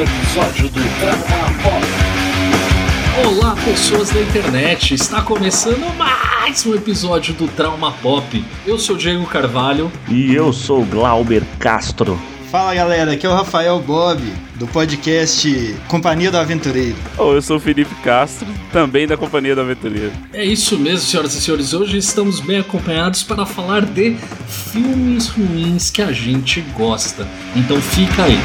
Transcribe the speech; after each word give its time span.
um 0.00 0.02
episódio 0.02 0.68
do 0.70 0.80
Trauma 0.98 1.62
Pop. 1.62 1.86
Olá, 3.26 3.54
pessoas 3.62 4.08
da 4.08 4.20
internet! 4.22 4.94
Está 4.94 5.20
começando 5.20 5.94
mais 5.98 6.64
um 6.64 6.74
episódio 6.74 7.34
do 7.34 7.46
Trauma 7.48 7.92
Pop. 7.92 8.42
Eu 8.66 8.78
sou 8.78 8.96
o 8.96 8.98
Diego 8.98 9.26
Carvalho. 9.26 9.92
E 10.08 10.34
eu 10.34 10.54
sou 10.54 10.80
o 10.80 10.86
Glauber 10.86 11.42
Castro. 11.58 12.18
Fala 12.50 12.74
galera, 12.74 13.12
aqui 13.12 13.26
é 13.26 13.28
o 13.28 13.34
Rafael 13.34 13.78
Bob, 13.78 14.22
do 14.54 14.66
podcast 14.68 15.76
Companhia 15.86 16.30
do 16.30 16.38
Aventureiro. 16.38 16.96
Oh, 17.18 17.32
eu 17.32 17.42
sou 17.42 17.58
o 17.58 17.60
Felipe 17.60 17.94
Castro, 17.96 18.48
também 18.72 19.06
da 19.06 19.18
Companhia 19.18 19.54
do 19.54 19.60
Aventureiro. 19.60 20.12
É 20.32 20.44
isso 20.44 20.78
mesmo, 20.78 21.06
senhoras 21.06 21.34
e 21.34 21.42
senhores. 21.42 21.74
Hoje 21.74 21.98
estamos 21.98 22.40
bem 22.40 22.58
acompanhados 22.58 23.22
para 23.22 23.44
falar 23.44 23.84
de 23.84 24.16
filmes 24.48 25.28
ruins 25.28 25.90
que 25.90 26.00
a 26.00 26.10
gente 26.10 26.62
gosta. 26.74 27.28
Então 27.54 27.78
fica 27.82 28.24
aí. 28.24 28.38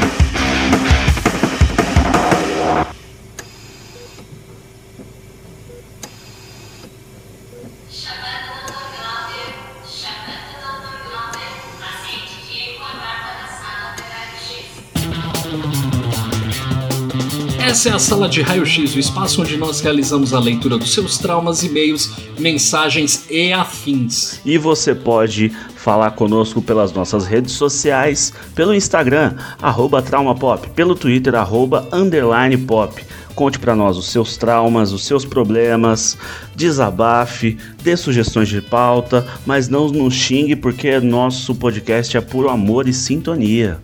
Essa 17.86 17.92
é 17.92 17.96
a 17.96 18.00
sala 18.00 18.28
de 18.28 18.42
raio-x, 18.42 18.96
o 18.96 18.98
espaço 18.98 19.40
onde 19.40 19.56
nós 19.56 19.80
realizamos 19.80 20.34
a 20.34 20.40
leitura 20.40 20.76
dos 20.76 20.92
seus 20.92 21.18
traumas, 21.18 21.62
e-mails, 21.62 22.10
mensagens 22.36 23.26
e 23.30 23.52
afins. 23.52 24.40
E 24.44 24.58
você 24.58 24.92
pode 24.92 25.52
falar 25.76 26.10
conosco 26.10 26.60
pelas 26.60 26.92
nossas 26.92 27.26
redes 27.26 27.52
sociais, 27.52 28.32
pelo 28.56 28.74
Instagram, 28.74 29.36
arroba 29.62 30.02
traumapop, 30.02 30.68
pelo 30.70 30.96
Twitter, 30.96 31.36
arroba 31.36 31.88
underline 31.92 32.56
pop. 32.58 33.00
Conte 33.36 33.56
para 33.56 33.76
nós 33.76 33.96
os 33.96 34.10
seus 34.10 34.36
traumas, 34.36 34.90
os 34.90 35.04
seus 35.04 35.24
problemas, 35.24 36.18
desabafe, 36.56 37.56
dê 37.84 37.96
sugestões 37.96 38.48
de 38.48 38.60
pauta, 38.60 39.24
mas 39.46 39.68
não 39.68 39.86
nos 39.86 40.12
xingue 40.12 40.56
porque 40.56 40.98
nosso 40.98 41.54
podcast 41.54 42.16
é 42.16 42.20
puro 42.20 42.50
amor 42.50 42.88
e 42.88 42.92
sintonia 42.92 43.80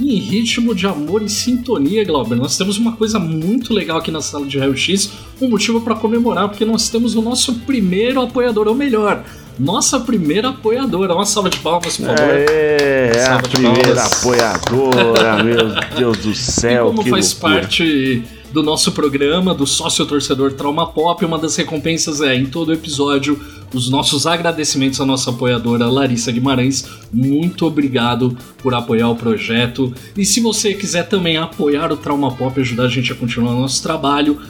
em 0.00 0.18
ritmo 0.18 0.74
de 0.74 0.86
amor 0.86 1.22
e 1.22 1.28
sintonia, 1.28 2.04
Glauber. 2.04 2.36
Nós 2.36 2.56
temos 2.56 2.78
uma 2.78 2.92
coisa 2.92 3.18
muito 3.18 3.72
legal 3.72 3.98
aqui 3.98 4.10
na 4.10 4.20
sala 4.20 4.46
de 4.46 4.58
raio-x, 4.58 5.10
um 5.40 5.48
motivo 5.48 5.80
para 5.80 5.94
comemorar, 5.94 6.48
porque 6.48 6.64
nós 6.64 6.88
temos 6.88 7.14
o 7.14 7.22
nosso 7.22 7.54
primeiro 7.60 8.20
apoiador, 8.20 8.68
ou 8.68 8.74
melhor, 8.74 9.24
nossa 9.58 10.00
primeira 10.00 10.48
apoiadora. 10.48 11.14
Uma 11.14 11.26
salva 11.26 11.48
de 11.48 11.58
palmas, 11.58 11.96
por 11.96 12.06
favor. 12.06 12.18
É, 12.18 13.12
é 13.14 13.26
a 13.26 13.38
primeira 13.38 14.04
apoiadora, 14.04 15.44
meu 15.44 15.74
Deus 15.96 16.18
do 16.18 16.34
céu. 16.34 16.90
E 16.92 16.96
como 16.96 17.08
faz 17.08 17.32
loucura. 17.32 17.60
parte 17.60 18.22
do 18.54 18.62
nosso 18.62 18.92
programa, 18.92 19.52
do 19.52 19.66
sócio 19.66 20.06
torcedor 20.06 20.52
Trauma 20.52 20.86
Pop. 20.86 21.24
Uma 21.24 21.36
das 21.36 21.56
recompensas 21.56 22.20
é, 22.20 22.36
em 22.36 22.46
todo 22.46 22.72
episódio, 22.72 23.36
os 23.74 23.90
nossos 23.90 24.28
agradecimentos 24.28 25.00
à 25.00 25.04
nossa 25.04 25.30
apoiadora 25.30 25.88
Larissa 25.88 26.30
Guimarães. 26.30 26.88
Muito 27.12 27.66
obrigado 27.66 28.38
por 28.58 28.72
apoiar 28.72 29.08
o 29.08 29.16
projeto. 29.16 29.92
E 30.16 30.24
se 30.24 30.38
você 30.38 30.72
quiser 30.72 31.08
também 31.08 31.36
apoiar 31.36 31.90
o 31.90 31.96
Trauma 31.96 32.30
Pop 32.30 32.56
e 32.56 32.62
ajudar 32.62 32.84
a 32.84 32.88
gente 32.88 33.10
a 33.10 33.16
continuar 33.16 33.54
o 33.54 33.60
nosso 33.60 33.82
trabalho, 33.82 34.40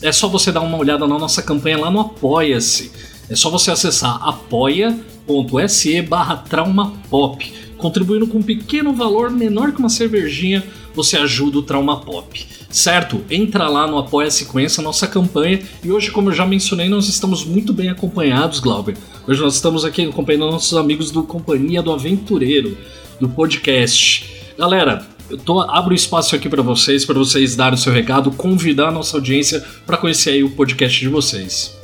é 0.00 0.10
só 0.10 0.28
você 0.28 0.50
dar 0.50 0.62
uma 0.62 0.78
olhada 0.78 1.06
na 1.06 1.18
nossa 1.18 1.42
campanha 1.42 1.78
lá 1.78 1.90
no 1.90 2.00
Apoia-se. 2.00 2.90
É 3.28 3.36
só 3.36 3.50
você 3.50 3.70
acessar 3.70 4.18
apoia.se 4.26 6.00
barra 6.00 6.36
traumapop. 6.36 7.52
Contribuindo 7.76 8.26
com 8.26 8.38
um 8.38 8.42
pequeno 8.42 8.94
valor 8.94 9.30
menor 9.30 9.72
que 9.72 9.78
uma 9.78 9.90
cervejinha, 9.90 10.64
você 10.94 11.18
ajuda 11.18 11.58
o 11.58 11.62
Trauma 11.62 12.00
Pop. 12.00 12.61
Certo? 12.72 13.22
Entra 13.30 13.68
lá 13.68 13.86
no 13.86 13.98
Apoia-se, 13.98 14.46
conheça 14.46 14.80
nossa 14.80 15.06
campanha. 15.06 15.60
E 15.84 15.92
hoje, 15.92 16.10
como 16.10 16.30
eu 16.30 16.34
já 16.34 16.46
mencionei, 16.46 16.88
nós 16.88 17.06
estamos 17.06 17.44
muito 17.44 17.70
bem 17.70 17.90
acompanhados, 17.90 18.60
Glauber. 18.60 18.96
Hoje 19.28 19.42
nós 19.42 19.54
estamos 19.54 19.84
aqui 19.84 20.06
acompanhando 20.06 20.50
nossos 20.50 20.76
amigos 20.76 21.10
do 21.10 21.22
Companhia 21.22 21.82
do 21.82 21.92
Aventureiro, 21.92 22.78
do 23.20 23.28
podcast. 23.28 24.32
Galera, 24.58 25.06
eu 25.28 25.36
tô, 25.36 25.60
abro 25.60 25.94
espaço 25.94 26.34
aqui 26.34 26.48
para 26.48 26.62
vocês, 26.62 27.04
para 27.04 27.18
vocês 27.18 27.54
darem 27.54 27.74
o 27.74 27.78
seu 27.78 27.92
recado, 27.92 28.30
convidar 28.30 28.88
a 28.88 28.90
nossa 28.90 29.18
audiência 29.18 29.62
para 29.84 29.98
conhecer 29.98 30.30
aí 30.30 30.42
o 30.42 30.50
podcast 30.50 30.98
de 30.98 31.08
vocês. 31.08 31.76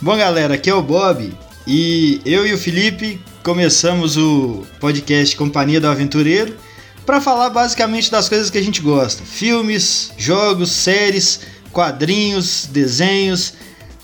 Bom, 0.00 0.16
galera, 0.16 0.54
aqui 0.54 0.68
é 0.68 0.74
o 0.74 0.82
Bob 0.82 1.32
e 1.64 2.20
eu 2.26 2.44
e 2.44 2.52
o 2.52 2.58
Felipe 2.58 3.20
começamos 3.44 4.16
o 4.16 4.64
podcast 4.80 5.36
Companhia 5.36 5.80
do 5.80 5.86
Aventureiro 5.86 6.65
para 7.06 7.20
falar 7.20 7.48
basicamente 7.50 8.10
das 8.10 8.28
coisas 8.28 8.50
que 8.50 8.58
a 8.58 8.62
gente 8.62 8.82
gosta: 8.82 9.22
filmes, 9.24 10.12
jogos, 10.18 10.72
séries, 10.72 11.40
quadrinhos, 11.72 12.68
desenhos, 12.70 13.54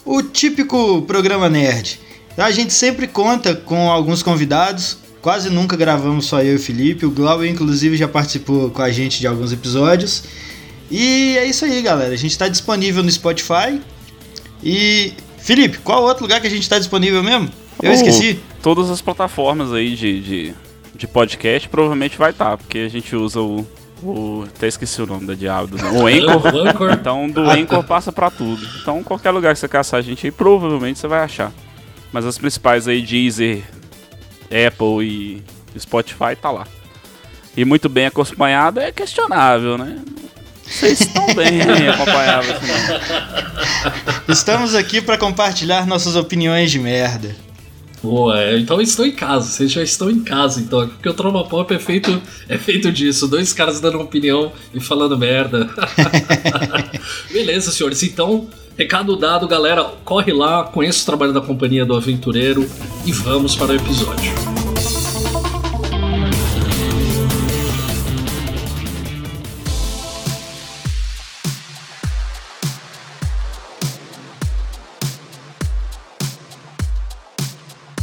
o 0.05 0.23
típico 0.23 1.03
programa 1.03 1.51
nerd. 1.51 2.01
A 2.37 2.51
gente 2.51 2.73
sempre 2.73 3.07
conta 3.07 3.55
com 3.55 3.91
alguns 3.91 4.23
convidados, 4.23 4.97
quase 5.21 5.51
nunca 5.51 5.77
gravamos 5.77 6.25
só 6.25 6.41
eu 6.41 6.53
e 6.53 6.57
o 6.57 6.59
Felipe, 6.59 7.05
o 7.05 7.11
Glauber 7.11 7.51
inclusive 7.51 7.97
já 7.97 8.09
participou 8.09 8.71
com 8.71 8.81
a 8.81 8.91
gente 8.91 9.21
de 9.21 9.27
alguns 9.27 9.53
episódios. 9.53 10.23
E 10.91 11.37
é 11.37 11.47
isso 11.47 11.65
aí, 11.65 11.83
galera. 11.83 12.13
A 12.13 12.17
gente 12.17 12.33
está 12.33 12.49
disponível 12.49 13.03
no 13.03 13.11
Spotify. 13.11 13.81
E 14.63 15.13
Felipe, 15.39 15.79
qual 15.79 16.03
outro 16.05 16.23
lugar 16.23 16.41
que 16.41 16.47
a 16.47 16.51
gente 16.51 16.63
está 16.63 16.79
disponível 16.79 17.23
mesmo? 17.23 17.51
Eu 17.83 17.91
oh, 17.91 17.95
esqueci. 17.95 18.39
Todas 18.63 18.91
as 18.91 19.01
plataformas 19.01 19.73
aí 19.73 19.97
de, 19.97 20.21
de 20.21 20.55
de 21.03 21.09
podcast, 21.09 21.69
provavelmente 21.69 22.17
vai 22.17 22.31
estar, 22.31 22.51
tá, 22.51 22.57
porque 22.57 22.79
a 22.79 22.89
gente 22.89 23.15
usa 23.17 23.41
o, 23.41 23.67
o. 24.03 24.45
Até 24.47 24.69
esqueci 24.69 25.03
o 25.03 25.07
nome 25.07 25.27
da 25.27 25.35
diabo. 25.35 25.77
O 25.93 26.07
Anchor. 26.07 26.93
então 26.93 27.29
do 27.29 27.43
Anchor 27.51 27.83
passa 27.85 28.13
para 28.13 28.31
tudo. 28.31 28.65
Então 28.81 29.03
qualquer 29.03 29.33
lugar 29.33 29.53
que 29.53 29.59
você 29.59 29.69
caçar 29.69 29.99
a 29.99 30.03
gente 30.03 30.27
aí, 30.27 30.31
provavelmente 30.31 30.99
você 30.99 31.09
vai 31.09 31.21
achar. 31.21 31.53
Mas 32.13 32.25
as 32.25 32.39
principais 32.39 32.87
aí, 32.87 33.03
Deezer, 33.03 33.65
Apple 34.45 35.05
e 35.75 35.79
Spotify, 35.79 36.37
tá 36.41 36.51
lá. 36.51 36.67
E 37.57 37.65
muito 37.65 37.89
bem 37.89 38.07
acompanhado 38.07 38.79
é 38.81 38.93
questionável, 38.93 39.77
né? 39.77 39.99
Vocês 40.65 41.01
estão 41.01 41.27
bem 41.35 41.61
acompanhados. 41.91 42.49
Assim, 42.51 44.23
Estamos 44.29 44.75
aqui 44.75 45.03
para 45.03 45.19
compartilhar 45.19 45.87
nossas 45.87 46.15
opiniões 46.15 46.71
de 46.71 46.79
merda. 46.79 47.35
Boa, 48.03 48.59
então 48.59 48.81
estão 48.81 49.07
em 49.07 49.13
casa, 49.13 49.47
vocês 49.49 49.71
já 49.71 49.83
estão 49.83 50.11
em 50.11 50.21
casa, 50.21 50.61
então, 50.61 50.89
porque 50.89 51.09
o 51.09 51.15
Trauma 51.15 51.45
Pop 51.45 51.73
é 51.73 51.79
feito, 51.79 52.21
é 52.49 52.59
feito 52.59 52.91
disso, 52.91 53.29
dois 53.29 53.53
caras 53.53 53.81
dando 53.81 54.01
opinião 54.01 54.51
e 54.75 54.81
falando 54.81 55.17
merda. 55.17 55.71
Beleza, 57.31 57.71
senhores, 57.71 58.03
então, 58.03 58.49
recado 58.77 59.17
dado, 59.17 59.47
galera, 59.47 59.85
corre 60.05 60.33
lá, 60.33 60.65
conheça 60.65 61.03
o 61.03 61.07
trabalho 61.07 61.33
da 61.33 61.41
companhia 61.41 61.87
do 61.87 61.95
Aventureiro 61.95 62.69
e 63.07 63.13
vamos 63.13 63.55
para 63.55 63.73
o 63.73 63.77
episódio. 63.77 64.52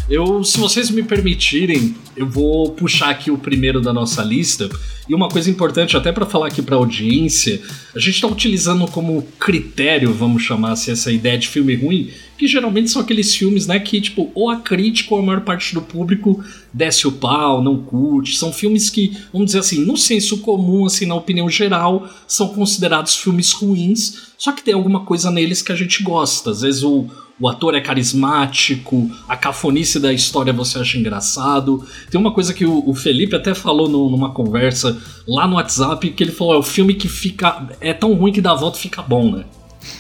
Eu, 0.09 0.44
se 0.44 0.58
vocês 0.58 0.90
me 0.90 1.03
permitirem, 1.03 1.96
eu 2.18 2.28
vou 2.28 2.72
puxar 2.72 3.12
aqui 3.12 3.30
o 3.30 3.38
primeiro 3.38 3.80
da 3.80 3.94
nossa 3.94 4.24
lista. 4.24 4.68
E 5.09 5.16
uma 5.16 5.28
coisa 5.28 5.50
importante, 5.50 5.97
até 5.97 6.12
para 6.12 6.24
falar 6.24 6.46
aqui 6.46 6.62
para 6.62 6.75
audiência, 6.75 7.59
a 7.96 8.00
gente 8.00 8.14
está 8.14 8.28
utilizando 8.28 8.88
como 8.88 9.24
critério, 9.40 10.14
vamos 10.14 10.44
chamar 10.44 10.74
assim, 10.74 10.92
essa 10.92 11.12
ideia 11.12 11.36
de 11.36 11.47
filme 11.47 11.74
ruim, 11.74 12.12
que 12.38 12.46
geralmente 12.46 12.92
são 12.92 13.02
aqueles 13.02 13.34
filmes, 13.36 13.66
né, 13.66 13.80
que 13.80 14.00
tipo, 14.00 14.31
ou 14.36 14.52
a 14.52 14.58
crítica 14.58 15.16
ou 15.16 15.19
a 15.19 15.24
maior 15.24 15.42
parte 15.42 15.74
do 15.74 15.81
público 15.81 16.44
desce 16.72 17.07
o 17.07 17.12
pau, 17.12 17.60
não 17.60 17.81
curte. 17.81 18.38
São 18.38 18.54
filmes 18.54 18.92
que, 18.92 19.18
vamos 19.34 19.48
dizer 19.48 19.60
assim, 19.60 19.84
no 19.84 19.98
senso 19.98 20.38
comum, 20.42 20.86
assim, 20.86 21.07
na 21.07 21.16
opinião 21.16 21.50
geral, 21.50 22.07
são 22.28 22.50
considerados 22.50 23.16
filmes 23.16 23.51
ruins, 23.51 24.30
só 24.38 24.51
que 24.51 24.63
tem 24.63 24.75
alguma 24.75 25.06
coisa 25.06 25.31
neles 25.31 25.63
que 25.63 25.72
a 25.72 25.75
gente 25.75 26.04
gosta. 26.04 26.51
Às 26.51 26.62
vezes 26.62 26.84
o 26.84 27.10
o 27.39 27.48
ator 27.48 27.74
é 27.74 27.80
carismático, 27.80 29.10
a 29.28 29.38
cafonice 29.38 30.00
da 30.00 30.12
história 30.12 30.51
você 30.51 30.78
acha 30.78 30.98
engraçado. 30.98 31.86
Tem 32.12 32.19
uma 32.19 32.34
coisa 32.34 32.54
que 32.54 32.66
o, 32.66 32.84
o 32.86 32.94
Felipe 32.94 33.36
até 33.36 33.54
falou 33.54 33.88
no, 33.88 34.10
numa 34.10 34.31
conversa 34.31 34.99
lá 35.28 35.48
no 35.48 35.56
WhatsApp, 35.56 36.10
que 36.12 36.24
ele 36.24 36.31
falou: 36.31 36.56
é 36.56 36.57
o 36.57 36.63
filme 36.63 36.94
que 36.94 37.07
fica. 37.07 37.68
é 37.80 37.94
tão 37.94 38.13
ruim 38.13 38.31
que 38.31 38.42
dá 38.42 38.51
a 38.51 38.56
volta 38.56 38.78
fica 38.78 39.01
bom, 39.01 39.31
né? 39.31 39.46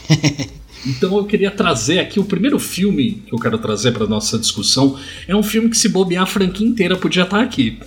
Então 0.85 1.17
eu 1.17 1.25
queria 1.25 1.51
trazer 1.51 1.99
aqui 1.99 2.19
o 2.19 2.23
primeiro 2.23 2.57
filme 2.57 3.21
que 3.27 3.33
eu 3.33 3.37
quero 3.37 3.57
trazer 3.57 3.91
para 3.91 4.07
nossa 4.07 4.39
discussão. 4.39 4.97
É 5.27 5.35
um 5.35 5.43
filme 5.43 5.69
que 5.69 5.77
se 5.77 5.89
bobear 5.89 6.23
a 6.23 6.25
franquia 6.25 6.65
inteira 6.65 6.95
podia 6.95 7.23
estar 7.23 7.41
aqui. 7.41 7.79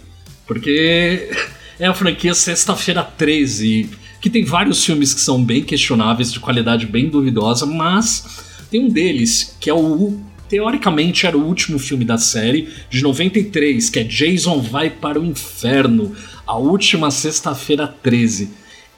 Porque 0.46 1.30
é 1.78 1.86
a 1.86 1.94
franquia 1.94 2.34
Sexta-feira 2.34 3.02
13, 3.02 3.88
que 4.20 4.28
tem 4.28 4.44
vários 4.44 4.84
filmes 4.84 5.14
que 5.14 5.20
são 5.20 5.42
bem 5.42 5.62
questionáveis, 5.62 6.32
de 6.32 6.40
qualidade 6.40 6.86
bem 6.86 7.08
duvidosa, 7.08 7.64
mas 7.64 8.44
tem 8.70 8.84
um 8.84 8.88
deles 8.88 9.56
que 9.58 9.70
é 9.70 9.74
o 9.74 10.20
teoricamente 10.48 11.26
era 11.26 11.38
o 11.38 11.46
último 11.46 11.78
filme 11.78 12.04
da 12.04 12.18
série, 12.18 12.68
de 12.90 13.02
93, 13.02 13.88
que 13.88 14.00
é 14.00 14.04
Jason 14.04 14.60
Vai 14.60 14.90
para 14.90 15.18
o 15.18 15.24
Inferno, 15.24 16.14
a 16.52 16.56
última 16.56 17.10
sexta-feira 17.10 17.88
13. 18.02 18.50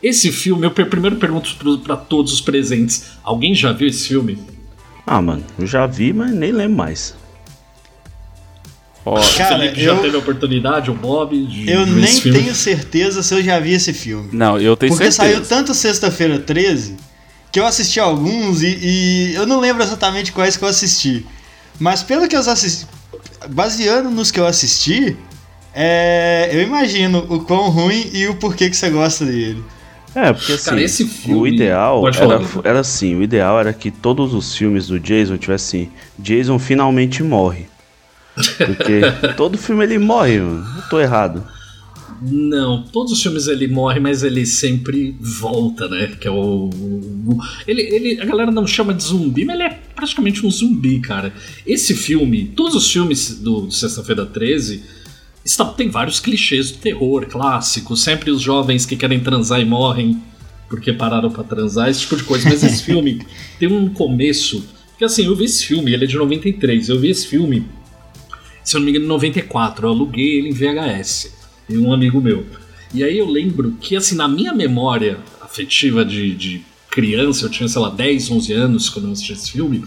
Esse 0.02 0.32
filme, 0.32 0.66
eu 0.66 0.72
primeiro 0.72 1.16
pergunto 1.16 1.56
para 1.84 1.96
todos 1.96 2.32
os 2.32 2.40
presentes: 2.40 3.12
alguém 3.22 3.54
já 3.54 3.72
viu 3.72 3.86
esse 3.86 4.08
filme? 4.08 4.38
Ah, 5.06 5.22
mano, 5.22 5.44
eu 5.56 5.66
já 5.66 5.86
vi, 5.86 6.12
mas 6.12 6.32
nem 6.32 6.50
lembro 6.50 6.78
mais. 6.78 7.14
Ó, 9.06 9.20
Cara, 9.36 9.58
Felipe 9.58 9.80
já 9.80 9.92
eu, 9.92 9.98
teve 10.00 10.16
a 10.16 10.18
oportunidade, 10.18 10.90
o 10.90 10.94
Bob. 10.94 11.46
De, 11.46 11.70
eu 11.70 11.86
nem 11.86 12.20
tenho 12.20 12.54
certeza 12.54 13.22
se 13.22 13.32
eu 13.32 13.42
já 13.42 13.60
vi 13.60 13.72
esse 13.74 13.92
filme. 13.92 14.30
Não, 14.32 14.58
eu 14.58 14.76
tenho 14.76 14.92
Porque 14.92 15.12
certeza. 15.12 15.22
Porque 15.22 15.46
saiu 15.46 15.58
tanto 15.58 15.74
sexta-feira 15.74 16.40
13 16.40 16.96
que 17.52 17.60
eu 17.60 17.66
assisti 17.66 18.00
alguns 18.00 18.62
e, 18.62 18.78
e, 18.82 19.34
eu 19.36 19.46
não 19.46 19.60
lembro 19.60 19.80
exatamente 19.82 20.32
quais 20.32 20.56
que 20.56 20.64
eu 20.64 20.68
assisti. 20.68 21.24
Mas 21.78 22.02
pelo 22.02 22.26
que 22.26 22.34
eu 22.34 22.40
assisti. 22.40 22.86
Baseando 23.48 24.10
nos 24.10 24.30
que 24.30 24.40
eu 24.40 24.46
assisti, 24.46 25.16
é, 25.75 26.50
eu 26.53 26.62
imagino 26.62 27.19
o 27.29 27.41
quão 27.41 27.69
ruim 27.69 28.11
e 28.12 28.26
o 28.29 28.37
porquê 28.37 28.71
que 28.71 28.76
você 28.76 28.91
gosta 28.91 29.25
dele. 29.25 29.62
É, 30.15 30.32
porque 30.32 30.53
assim, 30.53 30.71
Cara, 30.71 30.82
esse 30.82 31.05
filme... 31.05 31.41
o 31.41 31.47
ideal 31.47 32.06
era, 32.06 32.19
era 32.62 32.81
assim, 32.81 33.17
o 33.17 33.23
ideal 33.23 33.59
era 33.59 33.73
que 33.73 33.91
todos 33.91 34.32
os 34.32 34.56
filmes 34.56 34.87
do 34.87 35.00
Jason 35.00 35.37
tivessem 35.37 35.91
Jason 36.17 36.59
finalmente 36.59 37.23
morre. 37.23 37.67
Porque 38.35 39.00
todo 39.37 39.59
filme 39.59 39.82
ele 39.85 39.99
morre, 39.99 40.38
mano. 40.38 40.67
Eu 40.76 40.88
tô 40.88 41.00
errado. 41.00 41.44
Não, 42.23 42.85
todos 42.85 43.12
os 43.12 43.23
filmes 43.23 43.49
ele 43.49 43.67
morre, 43.67 43.99
mas 43.99 44.23
ele 44.23 44.47
sempre 44.47 45.17
volta, 45.21 45.88
né? 45.88 46.12
Que 46.19 46.29
é 46.29 46.31
o. 46.31 46.71
ele, 47.67 47.82
ele, 47.82 48.21
a 48.21 48.25
galera 48.25 48.50
não 48.50 48.67
chama 48.67 48.94
de 48.94 49.03
zumbi, 49.03 49.44
mas 49.44 49.56
ele 49.56 49.65
é 49.65 49.81
praticamente 49.94 50.47
um 50.47 50.50
zumbi, 50.50 51.00
cara. 51.00 51.32
Esse 51.67 51.94
filme, 51.94 52.53
todos 52.56 52.75
os 52.75 52.91
filmes 52.91 53.38
do, 53.41 53.62
do 53.62 53.73
Sexta-feira 53.73 54.25
13, 54.25 54.82
está, 55.44 55.64
tem 55.67 55.88
vários 55.88 56.20
clichês 56.20 56.70
do 56.70 56.79
terror 56.79 57.26
clássico. 57.26 57.96
Sempre 57.96 58.31
os 58.31 58.41
jovens 58.41 58.87
que 58.87 58.96
querem 58.96 59.20
transar 59.20 59.61
e 59.61 59.64
morrem 59.64 60.23
porque 60.69 60.93
pararam 60.93 61.31
para 61.31 61.44
transar, 61.44 61.88
esse 61.88 62.00
tipo 62.00 62.17
de 62.17 62.25
coisa. 62.25 62.49
Mas 62.49 62.62
esse 62.62 62.82
filme 62.85 63.25
tem 63.58 63.69
um 63.69 63.88
começo. 63.88 64.64
Que 64.99 65.05
assim, 65.05 65.26
eu 65.26 65.37
vi 65.37 65.44
esse 65.44 65.67
filme, 65.67 65.93
ele 65.93 66.05
é 66.05 66.06
de 66.06 66.17
93. 66.17 66.88
Eu 66.88 66.99
vi 66.99 67.11
esse 67.11 67.26
filme 67.26 67.67
se 68.64 68.76
eu 68.76 68.81
não 68.81 68.87
me 68.87 68.91
engano, 68.91 69.05
em 69.05 69.08
94. 69.08 69.87
Eu 69.87 69.91
aluguei 69.91 70.38
ele 70.38 70.49
em 70.49 70.52
VHS. 70.52 71.32
E 71.69 71.76
um 71.76 71.93
amigo 71.93 72.20
meu. 72.20 72.47
E 72.93 73.05
aí 73.05 73.19
eu 73.19 73.29
lembro 73.29 73.73
que, 73.81 73.94
assim, 73.94 74.17
na 74.17 74.26
minha 74.26 74.55
memória 74.55 75.19
afetiva 75.40 76.05
de, 76.05 76.35
de 76.35 76.62
criança, 76.90 77.44
eu 77.44 77.50
tinha, 77.50 77.69
sei 77.69 77.81
lá, 77.81 77.90
10, 77.90 78.31
11 78.31 78.52
anos 78.52 78.88
quando 78.88 79.06
eu 79.06 79.12
assisti 79.12 79.32
esse 79.32 79.52
filme. 79.52 79.85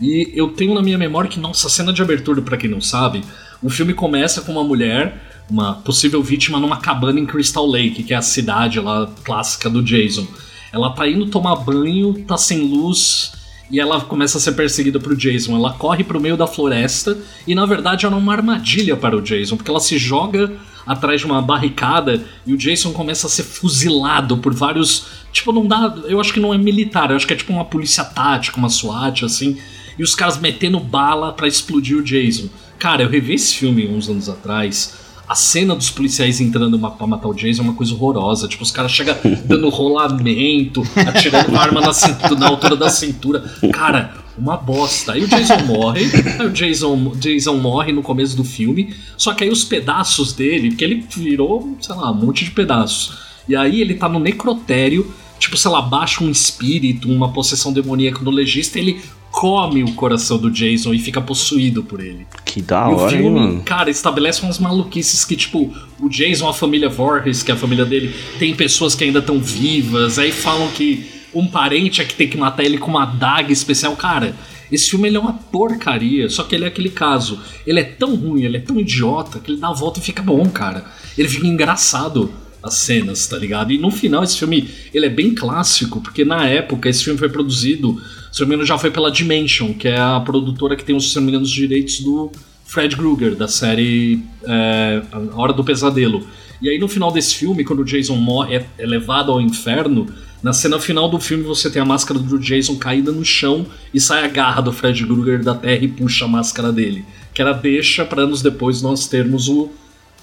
E 0.00 0.32
eu 0.34 0.48
tenho 0.48 0.74
na 0.74 0.82
minha 0.82 0.98
memória 0.98 1.30
que, 1.30 1.38
nossa, 1.38 1.68
a 1.68 1.70
cena 1.70 1.92
de 1.92 2.02
abertura, 2.02 2.42
para 2.42 2.56
quem 2.56 2.68
não 2.68 2.80
sabe, 2.80 3.22
o 3.62 3.70
filme 3.70 3.94
começa 3.94 4.42
com 4.42 4.52
uma 4.52 4.64
mulher, 4.64 5.44
uma 5.48 5.74
possível 5.74 6.22
vítima, 6.22 6.58
numa 6.58 6.78
cabana 6.78 7.20
em 7.20 7.26
Crystal 7.26 7.66
Lake, 7.66 8.02
que 8.02 8.14
é 8.14 8.16
a 8.16 8.22
cidade 8.22 8.80
lá 8.80 9.10
clássica 9.24 9.70
do 9.70 9.82
Jason. 9.82 10.26
Ela 10.72 10.90
tá 10.90 11.08
indo 11.08 11.26
tomar 11.26 11.56
banho, 11.56 12.24
tá 12.26 12.36
sem 12.36 12.60
luz, 12.60 13.32
e 13.70 13.80
ela 13.80 14.00
começa 14.00 14.38
a 14.38 14.40
ser 14.40 14.52
perseguida 14.52 15.00
pro 15.00 15.16
Jason. 15.16 15.56
Ela 15.56 15.72
corre 15.72 16.04
pro 16.04 16.20
meio 16.20 16.36
da 16.36 16.46
floresta 16.46 17.16
e 17.46 17.54
na 17.54 17.66
verdade 17.66 18.06
ela 18.06 18.14
é 18.14 18.18
uma 18.18 18.32
armadilha 18.32 18.96
para 18.96 19.16
o 19.16 19.22
Jason, 19.22 19.56
porque 19.56 19.70
ela 19.70 19.80
se 19.80 19.98
joga 19.98 20.52
atrás 20.86 21.20
de 21.20 21.26
uma 21.26 21.42
barricada 21.42 22.24
e 22.46 22.54
o 22.54 22.56
Jason 22.56 22.92
começa 22.92 23.26
a 23.26 23.30
ser 23.30 23.42
fuzilado 23.42 24.36
por 24.38 24.54
vários. 24.54 25.06
Tipo, 25.32 25.52
não 25.52 25.66
dá. 25.66 25.96
Eu 26.06 26.20
acho 26.20 26.32
que 26.32 26.40
não 26.40 26.54
é 26.54 26.58
militar, 26.58 27.10
eu 27.10 27.16
acho 27.16 27.26
que 27.26 27.32
é 27.32 27.36
tipo 27.36 27.52
uma 27.52 27.64
polícia 27.64 28.04
tática, 28.04 28.56
uma 28.56 28.68
SWAT, 28.68 29.24
assim. 29.24 29.58
E 29.98 30.02
os 30.02 30.14
caras 30.14 30.38
metendo 30.38 30.78
bala 30.78 31.32
para 31.32 31.48
explodir 31.48 31.96
o 31.96 32.02
Jason. 32.02 32.48
Cara, 32.78 33.02
eu 33.02 33.08
revi 33.08 33.34
esse 33.34 33.54
filme 33.54 33.88
uns 33.88 34.08
anos 34.08 34.28
atrás 34.28 35.06
a 35.28 35.34
cena 35.34 35.74
dos 35.74 35.90
policiais 35.90 36.40
entrando 36.40 36.78
pra 36.78 37.06
matar 37.06 37.28
o 37.28 37.34
Jason 37.34 37.62
é 37.62 37.64
uma 37.64 37.74
coisa 37.74 37.92
horrorosa. 37.94 38.46
Tipo, 38.46 38.62
os 38.62 38.70
caras 38.70 38.92
chegam 38.92 39.16
dando 39.44 39.68
rolamento, 39.68 40.82
atirando 40.96 41.48
uma 41.48 41.60
arma 41.60 41.80
na, 41.80 41.92
cintura, 41.92 42.34
na 42.36 42.48
altura 42.48 42.76
da 42.76 42.88
cintura. 42.88 43.40
Cara, 43.72 44.14
uma 44.38 44.56
bosta. 44.56 45.12
Aí 45.12 45.24
o 45.24 45.28
Jason 45.28 45.58
morre, 45.66 46.02
aí 46.38 46.46
o 46.46 46.50
Jason, 46.50 47.12
Jason 47.16 47.56
morre 47.56 47.92
no 47.92 48.02
começo 48.02 48.36
do 48.36 48.44
filme, 48.44 48.94
só 49.16 49.34
que 49.34 49.42
aí 49.42 49.50
os 49.50 49.64
pedaços 49.64 50.32
dele, 50.32 50.68
porque 50.68 50.84
ele 50.84 51.04
virou, 51.16 51.76
sei 51.80 51.94
lá, 51.94 52.10
um 52.12 52.14
monte 52.14 52.44
de 52.44 52.52
pedaços. 52.52 53.18
E 53.48 53.56
aí 53.56 53.80
ele 53.80 53.94
tá 53.94 54.08
no 54.08 54.20
necrotério, 54.20 55.12
tipo, 55.38 55.56
sei 55.56 55.70
lá, 55.70 55.80
baixa 55.82 56.22
um 56.22 56.30
espírito, 56.30 57.10
uma 57.10 57.32
possessão 57.32 57.72
demoníaca 57.72 58.20
no 58.22 58.30
legista, 58.30 58.78
ele 58.78 59.00
come 59.30 59.84
o 59.84 59.92
coração 59.92 60.38
do 60.38 60.50
Jason 60.50 60.94
e 60.94 60.98
fica 60.98 61.20
possuído 61.20 61.82
por 61.82 62.00
ele. 62.00 62.26
Que 62.44 62.62
da 62.62 62.88
hora, 62.88 63.06
o 63.06 63.10
filme, 63.10 63.38
hein, 63.38 63.62
cara, 63.64 63.90
estabelece 63.90 64.42
umas 64.42 64.58
maluquices 64.58 65.26
que, 65.26 65.36
tipo, 65.36 65.74
o 66.00 66.08
Jason, 66.08 66.48
a 66.48 66.54
família 66.54 66.88
Voorhees, 66.88 67.42
que 67.42 67.50
é 67.50 67.54
a 67.54 67.56
família 67.58 67.84
dele, 67.84 68.14
tem 68.38 68.54
pessoas 68.54 68.94
que 68.94 69.04
ainda 69.04 69.18
estão 69.18 69.38
vivas, 69.38 70.18
aí 70.18 70.32
falam 70.32 70.68
que 70.68 71.06
um 71.34 71.46
parente 71.46 72.00
é 72.00 72.04
que 72.04 72.14
tem 72.14 72.28
que 72.28 72.36
matar 72.38 72.64
ele 72.64 72.78
com 72.78 72.90
uma 72.90 73.04
daga 73.04 73.52
especial. 73.52 73.94
Cara, 73.94 74.34
esse 74.72 74.88
filme 74.88 75.08
ele 75.08 75.18
é 75.18 75.20
uma 75.20 75.34
porcaria, 75.34 76.30
só 76.30 76.42
que 76.42 76.54
ele 76.54 76.64
é 76.64 76.68
aquele 76.68 76.88
caso. 76.88 77.38
Ele 77.66 77.78
é 77.78 77.84
tão 77.84 78.14
ruim, 78.14 78.42
ele 78.42 78.56
é 78.56 78.60
tão 78.60 78.80
idiota, 78.80 79.38
que 79.38 79.50
ele 79.50 79.60
dá 79.60 79.68
a 79.68 79.74
volta 79.74 80.00
e 80.00 80.02
fica 80.02 80.22
bom, 80.22 80.46
cara. 80.46 80.84
Ele 81.16 81.28
fica 81.28 81.46
engraçado 81.46 82.32
as 82.66 82.74
cenas, 82.74 83.26
tá 83.26 83.36
ligado? 83.36 83.72
E 83.72 83.78
no 83.78 83.90
final 83.90 84.22
esse 84.22 84.38
filme, 84.38 84.68
ele 84.92 85.06
é 85.06 85.10
bem 85.10 85.34
clássico, 85.34 86.00
porque 86.00 86.24
na 86.24 86.46
época 86.48 86.88
esse 86.88 87.04
filme 87.04 87.18
foi 87.18 87.28
produzido 87.28 88.00
se 88.36 88.42
não 88.42 88.48
me 88.48 88.54
engano, 88.54 88.66
já 88.66 88.76
foi 88.76 88.90
pela 88.90 89.10
Dimension, 89.10 89.72
que 89.72 89.88
é 89.88 89.98
a 89.98 90.20
produtora 90.20 90.76
que 90.76 90.84
tem, 90.84 91.00
se 91.00 91.16
não 91.16 91.22
me 91.22 91.30
engano, 91.30 91.44
os 91.44 91.50
direitos 91.50 92.00
do 92.00 92.30
Fred 92.66 92.94
Krueger, 92.94 93.34
da 93.34 93.48
série 93.48 94.22
é, 94.44 95.00
A 95.10 95.40
Hora 95.40 95.54
do 95.54 95.64
Pesadelo. 95.64 96.26
E 96.60 96.68
aí 96.68 96.78
no 96.78 96.86
final 96.86 97.10
desse 97.10 97.34
filme, 97.34 97.64
quando 97.64 97.80
o 97.80 97.84
Jason 97.84 98.14
morre, 98.16 98.56
é, 98.56 98.66
é 98.76 98.86
levado 98.86 99.32
ao 99.32 99.40
inferno, 99.40 100.06
na 100.42 100.52
cena 100.52 100.78
final 100.78 101.08
do 101.08 101.18
filme 101.18 101.44
você 101.44 101.70
tem 101.70 101.80
a 101.80 101.84
máscara 101.86 102.20
do 102.20 102.38
Jason 102.38 102.76
caída 102.76 103.10
no 103.10 103.24
chão 103.24 103.64
e 103.94 103.98
sai 103.98 104.22
a 104.22 104.28
garra 104.28 104.60
do 104.60 104.70
Fred 104.70 105.06
Krueger 105.06 105.42
da 105.42 105.54
terra 105.54 105.82
e 105.82 105.88
puxa 105.88 106.26
a 106.26 106.28
máscara 106.28 106.70
dele. 106.70 107.06
Que 107.32 107.40
ela 107.40 107.54
deixa 107.54 108.04
para 108.04 108.24
anos 108.24 108.42
depois 108.42 108.82
nós 108.82 109.08
termos 109.08 109.48
o, 109.48 109.70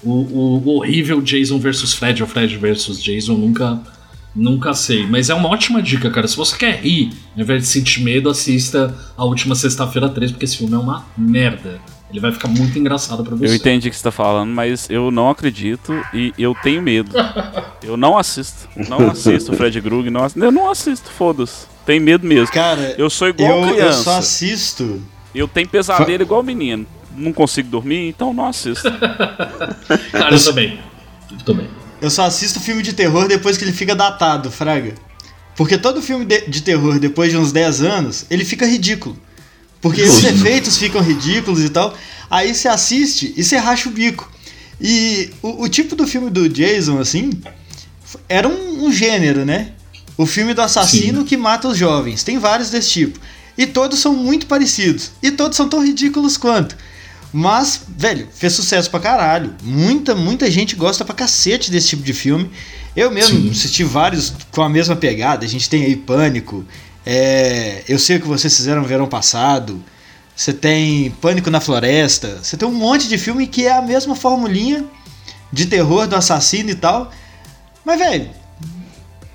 o, 0.02 0.60
o 0.64 0.76
horrível 0.76 1.20
Jason 1.20 1.58
versus 1.58 1.94
Fred, 1.94 2.22
ou 2.22 2.28
Fred 2.28 2.56
versus 2.56 3.02
Jason, 3.02 3.34
nunca 3.34 3.80
Nunca 4.34 4.74
sei, 4.74 5.06
mas 5.06 5.30
é 5.30 5.34
uma 5.34 5.48
ótima 5.48 5.80
dica, 5.80 6.10
cara. 6.10 6.26
Se 6.26 6.36
você 6.36 6.56
quer 6.56 6.80
rir, 6.80 7.12
ao 7.36 7.42
invés 7.42 7.62
de 7.62 7.68
sentir 7.68 8.02
medo, 8.02 8.28
assista 8.28 8.92
a 9.16 9.24
última 9.24 9.54
sexta-feira 9.54 10.08
3, 10.08 10.32
porque 10.32 10.44
esse 10.44 10.58
filme 10.58 10.74
é 10.74 10.78
uma 10.78 11.06
merda. 11.16 11.80
Ele 12.10 12.18
vai 12.18 12.32
ficar 12.32 12.48
muito 12.48 12.76
engraçado 12.76 13.22
para 13.22 13.36
você. 13.36 13.46
Eu 13.46 13.54
entendi 13.54 13.88
o 13.88 13.90
que 13.92 13.96
você 13.96 14.02
tá 14.02 14.10
falando, 14.10 14.50
mas 14.50 14.90
eu 14.90 15.12
não 15.12 15.30
acredito 15.30 15.92
e 16.12 16.32
eu 16.36 16.54
tenho 16.62 16.82
medo. 16.82 17.12
eu 17.82 17.96
não 17.96 18.18
assisto. 18.18 18.68
Não 18.88 19.08
assisto 19.08 19.52
o 19.52 19.56
Fred 19.56 19.80
Krug, 19.80 20.10
não 20.10 20.24
assisto. 20.24 20.44
Eu 20.44 20.50
não 20.50 20.68
assisto, 20.68 21.10
foda-se. 21.10 21.66
Tenho 21.86 22.02
medo 22.02 22.26
mesmo. 22.26 22.52
Cara, 22.52 22.94
eu 22.98 23.08
sou 23.08 23.28
igual 23.28 23.66
eu, 23.66 23.74
criança. 23.74 23.98
Eu 23.98 24.04
só 24.04 24.18
assisto. 24.18 25.02
Eu 25.32 25.46
tenho 25.46 25.68
pesadelo 25.68 26.22
igual 26.22 26.42
menino. 26.42 26.86
Não 27.16 27.32
consigo 27.32 27.68
dormir, 27.68 28.08
então 28.08 28.32
não 28.32 28.46
assisto. 28.46 28.90
cara, 30.12 30.34
eu 30.34 30.44
também. 30.44 30.80
Eu 31.30 31.38
também. 31.44 31.68
Eu 32.00 32.10
só 32.10 32.24
assisto 32.24 32.60
filme 32.60 32.82
de 32.82 32.92
terror 32.92 33.28
depois 33.28 33.56
que 33.56 33.64
ele 33.64 33.72
fica 33.72 33.94
datado, 33.94 34.50
fraga. 34.50 34.94
Porque 35.56 35.78
todo 35.78 36.02
filme 36.02 36.24
de, 36.24 36.46
de 36.48 36.62
terror, 36.62 36.98
depois 36.98 37.30
de 37.30 37.38
uns 37.38 37.52
10 37.52 37.82
anos, 37.82 38.26
ele 38.28 38.44
fica 38.44 38.66
ridículo. 38.66 39.16
Porque 39.80 40.02
os 40.02 40.24
efeitos 40.24 40.76
ficam 40.76 41.00
ridículos 41.02 41.62
e 41.62 41.68
tal. 41.68 41.94
Aí 42.30 42.54
você 42.54 42.68
assiste 42.68 43.32
e 43.36 43.44
você 43.44 43.56
racha 43.56 43.88
o 43.88 43.92
bico. 43.92 44.30
E 44.80 45.30
o, 45.42 45.64
o 45.64 45.68
tipo 45.68 45.94
do 45.94 46.06
filme 46.06 46.30
do 46.30 46.48
Jason, 46.48 46.98
assim, 46.98 47.30
era 48.28 48.48
um, 48.48 48.86
um 48.86 48.92
gênero, 48.92 49.44
né? 49.44 49.72
O 50.16 50.26
filme 50.26 50.54
do 50.54 50.62
assassino 50.62 51.20
Sim. 51.20 51.26
que 51.26 51.36
mata 51.36 51.68
os 51.68 51.76
jovens. 51.76 52.22
Tem 52.22 52.38
vários 52.38 52.70
desse 52.70 52.90
tipo. 52.90 53.18
E 53.56 53.66
todos 53.66 53.98
são 53.98 54.14
muito 54.14 54.46
parecidos. 54.46 55.12
E 55.22 55.30
todos 55.30 55.56
são 55.56 55.68
tão 55.68 55.84
ridículos 55.84 56.36
quanto. 56.36 56.76
Mas, 57.36 57.80
velho, 57.88 58.28
fez 58.32 58.52
sucesso 58.52 58.88
pra 58.88 59.00
caralho. 59.00 59.56
Muita, 59.60 60.14
muita 60.14 60.48
gente 60.48 60.76
gosta 60.76 61.04
pra 61.04 61.12
cacete 61.12 61.68
desse 61.68 61.88
tipo 61.88 62.04
de 62.04 62.12
filme. 62.12 62.48
Eu 62.94 63.10
mesmo 63.10 63.40
Sim. 63.40 63.50
assisti 63.50 63.82
vários 63.82 64.32
com 64.52 64.62
a 64.62 64.68
mesma 64.68 64.94
pegada. 64.94 65.44
A 65.44 65.48
gente 65.48 65.68
tem 65.68 65.82
aí 65.82 65.96
Pânico. 65.96 66.64
É, 67.04 67.82
eu 67.88 67.98
sei 67.98 68.18
o 68.18 68.20
que 68.20 68.28
vocês 68.28 68.54
fizeram 68.54 68.82
no 68.82 68.86
verão 68.86 69.08
passado. 69.08 69.82
Você 70.36 70.52
tem 70.52 71.10
Pânico 71.20 71.50
na 71.50 71.58
Floresta. 71.58 72.38
Você 72.40 72.56
tem 72.56 72.68
um 72.68 72.72
monte 72.72 73.08
de 73.08 73.18
filme 73.18 73.48
que 73.48 73.66
é 73.66 73.72
a 73.72 73.82
mesma 73.82 74.14
formulinha 74.14 74.84
de 75.52 75.66
terror 75.66 76.06
do 76.06 76.14
assassino 76.14 76.70
e 76.70 76.76
tal. 76.76 77.10
Mas, 77.84 77.98
velho, 77.98 78.30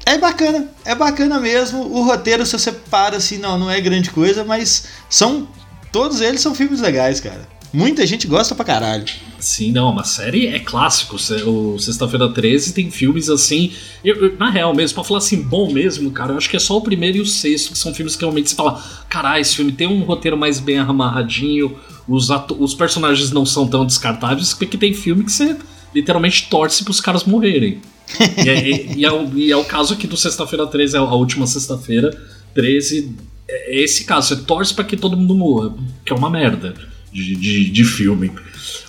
é 0.06 0.18
bacana. 0.18 0.70
É 0.86 0.96
bacana 0.96 1.38
mesmo. 1.38 1.82
O 1.82 2.02
roteiro, 2.06 2.46
se 2.46 2.54
você 2.54 2.72
para 2.72 3.18
assim, 3.18 3.40
não, 3.40 3.60
não 3.60 3.70
é 3.70 3.82
grande 3.82 4.10
coisa, 4.10 4.46
mas 4.46 4.86
são. 5.10 5.50
Todos 5.92 6.22
eles 6.22 6.40
são 6.40 6.56
filmes 6.56 6.80
legais, 6.80 7.20
cara. 7.20 7.59
Muita 7.72 8.06
gente 8.06 8.26
gosta 8.26 8.56
pra 8.56 8.66
caralho. 8.66 9.06
Sim, 9.40 9.72
não, 9.72 9.92
uma 9.92 10.04
série 10.04 10.48
é 10.48 10.60
clássico. 10.60 11.16
O 11.48 11.78
Sexta-feira 11.78 12.28
13 12.30 12.74
tem 12.74 12.90
filmes 12.90 13.30
assim. 13.30 13.72
Eu, 14.04 14.16
eu, 14.16 14.38
na 14.38 14.50
real 14.50 14.74
mesmo, 14.74 14.96
pra 14.96 15.04
falar 15.04 15.20
assim, 15.20 15.42
bom 15.42 15.72
mesmo, 15.72 16.12
cara, 16.12 16.34
eu 16.34 16.38
acho 16.38 16.50
que 16.50 16.56
é 16.58 16.60
só 16.60 16.78
o 16.78 16.82
primeiro 16.82 17.18
e 17.18 17.22
o 17.22 17.26
sexto, 17.26 17.72
que 17.72 17.78
são 17.78 17.94
filmes 17.94 18.16
que 18.16 18.24
realmente 18.24 18.50
você 18.50 18.56
fala: 18.56 18.84
caralho, 19.08 19.42
esse 19.42 19.56
filme 19.56 19.72
tem 19.72 19.88
um 19.88 20.02
roteiro 20.02 20.36
mais 20.36 20.60
bem 20.60 20.80
amarradinho, 20.80 21.78
os, 22.08 22.30
os 22.58 22.74
personagens 22.74 23.32
não 23.32 23.46
são 23.46 23.68
tão 23.68 23.86
descartáveis, 23.86 24.54
porque 24.54 24.78
tem 24.78 24.94
filme 24.94 25.24
que 25.24 25.32
você 25.32 25.56
literalmente 25.94 26.50
torce 26.50 26.84
pros 26.84 27.00
caras 27.00 27.24
morrerem. 27.24 27.82
e, 28.44 28.50
é, 28.50 28.96
e, 28.98 29.06
é 29.06 29.12
o, 29.12 29.38
e 29.38 29.52
é 29.52 29.56
o 29.56 29.64
caso 29.64 29.94
aqui 29.94 30.08
do 30.08 30.18
Sexta-feira 30.18 30.66
13, 30.66 30.96
é 30.96 31.00
a 31.00 31.04
última 31.04 31.46
sexta-feira 31.46 32.10
13. 32.56 33.16
É 33.48 33.80
esse 33.80 34.06
caso, 34.06 34.30
você 34.30 34.42
torce 34.44 34.74
pra 34.74 34.84
que 34.84 34.98
todo 34.98 35.16
mundo 35.16 35.36
morra, 35.36 35.74
que 36.04 36.12
é 36.12 36.16
uma 36.16 36.30
merda 36.30 36.89
de, 37.12 37.36
de, 37.36 37.70
de 37.70 37.84
filme. 37.84 38.32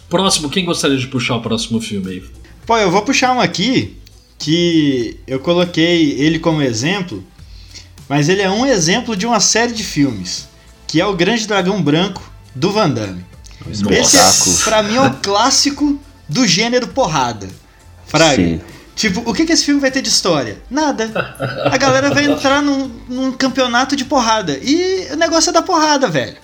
Próximo, 0.09 0.51
quem 0.51 0.65
gostaria 0.65 0.97
de 0.97 1.07
puxar 1.07 1.37
o 1.37 1.41
próximo 1.41 1.81
filme 1.81 2.11
aí? 2.11 2.25
Pô, 2.67 2.77
eu 2.77 2.91
vou 2.91 3.03
puxar 3.03 3.33
um 3.33 3.41
aqui 3.41 3.97
que 4.39 5.19
eu 5.27 5.39
coloquei 5.39 6.13
ele 6.21 6.39
como 6.39 6.63
exemplo, 6.63 7.25
mas 8.09 8.29
ele 8.29 8.43
é 8.43 8.51
um 8.51 8.67
exemplo 8.67 9.15
de 9.15 9.27
uma 9.27 9.41
série 9.41 9.73
de 9.73 9.85
filmes, 9.85 10.49
que 10.87 11.01
é 11.01 11.07
o 11.07 11.15
Grande 11.15 11.47
Dragão 11.47 11.83
Branco 11.83 12.31
do 12.55 12.73
Van 12.73 12.91
Damme. 12.91 13.25
Esse, 13.91 14.17
é, 14.17 14.65
pra 14.65 14.83
mim, 14.83 14.97
é 14.97 15.03
o 15.03 15.15
clássico 15.17 16.01
do 16.29 16.47
gênero 16.47 16.89
porrada. 16.89 17.49
Fraga. 18.07 18.37
Sim. 18.37 18.61
Tipo, 18.97 19.23
o 19.29 19.33
que, 19.33 19.47
que 19.47 19.53
esse 19.53 19.65
filme 19.65 19.81
vai 19.81 19.91
ter 19.91 20.03
de 20.03 20.09
história? 20.09 20.61
Nada. 20.71 21.35
A 21.73 21.77
galera 21.79 22.11
vai 22.11 22.25
entrar 22.25 22.61
num, 22.61 22.91
num 23.09 23.33
campeonato 23.33 23.97
de 23.97 24.05
porrada. 24.05 24.59
E 24.63 25.09
o 25.13 25.17
negócio 25.17 25.51
é 25.51 25.53
da 25.53 25.63
porrada, 25.63 26.09
velho. 26.09 26.37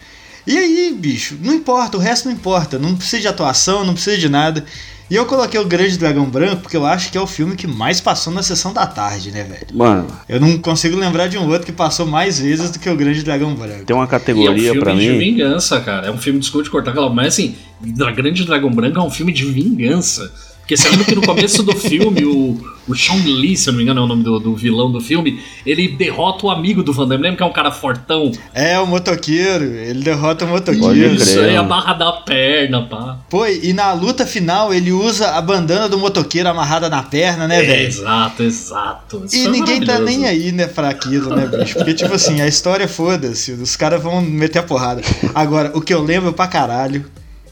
E 0.46 0.56
aí, 0.56 0.96
bicho, 0.96 1.36
não 1.42 1.54
importa, 1.54 1.96
o 1.96 2.00
resto 2.00 2.26
não 2.26 2.32
importa. 2.32 2.78
Não 2.78 2.94
precisa 2.94 3.22
de 3.22 3.28
atuação, 3.28 3.84
não 3.84 3.94
precisa 3.94 4.16
de 4.16 4.28
nada. 4.28 4.64
E 5.08 5.14
eu 5.14 5.24
coloquei 5.24 5.58
o 5.58 5.64
Grande 5.64 5.96
Dragão 5.96 6.24
Branco 6.24 6.62
porque 6.62 6.76
eu 6.76 6.84
acho 6.84 7.12
que 7.12 7.18
é 7.18 7.20
o 7.20 7.26
filme 7.26 7.54
que 7.54 7.66
mais 7.66 8.00
passou 8.00 8.32
na 8.32 8.42
sessão 8.42 8.72
da 8.72 8.86
tarde, 8.86 9.30
né, 9.30 9.44
velho? 9.44 9.66
Mano. 9.72 10.08
Eu 10.28 10.40
não 10.40 10.58
consigo 10.58 10.96
lembrar 10.96 11.28
de 11.28 11.38
um 11.38 11.48
outro 11.48 11.64
que 11.64 11.72
passou 11.72 12.06
mais 12.06 12.40
vezes 12.40 12.70
do 12.70 12.78
que 12.80 12.90
o 12.90 12.96
Grande 12.96 13.22
Dragão 13.22 13.54
Branco. 13.54 13.84
Tem 13.84 13.94
uma 13.94 14.06
categoria 14.06 14.76
para 14.78 14.94
mim. 14.94 15.06
É 15.06 15.10
um 15.10 15.10
filme 15.10 15.24
de 15.24 15.30
vingança, 15.30 15.80
cara. 15.80 16.08
É 16.08 16.10
um 16.10 16.18
filme, 16.18 16.40
desculpa 16.40 16.64
de 16.64 16.70
cortar 16.70 16.90
aquela, 16.90 17.08
mas 17.08 17.28
assim, 17.28 17.54
Grande 17.80 18.44
Dragão 18.44 18.70
Branco 18.70 18.98
é 18.98 19.02
um 19.02 19.10
filme 19.10 19.32
de 19.32 19.44
vingança. 19.44 20.32
Porque 20.58 20.76
você 20.76 20.88
lembra 20.88 21.04
que 21.04 21.14
no 21.14 21.22
começo 21.22 21.62
do 21.62 21.76
filme, 21.76 22.24
o, 22.24 22.75
o 22.88 22.94
Sean 22.94 23.22
Lee, 23.24 23.56
se 23.56 23.68
eu 23.68 23.72
não 23.72 23.78
me 23.78 23.82
engano 23.84 24.00
é 24.00 24.04
o 24.04 24.06
nome 24.06 24.22
do, 24.22 24.38
do 24.38 24.54
vilão 24.54 24.90
do 24.90 25.00
filme, 25.00 25.42
ele 25.64 25.88
derrota 25.88 26.46
o 26.46 26.50
amigo 26.50 26.82
do 26.82 26.92
Van 26.92 27.06
Damme. 27.06 27.22
Lembra 27.22 27.36
que 27.38 27.42
é 27.42 27.46
um 27.46 27.52
cara 27.52 27.70
fortão? 27.70 28.30
É, 28.54 28.78
o 28.78 28.86
motoqueiro. 28.86 29.64
Ele 29.64 30.02
derrota 30.02 30.44
o 30.44 30.48
motoqueiro. 30.48 31.14
Isso 31.14 31.40
aí, 31.40 31.56
a 31.56 31.62
barra 31.62 31.94
da 31.94 32.12
perna, 32.12 32.82
pá. 32.82 33.18
Pô, 33.28 33.46
e 33.46 33.72
na 33.72 33.92
luta 33.92 34.24
final 34.26 34.72
ele 34.72 34.92
usa 34.92 35.30
a 35.30 35.42
bandana 35.42 35.88
do 35.88 35.98
motoqueiro 35.98 36.48
amarrada 36.48 36.88
na 36.88 37.02
perna, 37.02 37.48
né, 37.48 37.62
é, 37.62 37.66
velho? 37.66 37.88
Exato, 37.88 38.42
exato. 38.42 39.22
Isso 39.26 39.36
e 39.36 39.48
ninguém 39.48 39.80
tá 39.80 39.98
nem 39.98 40.26
aí, 40.26 40.52
né, 40.52 40.66
pra 40.66 40.88
aquilo, 40.88 41.34
né, 41.34 41.46
bicho? 41.46 41.74
Porque, 41.74 41.94
tipo 41.94 42.14
assim, 42.14 42.40
a 42.40 42.46
história 42.46 42.86
foda-se. 42.86 43.52
Os 43.52 43.76
caras 43.76 44.02
vão 44.02 44.20
meter 44.20 44.60
a 44.60 44.62
porrada. 44.62 45.02
Agora, 45.34 45.72
o 45.74 45.80
que 45.80 45.92
eu 45.92 46.02
lembro 46.02 46.32
pra 46.32 46.46
caralho 46.46 47.04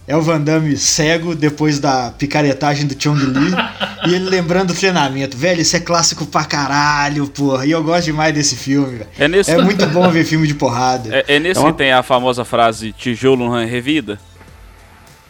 é 0.06 0.16
o 0.16 0.20
Van 0.20 0.40
Damme 0.40 0.76
cego 0.76 1.34
depois 1.34 1.78
da 1.78 2.10
picaretagem 2.10 2.86
do 2.86 2.94
Chong 3.00 3.24
Li 3.24 3.52
e 4.06 4.14
ele 4.14 4.28
lembrando 4.28 4.70
o 4.70 4.74
treinamento. 4.74 5.36
Velho, 5.36 5.60
isso 5.60 5.76
é 5.76 5.80
clássico 5.80 6.26
pra 6.26 6.44
caralho, 6.44 7.26
porra. 7.28 7.66
E 7.66 7.70
eu 7.70 7.82
gosto 7.82 8.04
demais 8.04 8.34
desse 8.34 8.54
filme, 8.54 8.98
velho. 8.98 9.10
É, 9.18 9.26
nesse... 9.26 9.50
é 9.50 9.62
muito 9.62 9.86
bom 9.88 10.08
ver 10.10 10.24
filme 10.24 10.46
de 10.46 10.54
porrada. 10.54 11.24
É, 11.26 11.36
é 11.36 11.38
nesse 11.38 11.58
é 11.58 11.62
uma... 11.62 11.72
que 11.72 11.78
tem 11.78 11.92
a 11.92 12.02
famosa 12.02 12.44
frase 12.44 12.92
tijolo 12.92 13.48
não 13.48 13.66
revida? 13.66 14.18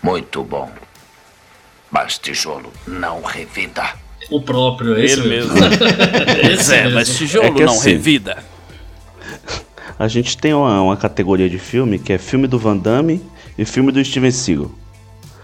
Muito 0.03 0.43
bom. 0.43 0.71
Mas 1.91 2.19
tijolo 2.19 2.73
não 2.87 3.23
revida. 3.23 3.85
O 4.31 4.41
próprio, 4.41 4.99
esse 4.99 5.21
ele 5.21 5.29
mesmo. 5.29 5.53
esse 6.51 6.75
é, 6.75 6.83
mesmo. 6.83 6.95
mas 6.95 7.17
tijolo 7.17 7.61
é 7.61 7.65
não 7.65 7.75
assim, 7.75 7.91
revida. 7.91 8.39
A 9.97 10.09
gente 10.09 10.37
tem 10.37 10.53
uma, 10.53 10.83
uma 10.83 10.97
categoria 10.97 11.49
de 11.49 11.59
filme 11.59 11.99
que 11.99 12.13
é 12.13 12.19
filme 12.19 12.49
do 12.49 12.59
Van 12.59 12.77
Damme 12.77 13.23
e 13.59 13.65
filme 13.65 13.93
do 13.93 14.05
Steven 14.05 14.31
Seagal. 14.31 14.71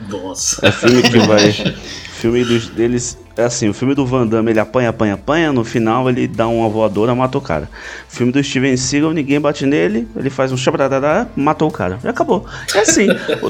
Nossa. 0.08 0.66
É 0.66 0.72
filme 0.72 1.02
que 1.02 1.18
vai. 1.18 1.52
filme 2.20 2.44
dos, 2.44 2.68
deles. 2.68 3.18
É 3.36 3.44
assim, 3.44 3.68
o 3.68 3.74
filme 3.74 3.94
do 3.94 4.04
Van 4.04 4.26
Damme 4.26 4.50
ele 4.50 4.60
apanha, 4.60 4.90
apanha, 4.90 5.14
apanha. 5.14 5.52
No 5.52 5.64
final 5.64 6.08
ele 6.08 6.26
dá 6.26 6.48
uma 6.48 6.68
voadora, 6.68 7.14
mata 7.14 7.38
o 7.38 7.40
cara. 7.40 7.68
O 8.10 8.14
filme 8.14 8.32
do 8.32 8.42
Steven 8.42 8.76
Seagal, 8.76 9.12
ninguém 9.12 9.40
bate 9.40 9.64
nele. 9.66 10.06
Ele 10.16 10.30
faz 10.30 10.52
um 10.52 10.56
chabradadá, 10.56 11.26
matou 11.36 11.68
o 11.68 11.72
cara. 11.72 11.98
E 12.04 12.08
acabou. 12.08 12.46
É 12.74 12.80
assim. 12.80 13.06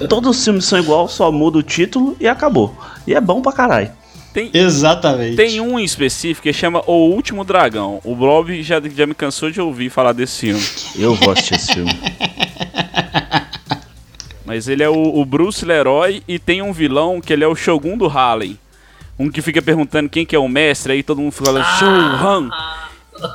todos 0.08 0.38
os 0.38 0.44
filmes 0.44 0.64
são 0.64 0.78
igual, 0.78 1.08
só 1.08 1.30
muda 1.30 1.58
o 1.58 1.62
título 1.62 2.16
e 2.20 2.28
acabou. 2.28 2.76
E 3.06 3.14
é 3.14 3.20
bom 3.20 3.40
pra 3.40 3.52
caralho. 3.52 3.90
Tem, 4.32 4.48
Exatamente. 4.54 5.34
Tem 5.34 5.60
um 5.60 5.78
em 5.78 5.84
específico 5.84 6.44
que 6.44 6.52
chama 6.52 6.82
O 6.86 7.10
Último 7.10 7.44
Dragão. 7.44 8.00
O 8.04 8.14
Blob 8.14 8.62
já, 8.62 8.80
já 8.80 9.04
me 9.04 9.14
cansou 9.14 9.50
de 9.50 9.60
ouvir 9.60 9.90
falar 9.90 10.12
desse 10.12 10.40
filme. 10.40 10.62
Eu 10.96 11.16
gosto 11.16 11.50
desse 11.50 11.72
filme. 11.72 11.90
Mas 14.50 14.66
ele 14.66 14.82
é 14.82 14.88
o, 14.88 14.96
o 14.96 15.24
Bruce 15.24 15.64
Leroy 15.64 16.24
e 16.26 16.36
tem 16.36 16.60
um 16.60 16.72
vilão 16.72 17.20
que 17.20 17.32
ele 17.32 17.44
é 17.44 17.46
o 17.46 17.54
Shogun 17.54 17.96
do 17.96 18.06
Harlem. 18.06 18.58
Um 19.16 19.30
que 19.30 19.40
fica 19.40 19.62
perguntando 19.62 20.08
quem 20.08 20.26
que 20.26 20.34
é 20.34 20.38
o 20.40 20.48
mestre, 20.48 20.92
aí 20.92 21.04
todo 21.04 21.20
mundo 21.20 21.30
fala 21.30 21.60
ah. 21.60 21.78
Shogun. 21.78 22.50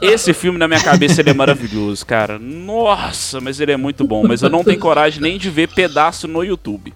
Esse 0.01 0.34
filme 0.34 0.60
na 0.60 0.67
minha 0.67 0.84
cabeça 0.84 1.22
ele 1.22 1.29
é 1.29 1.34
maravilhoso, 1.34 2.05
cara. 2.05 2.38
Nossa, 2.38 3.39
mas 3.39 3.62
ele 3.62 3.72
é 3.72 3.77
muito 3.77 4.03
bom. 4.03 4.27
Mas 4.27 4.41
eu 4.41 4.50
não 4.50 4.62
tenho 4.62 4.77
coragem 4.77 5.22
nem 5.22 5.38
de 5.38 5.50
ver 5.50 5.69
pedaço 5.69 6.27
no 6.27 6.43
YouTube. 6.43 6.91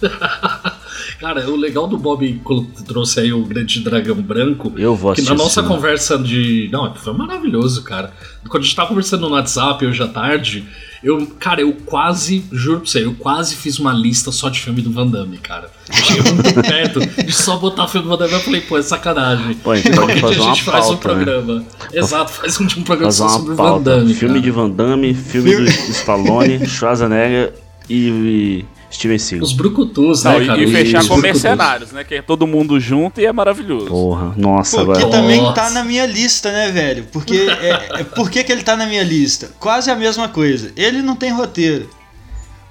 Cara, 1.20 1.48
o 1.50 1.56
legal 1.56 1.86
do 1.86 1.98
Bob 1.98 2.40
quando 2.44 2.66
trouxe 2.86 3.20
aí 3.20 3.32
o 3.32 3.44
Grande 3.44 3.80
Dragão 3.80 4.16
Branco. 4.16 4.72
Eu 4.76 4.94
vou 4.94 5.12
Que 5.14 5.22
na 5.22 5.34
nossa 5.34 5.62
conversa 5.62 6.16
de. 6.16 6.68
Não, 6.72 6.94
foi 6.94 7.12
maravilhoso, 7.12 7.82
cara. 7.82 8.12
Quando 8.48 8.62
a 8.62 8.66
gente 8.66 8.76
tava 8.76 8.88
conversando 8.88 9.28
no 9.28 9.34
WhatsApp 9.34 9.84
hoje 9.84 10.02
à 10.02 10.08
tarde, 10.08 10.66
eu, 11.02 11.26
cara, 11.38 11.60
eu 11.60 11.72
quase, 11.84 12.44
juro 12.50 12.80
pra 12.80 12.90
você, 12.90 13.04
eu 13.04 13.14
quase 13.14 13.54
fiz 13.54 13.78
uma 13.78 13.92
lista 13.92 14.32
só 14.32 14.48
de 14.48 14.60
filme 14.60 14.82
do 14.82 14.90
Van 14.90 15.06
Damme, 15.06 15.38
cara. 15.38 15.70
Eu 15.88 15.94
cheguei 15.94 16.32
muito 16.32 16.54
perto 16.62 17.00
de 17.24 17.32
só 17.32 17.56
botar 17.56 17.86
filme 17.86 18.06
do 18.06 18.10
Van 18.10 18.18
Damme. 18.18 18.34
Eu 18.34 18.40
falei, 18.40 18.60
pô, 18.60 18.78
é 18.78 18.82
sacanagem. 18.82 19.54
Pô, 19.56 19.74
então 19.74 19.92
qualquer 19.94 20.16
dia 20.16 20.28
a 20.28 20.32
gente 20.32 20.62
faz 20.62 20.86
pauta, 20.86 20.92
um 20.92 20.96
programa. 20.96 21.54
Né? 21.54 21.64
Exato, 21.92 22.32
faz 22.32 22.60
um, 22.60 22.64
um 22.64 22.82
programa 22.82 23.12
só 23.12 23.28
sobre 23.28 23.52
o 23.52 23.56
Van 23.56 23.80
Damme. 23.80 24.14
Filme 24.14 24.34
cara. 24.34 24.44
de 24.44 24.50
Van 24.50 24.70
Damme, 24.70 25.14
filme, 25.14 25.50
filme... 25.50 25.70
do 25.70 25.90
Stallone, 25.90 26.66
Schwarzenegger 26.66 27.54
e, 27.88 28.64
Steven 28.90 29.18
Seagal. 29.18 29.44
Os 29.44 29.52
brucutus, 29.52 30.24
né, 30.24 30.46
cara? 30.46 30.62
E, 30.62 30.70
fechar 30.70 31.06
com 31.06 31.16
mercenários, 31.16 31.92
né? 31.92 32.04
Que 32.04 32.16
é 32.16 32.22
todo 32.22 32.46
mundo 32.46 32.80
junto 32.80 33.20
e 33.20 33.26
é 33.26 33.32
maravilhoso. 33.32 33.86
Porra, 33.86 34.34
nossa, 34.36 34.84
Porque 34.84 35.02
agora... 35.02 35.20
também 35.20 35.40
nossa. 35.40 35.54
tá 35.54 35.70
na 35.70 35.84
minha 35.84 36.06
lista, 36.06 36.50
né, 36.50 36.70
velho? 36.70 37.06
Porque 37.12 37.36
é, 37.36 38.00
é, 38.00 38.04
por 38.04 38.30
que, 38.30 38.42
que 38.42 38.50
ele 38.50 38.62
tá 38.62 38.76
na 38.76 38.86
minha 38.86 39.02
lista? 39.02 39.50
Quase 39.58 39.90
a 39.90 39.96
mesma 39.96 40.28
coisa. 40.28 40.72
Ele 40.76 41.02
não 41.02 41.14
tem 41.14 41.30
roteiro. 41.30 41.88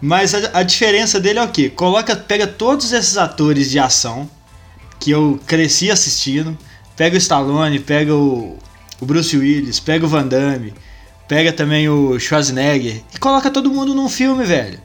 Mas 0.01 0.33
a, 0.33 0.59
a 0.59 0.63
diferença 0.63 1.19
dele 1.19 1.39
é 1.39 1.43
o 1.43 1.47
quê? 1.50 1.69
Coloca, 1.69 2.15
pega 2.15 2.47
todos 2.47 2.91
esses 2.91 3.17
atores 3.17 3.69
de 3.69 3.79
ação 3.79 4.29
que 5.00 5.12
eu 5.12 5.39
cresci 5.45 5.91
assistindo. 5.91 6.57
Pega 6.95 7.15
o 7.15 7.19
Stallone, 7.19 7.79
pega 7.79 8.15
o, 8.15 8.57
o 9.00 9.05
Bruce 9.05 9.38
Willis, 9.38 9.79
pega 9.79 10.03
o 10.03 10.09
Van 10.09 10.25
Damme, 10.25 10.74
pega 11.27 11.53
também 11.53 11.88
o 11.88 12.19
Schwarzenegger 12.19 13.03
e 13.13 13.19
coloca 13.19 13.51
todo 13.51 13.69
mundo 13.69 13.93
num 13.93 14.09
filme, 14.09 14.43
velho. 14.43 14.79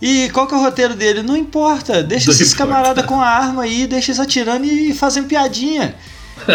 E 0.00 0.28
qual 0.30 0.46
que 0.46 0.54
é 0.54 0.56
o 0.56 0.60
roteiro 0.60 0.94
dele? 0.94 1.22
Não 1.22 1.36
importa. 1.36 2.02
Deixa 2.02 2.26
Não 2.26 2.34
esses 2.34 2.52
camaradas 2.52 3.04
com 3.06 3.20
a 3.20 3.26
arma 3.26 3.62
aí, 3.62 3.86
deixa 3.86 4.10
eles 4.10 4.20
atirando 4.20 4.64
e 4.66 4.92
fazendo 4.92 5.26
piadinha. 5.26 5.94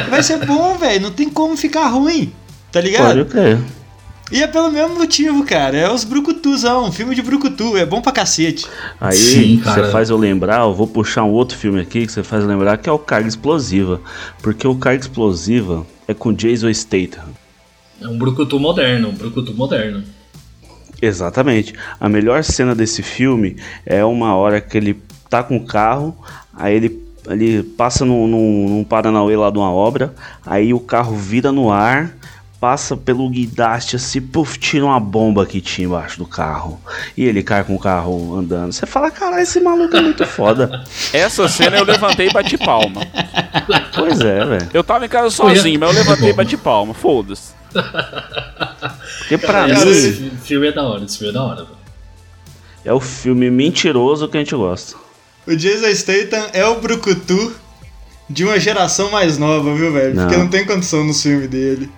Vai 0.10 0.22
ser 0.22 0.46
bom, 0.46 0.78
velho. 0.80 1.02
Não 1.02 1.12
tem 1.12 1.30
como 1.30 1.58
ficar 1.58 1.88
ruim. 1.88 2.32
Tá 2.72 2.80
ligado? 2.80 3.18
Pode 3.18 3.26
crer. 3.26 3.60
E 4.32 4.42
é 4.42 4.48
pelo 4.48 4.72
mesmo 4.72 4.96
motivo, 4.96 5.44
cara. 5.44 5.76
É 5.78 5.92
os 5.92 6.06
Brucutuzão, 6.06 6.86
um 6.86 6.92
filme 6.92 7.14
de 7.14 7.22
Brucutu, 7.22 7.76
é 7.76 7.86
bom 7.86 8.02
pra 8.02 8.14
cacete. 8.14 8.66
Aí 9.00 9.58
você 9.58 9.92
faz 9.92 10.10
eu 10.10 10.16
lembrar, 10.16 10.62
eu 10.62 10.74
vou 10.74 10.88
puxar 10.88 11.26
um 11.26 11.32
outro 11.32 11.58
filme 11.58 11.82
aqui 11.82 12.06
que 12.06 12.12
você 12.14 12.24
faz 12.24 12.46
lembrar 12.46 12.78
que 12.78 12.88
é 12.88 12.92
o 12.92 12.98
Carga 12.98 13.28
Explosiva. 13.28 14.00
Porque 14.42 14.66
o 14.66 14.76
Carga 14.76 15.02
Explosiva 15.02 15.86
é 16.08 16.14
com 16.14 16.32
Jason 16.32 16.74
Statham. 16.74 17.26
É 18.02 18.08
um 18.08 18.18
Brucutu 18.18 18.58
moderno, 18.58 19.10
um 19.10 19.14
Brucutu 19.14 19.54
moderno. 19.54 20.02
Exatamente. 21.02 21.74
A 22.00 22.08
melhor 22.08 22.44
cena 22.44 22.76
desse 22.76 23.02
filme 23.02 23.58
é 23.86 24.06
uma 24.06 24.36
hora 24.36 24.62
que 24.62 24.78
ele 24.78 25.02
tá 25.30 25.42
com 25.42 25.58
o 25.58 25.66
carro, 25.66 26.16
aí 26.54 26.76
ele, 26.76 27.04
ele 27.28 27.64
passa 27.64 28.06
num, 28.06 28.28
num, 28.28 28.70
num 28.70 28.84
Paranauê 28.84 29.36
lá 29.36 29.50
de 29.50 29.58
uma 29.58 29.72
obra, 29.72 30.14
aí 30.46 30.74
o 30.74 30.80
carro 30.80 31.16
vira 31.16 31.52
no 31.52 31.72
ar, 31.72 32.12
passa 32.60 32.96
pelo 32.96 33.28
guindaste 33.28 33.96
assim, 33.96 34.22
puf, 34.22 34.60
tira 34.60 34.86
uma 34.86 35.00
bomba 35.00 35.48
que 35.48 35.60
tinha 35.60 35.88
embaixo 35.88 36.20
do 36.20 36.28
carro. 36.28 36.80
E 37.18 37.26
ele 37.26 37.42
cai 37.42 37.64
com 37.64 37.74
o 37.74 37.80
carro 37.80 38.38
andando. 38.38 38.72
Você 38.72 38.86
fala, 38.86 39.10
caralho, 39.10 39.42
esse 39.42 39.60
maluco 39.60 39.98
é 39.98 40.02
muito 40.02 40.24
foda. 40.28 40.84
Essa 41.12 41.48
cena 41.48 41.78
eu 41.78 41.84
levantei 41.84 42.28
e 42.28 42.32
bati 42.32 42.60
palma. 42.60 43.02
Pois 43.96 44.20
é, 44.20 44.46
velho. 44.46 44.70
Eu 44.74 44.84
tava 44.84 45.06
em 45.06 45.10
casa 45.10 45.32
sozinho, 45.32 45.80
mas 45.80 45.90
eu 45.90 45.96
levantei 45.96 46.30
e 46.30 46.34
bati 46.34 46.56
palma, 46.56 46.94
foda-se. 46.94 47.61
Porque 49.20 49.38
pra 49.38 49.68
mim. 49.68 49.74
Esse 49.74 50.32
filme 50.44 50.68
é 50.68 50.72
da 50.72 50.84
hora, 50.84 51.04
esse 51.04 51.18
filme 51.18 51.32
é 51.32 51.34
da 51.34 51.44
hora. 51.44 51.66
É 52.84 52.92
o 52.92 53.00
filme 53.00 53.50
mentiroso 53.50 54.28
que 54.28 54.38
a 54.38 54.40
gente 54.40 54.56
gosta. 54.56 54.96
O 55.48 55.56
Jason 55.56 55.94
Statham 55.94 56.50
é 56.54 56.66
o 56.66 56.80
Brucutu 56.80 57.54
de 58.30 58.44
uma 58.44 58.60
geração 58.60 59.12
mais 59.12 59.38
nova, 59.38 59.74
viu, 59.76 59.92
velho? 59.92 60.16
Porque 60.16 60.38
não 60.38 60.48
tem 60.48 60.66
condição 60.66 61.04
no 61.04 61.14
filme 61.14 61.48
dele. 61.48 61.90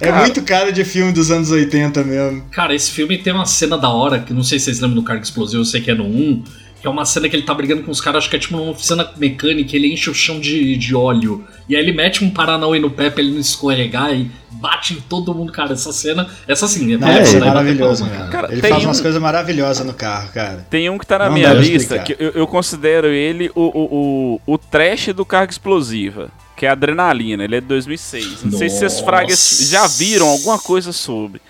é 0.00 0.12
muito 0.12 0.42
cara 0.42 0.72
de 0.72 0.84
filme 0.84 1.12
dos 1.12 1.30
anos 1.30 1.50
80 1.50 2.04
mesmo. 2.04 2.44
Cara, 2.50 2.74
esse 2.74 2.90
filme 2.90 3.18
tem 3.18 3.32
uma 3.32 3.46
cena 3.46 3.76
da 3.76 3.88
hora, 3.88 4.20
que 4.20 4.32
não 4.32 4.42
sei 4.42 4.58
se 4.58 4.66
vocês 4.66 4.80
lembram 4.80 5.00
do 5.00 5.04
Carga 5.04 5.22
Explosivo, 5.22 5.62
eu 5.62 5.64
sei 5.64 5.80
que 5.80 5.90
é 5.90 5.94
no 5.94 6.04
1, 6.04 6.44
que 6.80 6.86
é 6.86 6.90
uma 6.90 7.04
cena 7.04 7.28
que 7.28 7.34
ele 7.34 7.42
tá 7.44 7.54
brigando 7.54 7.82
com 7.82 7.90
os 7.90 8.00
caras, 8.00 8.18
acho 8.24 8.30
que 8.30 8.36
é 8.36 8.38
tipo 8.38 8.56
uma 8.56 8.70
oficina 8.70 9.10
mecânica, 9.16 9.74
ele 9.74 9.92
enche 9.92 10.10
o 10.10 10.14
chão 10.14 10.38
de, 10.38 10.76
de 10.76 10.94
óleo. 10.94 11.44
E 11.68 11.74
aí 11.74 11.82
ele 11.82 11.92
mete 11.92 12.22
um 12.22 12.30
Paranauê 12.30 12.78
no 12.78 12.90
pé 12.90 13.10
pra 13.10 13.22
ele 13.22 13.32
não 13.32 13.40
escorregar 13.40 14.12
e 14.14 14.30
bate 14.52 14.94
em 14.94 15.00
todo 15.00 15.34
mundo, 15.34 15.52
cara. 15.52 15.72
Essa 15.72 15.92
cena, 15.92 16.28
essa 16.46 16.68
sim, 16.68 16.94
é, 16.94 16.96
Não, 16.98 17.08
é, 17.08 17.22
daí 17.22 17.40
maravilhoso, 17.40 18.06
cara. 18.08 18.28
Cara, 18.28 18.52
Ele 18.52 18.60
faz 18.60 18.84
umas 18.84 18.98
um- 18.98 19.02
coisas 19.02 19.20
maravilhosas 19.20 19.86
no 19.86 19.94
carro, 19.94 20.30
cara. 20.32 20.66
Tem 20.70 20.88
um 20.90 20.98
que 20.98 21.06
tá 21.06 21.18
na 21.18 21.26
Não 21.26 21.32
minha 21.34 21.52
lista, 21.52 21.98
que 21.98 22.16
eu, 22.18 22.30
eu 22.30 22.46
considero 22.46 23.08
ele 23.08 23.50
o, 23.54 23.62
o, 23.62 24.40
o, 24.46 24.54
o 24.54 24.58
trash 24.58 25.08
do 25.14 25.24
carga 25.24 25.50
explosiva, 25.50 26.30
que 26.56 26.66
é 26.66 26.68
a 26.68 26.72
Adrenalina. 26.72 27.44
Ele 27.44 27.56
é 27.56 27.60
de 27.60 27.66
2006. 27.66 28.44
Não 28.44 28.58
sei 28.58 28.68
se 28.68 28.78
vocês 28.78 28.92
Nossa. 28.92 29.04
fragas 29.04 29.68
já 29.70 29.86
viram 29.86 30.28
alguma 30.28 30.58
coisa 30.58 30.92
sobre. 30.92 31.40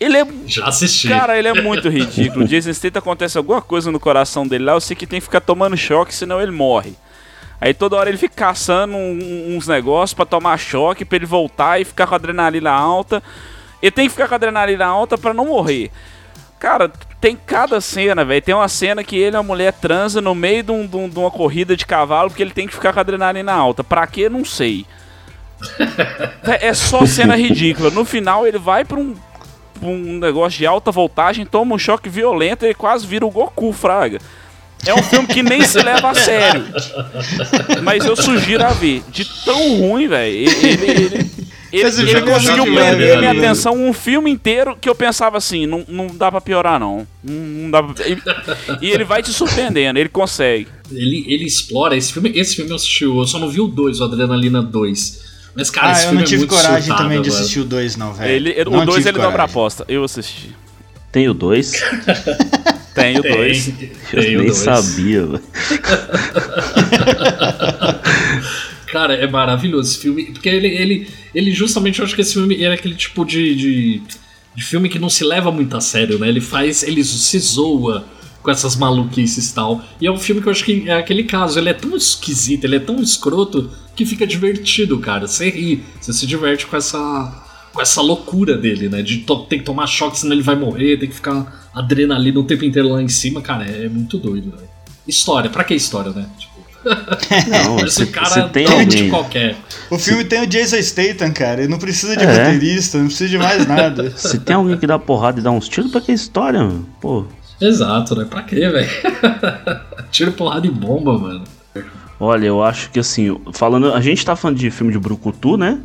Ele 0.00 0.16
é. 0.16 0.26
Já 0.46 0.64
assisti. 0.64 1.08
Cara, 1.08 1.38
ele 1.38 1.46
é 1.48 1.54
muito 1.62 1.88
ridículo. 1.92 2.48
Jason 2.48 2.72
Statham 2.72 2.98
acontece 3.00 3.36
alguma 3.36 3.60
coisa 3.60 3.90
no 3.92 4.00
coração 4.00 4.46
dele 4.46 4.64
lá, 4.64 4.72
eu 4.72 4.80
sei 4.80 4.96
que 4.96 5.06
tem 5.06 5.20
que 5.20 5.24
ficar 5.26 5.40
tomando 5.42 5.76
choque, 5.76 6.14
senão 6.14 6.40
ele 6.40 6.50
morre. 6.50 6.94
Aí 7.60 7.74
toda 7.74 7.96
hora 7.96 8.08
ele 8.08 8.16
fica 8.16 8.34
caçando 8.34 8.96
um- 8.96 9.54
uns 9.56 9.68
negócios 9.68 10.14
pra 10.14 10.24
tomar 10.24 10.58
choque, 10.58 11.04
pra 11.04 11.16
ele 11.16 11.26
voltar 11.26 11.78
e 11.78 11.84
ficar 11.84 12.06
com 12.06 12.14
a 12.14 12.16
adrenalina 12.16 12.70
alta. 12.70 13.22
Ele 13.82 13.90
tem 13.90 14.06
que 14.06 14.12
ficar 14.12 14.26
com 14.28 14.34
a 14.34 14.36
adrenalina 14.36 14.86
alta 14.86 15.18
pra 15.18 15.34
não 15.34 15.44
morrer. 15.46 15.90
Cara, 16.58 16.90
tem 17.20 17.36
cada 17.36 17.78
cena, 17.80 18.24
velho. 18.24 18.40
Tem 18.40 18.54
uma 18.54 18.68
cena 18.68 19.04
que 19.04 19.16
ele 19.18 19.36
e 19.36 19.38
a 19.38 19.42
mulher 19.42 19.74
transa 19.74 20.22
no 20.22 20.34
meio 20.34 20.62
de, 20.62 20.72
um- 20.72 20.86
de 20.86 20.96
um- 20.96 21.08
de 21.08 21.18
uma 21.18 21.30
corrida 21.30 21.76
de 21.76 21.84
cavalo 21.84 22.30
porque 22.30 22.42
ele 22.42 22.50
tem 22.52 22.66
que 22.66 22.72
ficar 22.74 22.94
com 22.94 22.98
a 23.00 23.02
adrenalina 23.02 23.52
alta. 23.52 23.84
Pra 23.84 24.06
quê? 24.06 24.30
Não 24.30 24.44
sei. 24.46 24.86
É 26.60 26.72
só 26.72 27.04
cena 27.04 27.36
ridícula. 27.36 27.90
No 27.90 28.04
final 28.04 28.46
ele 28.46 28.58
vai 28.58 28.84
pra 28.84 28.98
um, 28.98 29.14
um 29.82 30.18
negócio 30.18 30.58
de 30.58 30.66
alta 30.66 30.90
voltagem, 30.90 31.44
toma 31.46 31.74
um 31.74 31.78
choque 31.78 32.08
violento 32.08 32.66
e 32.66 32.74
quase 32.74 33.06
vira 33.06 33.26
o 33.26 33.30
Goku, 33.30 33.72
Fraga. 33.72 34.18
É 34.86 34.94
um 34.94 35.02
filme 35.02 35.28
que 35.28 35.42
nem 35.42 35.62
se 35.62 35.78
leva 35.82 36.10
a 36.10 36.14
sério. 36.14 36.64
Mas 37.82 38.04
eu 38.06 38.16
sugiro 38.16 38.64
a 38.64 38.70
ver. 38.70 39.02
De 39.10 39.24
tão 39.44 39.76
ruim, 39.76 40.08
velho. 40.08 40.34
Ele, 40.34 40.48
ele, 40.48 41.28
ele, 41.72 42.10
ele- 42.10 42.22
conseguiu 42.22 42.64
prender 42.64 43.18
minha 43.18 43.32
né? 43.34 43.38
atenção 43.38 43.74
um 43.74 43.92
filme 43.92 44.30
inteiro 44.30 44.76
que 44.80 44.88
eu 44.88 44.94
pensava 44.94 45.36
assim, 45.36 45.66
não, 45.66 45.84
não 45.86 46.06
dá 46.08 46.30
pra 46.30 46.40
piorar, 46.40 46.80
não. 46.80 47.06
Não, 47.22 47.34
não 47.34 47.70
dá 47.70 47.82
pra... 47.82 48.08
e, 48.08 48.18
e 48.80 48.90
ele 48.90 49.04
vai 49.04 49.22
te 49.22 49.32
surpreendendo, 49.32 49.98
ele 49.98 50.08
consegue. 50.08 50.66
Ele, 50.90 51.24
ele 51.28 51.44
explora 51.44 51.96
esse 51.96 52.12
filme. 52.12 52.32
Esse 52.34 52.56
filme 52.56 52.70
eu 52.70 52.76
assisti, 52.76 53.04
eu 53.04 53.26
só 53.26 53.38
não 53.38 53.48
vi 53.48 53.60
o 53.60 53.68
2, 53.68 54.00
o 54.00 54.04
Adrenalina 54.04 54.62
2. 54.62 55.29
Mas, 55.54 55.70
cara, 55.70 55.88
ah, 55.88 55.92
esse 55.92 56.02
eu 56.02 56.08
filme 56.10 56.18
não 56.22 56.24
tive 56.24 56.36
é 56.36 56.38
muito 56.46 56.50
coragem 56.54 56.82
surtado, 56.82 57.02
também 57.02 57.22
de 57.22 57.30
velho. 57.30 57.40
assistir 57.40 57.60
o 57.60 57.64
2, 57.64 57.96
não, 57.96 58.14
velho. 58.14 58.68
O 58.68 58.84
2 58.84 58.96
tive 58.96 59.08
ele 59.08 59.18
dobra 59.18 59.44
aposta. 59.44 59.84
Eu 59.88 60.04
assisti. 60.04 60.54
Tem 61.12 61.28
o 61.28 61.34
dois? 61.34 61.72
Tem 62.94 63.18
o 63.18 63.22
Tem, 63.22 63.36
2. 63.36 63.68
Eu 63.68 63.74
tem 64.22 64.36
nem 64.36 64.46
dois. 64.46 64.56
sabia, 64.58 65.26
velho. 65.26 65.42
Cara, 68.86 69.14
é 69.14 69.26
maravilhoso 69.26 69.90
esse 69.90 70.00
filme. 70.00 70.24
Porque 70.26 70.48
ele, 70.48 70.68
ele, 70.68 71.08
ele 71.34 71.52
justamente, 71.52 72.00
eu 72.00 72.04
acho 72.04 72.14
que 72.14 72.20
esse 72.20 72.34
filme 72.34 72.54
ele 72.54 72.64
é 72.64 72.72
aquele 72.72 72.94
tipo 72.94 73.24
de, 73.24 73.54
de, 73.54 74.02
de 74.54 74.64
filme 74.64 74.88
que 74.88 74.98
não 74.98 75.08
se 75.08 75.24
leva 75.24 75.50
muito 75.52 75.76
a 75.76 75.80
sério, 75.80 76.18
né? 76.18 76.28
Ele 76.28 76.40
faz. 76.40 76.82
Ele 76.82 77.02
se 77.04 77.38
zoa 77.38 78.04
com 78.42 78.50
essas 78.50 78.76
maluquices 78.76 79.50
e 79.50 79.54
tal. 79.54 79.82
E 80.00 80.06
é 80.06 80.10
um 80.12 80.18
filme 80.18 80.40
que 80.40 80.48
eu 80.48 80.52
acho 80.52 80.64
que 80.64 80.88
é 80.88 80.94
aquele 80.98 81.24
caso. 81.24 81.58
Ele 81.58 81.68
é 81.68 81.74
tão 81.74 81.96
esquisito, 81.96 82.64
ele 82.64 82.76
é 82.76 82.80
tão 82.80 82.96
escroto 83.00 83.70
que 83.94 84.04
fica 84.06 84.26
divertido, 84.26 84.98
cara. 84.98 85.26
Você 85.26 85.50
ri, 85.50 85.82
você 86.00 86.12
se 86.12 86.26
diverte 86.26 86.66
com 86.66 86.76
essa. 86.76 87.46
Com 87.72 87.80
essa 87.80 88.00
loucura 88.00 88.56
dele, 88.58 88.88
né? 88.88 89.00
De 89.00 89.18
ter 89.48 89.58
que 89.58 89.62
tomar 89.64 89.86
choque, 89.86 90.18
senão 90.18 90.32
ele 90.32 90.42
vai 90.42 90.56
morrer, 90.56 90.96
tem 90.98 91.08
que 91.08 91.14
ficar 91.14 91.70
adrenalina 91.72 92.40
o 92.40 92.44
tempo 92.44 92.64
inteiro 92.64 92.88
lá 92.88 93.00
em 93.00 93.08
cima, 93.08 93.40
cara, 93.40 93.64
é, 93.64 93.88
muito 93.88 94.18
doido, 94.18 94.50
velho. 94.50 94.68
História, 95.06 95.48
pra 95.48 95.62
que 95.62 95.72
história, 95.74 96.10
né? 96.10 96.26
Tipo, 96.36 96.50
Não, 97.48 97.78
esse 97.84 98.06
se, 98.06 98.06
cara 98.06 98.48
tem 98.48 98.64
totalmente 98.64 98.96
alguém. 98.96 99.10
qualquer. 99.10 99.56
O 99.88 99.98
filme 99.98 100.24
tem 100.24 100.42
o 100.42 100.46
Jason 100.48 100.82
Statham, 100.82 101.30
cara. 101.32 101.60
Ele 101.60 101.70
não 101.70 101.78
precisa 101.78 102.16
de 102.16 102.24
É. 102.24 102.26
roteirista, 102.26 102.98
não 102.98 103.06
precisa 103.06 103.28
de 103.30 103.38
mais 103.38 103.66
nada. 103.66 104.10
Se 104.16 104.38
tem 104.40 104.56
alguém 104.56 104.76
que 104.78 104.86
dá 104.86 104.98
porrada 104.98 105.38
e 105.38 105.42
dá 105.42 105.50
uns 105.52 105.68
tiros, 105.68 105.90
pra 105.92 106.00
que 106.00 106.10
história, 106.10 106.58
mano? 106.60 106.88
Pô. 107.00 107.24
Exato, 107.60 108.16
né? 108.16 108.24
Pra 108.24 108.42
quê, 108.42 108.68
velho? 108.68 108.88
Tiro 110.10 110.32
porrada 110.32 110.66
e 110.66 110.70
bomba, 110.70 111.18
mano. 111.18 111.44
Olha, 112.18 112.46
eu 112.46 112.62
acho 112.62 112.90
que 112.90 112.98
assim, 112.98 113.38
falando. 113.52 113.92
A 113.92 114.00
gente 114.00 114.24
tá 114.24 114.34
falando 114.34 114.58
de 114.58 114.70
filme 114.70 114.92
de 114.92 114.98
Brucutu, 114.98 115.56
né? 115.56 115.80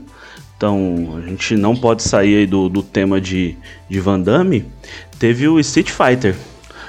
Então, 0.58 1.18
a 1.18 1.28
gente 1.28 1.56
não 1.58 1.76
pode 1.76 2.04
sair 2.04 2.38
aí 2.38 2.48
do, 2.48 2.70
do 2.70 2.82
tema 2.82 3.20
de, 3.20 3.58
de 3.90 4.00
Van 4.00 4.20
Damme. 4.20 4.66
Teve 5.20 5.48
o 5.48 5.60
Street 5.60 5.90
Fighter. 5.90 6.36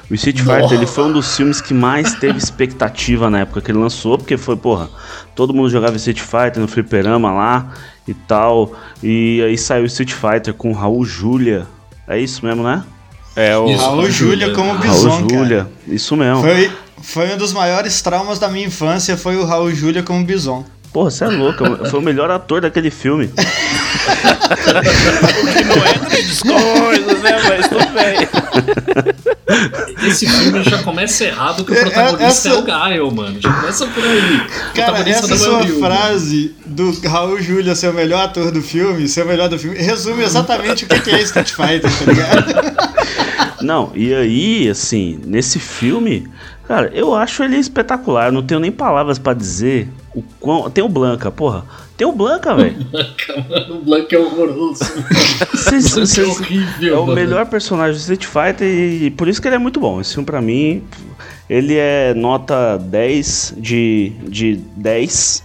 O 0.09 0.15
Street 0.15 0.39
Fighter 0.39 0.75
ele 0.75 0.87
foi 0.87 1.05
um 1.05 1.13
dos 1.13 1.37
filmes 1.37 1.61
que 1.61 1.75
mais 1.75 2.15
teve 2.15 2.39
expectativa 2.39 3.29
na 3.29 3.41
época 3.41 3.61
que 3.61 3.73
ele 3.73 3.79
lançou, 3.79 4.17
porque 4.17 4.37
foi, 4.37 4.57
porra, 4.57 4.89
todo 5.35 5.53
mundo 5.53 5.69
jogava 5.69 5.97
Street 5.97 6.21
Fighter 6.21 6.61
no 6.61 6.69
fliperama 6.69 7.33
lá 7.33 7.73
e 8.07 8.15
tal. 8.15 8.73
E 9.03 9.43
aí 9.43 9.59
saiu 9.59 9.83
o 9.83 9.87
Street 9.87 10.13
Fighter 10.13 10.55
com 10.55 10.73
Raul 10.73 11.05
Julia. 11.05 11.67
É 12.07 12.19
isso 12.21 12.47
mesmo, 12.47 12.63
né? 12.63 12.85
É 13.37 13.57
o. 13.57 13.67
Isso. 13.71 13.85
Raul 13.85 14.11
Júlia 14.11 14.53
como 14.55 14.75
Bison, 14.79 15.09
Raul 15.11 15.67
isso 15.87 16.17
mesmo. 16.17 16.41
Foi, 16.43 16.71
foi 17.03 17.35
um 17.35 17.37
dos 17.37 17.53
maiores 17.53 18.01
traumas 18.01 18.39
da 18.39 18.49
minha 18.49 18.67
infância, 18.67 19.17
foi 19.17 19.37
o 19.37 19.45
Raul 19.45 19.73
Júlia 19.75 20.03
como 20.03 20.25
Bison. 20.25 20.65
Porra, 20.93 21.11
você 21.11 21.25
é 21.25 21.29
louco, 21.29 21.63
foi 21.91 22.01
o 22.01 22.03
melhor 22.03 22.31
ator 22.31 22.63
daquele 22.63 22.91
filme. 22.91 23.31
que 25.53 25.65
não 25.65 25.85
é 25.85 25.93
grandes 25.99 26.41
coisas, 26.43 27.21
né? 27.23 27.37
Mas 27.49 27.69
tudo 27.69 27.87
bem. 27.93 28.17
Esse 30.09 30.27
filme 30.27 30.63
já 30.65 30.83
começa 30.83 31.25
errado 31.25 31.65
que 31.65 31.73
o 31.73 31.75
É, 31.77 31.81
protagonista 31.83 32.25
essa- 32.25 32.49
é 32.49 32.55
o 32.55 32.63
Gael, 32.63 33.11
mano. 33.11 33.39
Já 33.41 33.53
começa 33.53 33.87
por 33.87 34.03
aí. 34.05 34.41
O 34.71 34.75
Cara, 34.75 34.99
essa 35.09 35.33
é 35.33 35.35
o 35.35 35.39
sua 35.39 35.61
Ryu, 35.63 35.79
frase 35.81 36.55
do 36.65 36.99
Raul 37.07 37.41
Júlia 37.43 37.75
ser 37.75 37.89
o 37.91 37.95
melhor 37.95 38.25
ator 38.25 38.51
do 38.51 38.63
filme, 38.63 39.07
ser 39.09 39.25
o 39.25 39.27
melhor 39.29 39.49
do 39.49 39.59
filme, 39.59 39.77
resume 39.79 40.23
exatamente 40.25 40.85
o 40.85 40.89
que 40.89 40.99
que 41.01 41.11
é 41.11 41.21
Street 41.23 41.51
Fighter, 41.51 41.91
tá 41.91 42.05
ligado? 42.07 42.96
Não, 43.61 43.91
e 43.95 44.13
aí, 44.15 44.69
assim, 44.69 45.19
nesse 45.25 45.59
filme, 45.59 46.29
cara, 46.69 46.91
eu 46.95 47.15
acho 47.15 47.43
ele 47.43 47.57
espetacular. 47.57 48.31
Não 48.31 48.43
tenho 48.43 48.61
nem 48.61 48.71
palavras 48.73 49.19
pra 49.19 49.33
dizer 49.35 49.89
o 50.15 50.23
quão. 50.41 50.69
Tem 50.71 50.83
o 50.85 50.89
Blanca, 50.89 51.31
porra. 51.31 51.65
Tem 51.97 52.07
o 52.07 52.13
Blanca, 52.13 52.55
velho. 52.55 52.77
Mano, 53.49 53.77
o 53.77 53.85
Blank 53.85 54.15
é 54.15 54.19
horroroso. 54.19 54.85
Cês- 55.55 55.93
Blank 55.95 56.03
é 56.03 56.07
cês- 56.07 56.29
horrível. 56.29 56.95
É 56.95 56.99
o 56.99 57.03
mano. 57.07 57.15
melhor 57.15 57.47
personagem 57.47 57.95
do 57.95 58.01
Street 58.01 58.25
Fighter 58.27 58.69
e 58.69 59.11
por 59.11 59.27
isso 59.29 59.41
que 59.41 59.49
ele 59.49 59.55
é 59.57 59.59
muito 59.59 59.81
bom. 59.81 60.01
Esse 60.01 60.13
filme, 60.13 60.27
pra 60.27 60.43
mim, 60.43 60.83
ele 61.49 61.75
é 61.77 62.13
nota 62.15 62.77
10 62.77 63.55
de, 63.57 64.13
de 64.29 64.57
10. 64.77 65.43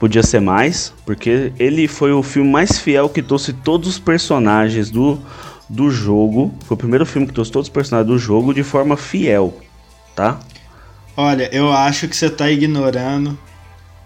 Podia 0.00 0.22
ser 0.22 0.40
mais, 0.40 0.92
porque 1.04 1.52
ele 1.58 1.88
foi 1.88 2.12
o 2.12 2.22
filme 2.22 2.48
mais 2.48 2.78
fiel 2.78 3.08
que 3.08 3.20
trouxe 3.20 3.52
todos 3.52 3.88
os 3.88 3.98
personagens 3.98 4.90
do, 4.90 5.18
do 5.68 5.90
jogo. 5.90 6.54
Foi 6.64 6.74
o 6.74 6.78
primeiro 6.78 7.04
filme 7.04 7.26
que 7.26 7.32
trouxe 7.32 7.50
todos 7.52 7.68
os 7.68 7.72
personagens 7.72 8.06
do 8.10 8.18
jogo 8.18 8.54
de 8.54 8.62
forma 8.62 8.96
fiel, 8.96 9.58
tá? 10.14 10.40
Olha, 11.16 11.48
eu 11.52 11.72
acho 11.72 12.06
que 12.08 12.16
você 12.16 12.30
tá 12.30 12.50
ignorando 12.50 13.36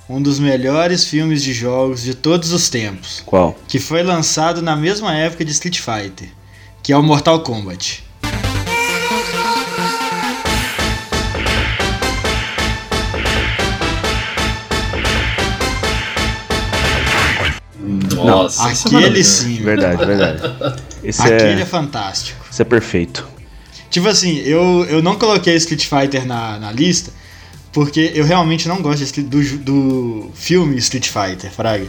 um 0.09 0.21
dos 0.21 0.39
melhores 0.39 1.05
filmes 1.05 1.43
de 1.43 1.53
jogos 1.53 2.03
de 2.03 2.15
todos 2.15 2.53
os 2.53 2.69
tempos, 2.69 3.23
Qual? 3.25 3.57
que 3.69 3.79
foi 3.79 4.03
lançado 4.03 4.61
na 4.61 4.75
mesma 4.77 5.15
época 5.15 5.45
de 5.45 5.53
Street 5.53 5.79
Fighter, 5.79 6.29
que 6.83 6.93
é 6.93 6.97
o 6.97 7.03
Mortal 7.03 7.41
Kombat. 7.41 8.05
Nossa, 18.27 18.73
isso 18.73 18.89
é 18.89 18.99
Aquele 18.99 19.25
sim, 19.25 19.63
Verdade, 19.63 20.05
verdade. 20.05 20.43
Esse 21.03 21.23
aquele 21.23 21.61
é 21.61 21.63
é, 21.63 21.67
fantástico. 21.67 22.45
esse 22.51 22.63
é 22.63 22.65
perfeito. 22.65 23.27
Tipo 23.91 24.09
assim, 24.09 24.39
eu, 24.39 24.87
eu 24.89 25.03
não 25.03 25.17
coloquei 25.17 25.55
Street 25.57 25.87
Fighter 25.87 26.27
na, 26.27 26.59
na 26.59 26.73
lista 26.73 27.13
porque 27.73 28.13
eu 28.15 28.25
realmente 28.25 28.69
não 28.69 28.83
gosto 28.83 29.05
de 29.05 29.23
do, 29.23 29.59
do 29.59 30.31
filme 30.35 30.77
Street 30.77 31.09
Fighter, 31.09 31.51
Fraga. 31.51 31.87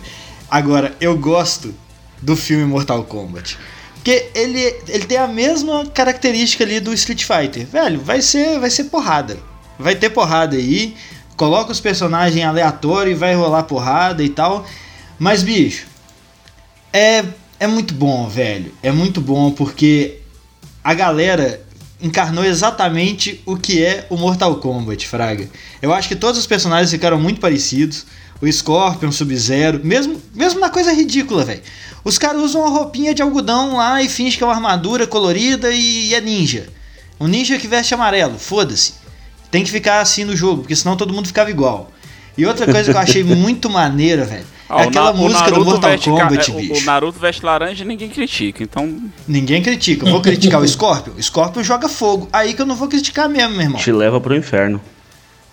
Agora, 0.49 0.95
eu 1.01 1.17
gosto 1.17 1.73
do 2.21 2.35
filme 2.35 2.63
Mortal 2.63 3.03
Kombat. 3.03 3.57
Porque 3.95 4.29
ele, 4.33 4.59
ele 4.87 5.05
tem 5.05 5.17
a 5.17 5.27
mesma 5.27 5.85
característica 5.87 6.63
ali 6.63 6.79
do 6.79 6.93
Street 6.93 7.23
Fighter. 7.23 7.65
Velho, 7.65 7.99
vai 7.99 8.21
ser, 8.21 8.59
vai 8.59 8.69
ser 8.69 8.85
porrada. 8.85 9.37
Vai 9.77 9.95
ter 9.95 10.09
porrada 10.09 10.55
aí. 10.55 10.95
Coloca 11.35 11.71
os 11.71 11.79
personagens 11.79 12.45
aleatórios 12.45 13.15
e 13.15 13.19
vai 13.19 13.33
rolar 13.33 13.63
porrada 13.63 14.23
e 14.23 14.29
tal. 14.29 14.65
Mas, 15.17 15.43
bicho, 15.43 15.85
é, 16.93 17.25
é 17.59 17.67
muito 17.67 17.93
bom, 17.95 18.29
velho. 18.29 18.71
É 18.83 18.91
muito 18.91 19.19
bom 19.19 19.51
porque 19.51 20.19
a 20.83 20.93
galera 20.93 21.65
encarnou 21.99 22.45
exatamente 22.45 23.41
o 23.45 23.57
que 23.57 23.83
é 23.83 24.05
o 24.09 24.17
Mortal 24.17 24.57
Kombat, 24.57 25.07
Fraga. 25.07 25.49
Eu 25.81 25.93
acho 25.93 26.07
que 26.07 26.15
todos 26.15 26.39
os 26.39 26.45
personagens 26.45 26.91
ficaram 26.91 27.19
muito 27.19 27.39
parecidos. 27.39 28.05
O 28.41 28.51
Scorpion, 28.51 29.11
Sub-Zero, 29.11 29.79
mesmo, 29.83 30.21
mesmo 30.35 30.59
na 30.59 30.69
coisa 30.69 30.91
ridícula, 30.91 31.45
velho. 31.45 31.61
Os 32.03 32.17
caras 32.17 32.41
usam 32.41 32.61
uma 32.61 32.69
roupinha 32.69 33.13
de 33.13 33.21
algodão 33.21 33.77
lá 33.77 34.03
e 34.03 34.09
fingem 34.09 34.37
que 34.37 34.43
é 34.43 34.47
uma 34.47 34.53
armadura 34.53 35.07
colorida 35.07 35.71
e 35.71 36.13
é 36.13 36.19
ninja. 36.19 36.67
Um 37.17 37.27
ninja 37.27 37.57
que 37.57 37.67
veste 37.67 37.93
amarelo, 37.93 38.37
foda-se. 38.37 38.95
tem 39.49 39.63
que 39.63 39.71
ficar 39.71 40.01
assim 40.01 40.25
no 40.25 40.35
jogo, 40.35 40.63
porque 40.63 40.75
senão 40.75 40.97
todo 40.97 41.13
mundo 41.13 41.27
ficava 41.27 41.49
igual. 41.49 41.92
E 42.37 42.45
outra 42.45 42.65
coisa 42.65 42.91
que 42.91 42.97
eu 42.97 43.01
achei 43.01 43.23
muito 43.35 43.69
maneira, 43.69 44.25
velho, 44.25 44.45
Ah, 44.69 44.81
é 44.83 44.87
aquela 44.87 45.13
música 45.13 45.43
do 45.45 45.51
Naruto 45.51 45.69
Mortal 45.69 45.89
veste 45.91 46.09
Kombat, 46.09 46.51
é, 46.51 46.53
o- 46.53 46.57
bicho. 46.57 46.81
O 46.81 46.85
Naruto 46.85 47.19
veste 47.19 47.45
laranja 47.45 47.83
e 47.83 47.87
ninguém 47.87 48.09
critica, 48.09 48.63
então... 48.63 48.99
Ninguém 49.27 49.61
critica. 49.61 50.05
Eu 50.07 50.11
vou 50.11 50.21
criticar 50.21 50.59
o 50.61 50.67
Scorpion? 50.67 51.13
O 51.17 51.21
Scorpion 51.21 51.61
joga 51.63 51.87
fogo. 51.87 52.27
Aí 52.33 52.53
que 52.53 52.61
eu 52.61 52.65
não 52.65 52.75
vou 52.75 52.87
criticar 52.87 53.29
mesmo, 53.29 53.51
meu 53.53 53.61
irmão. 53.61 53.79
Te 53.81 53.91
leva 53.91 54.19
pro 54.19 54.35
inferno. 54.35 54.81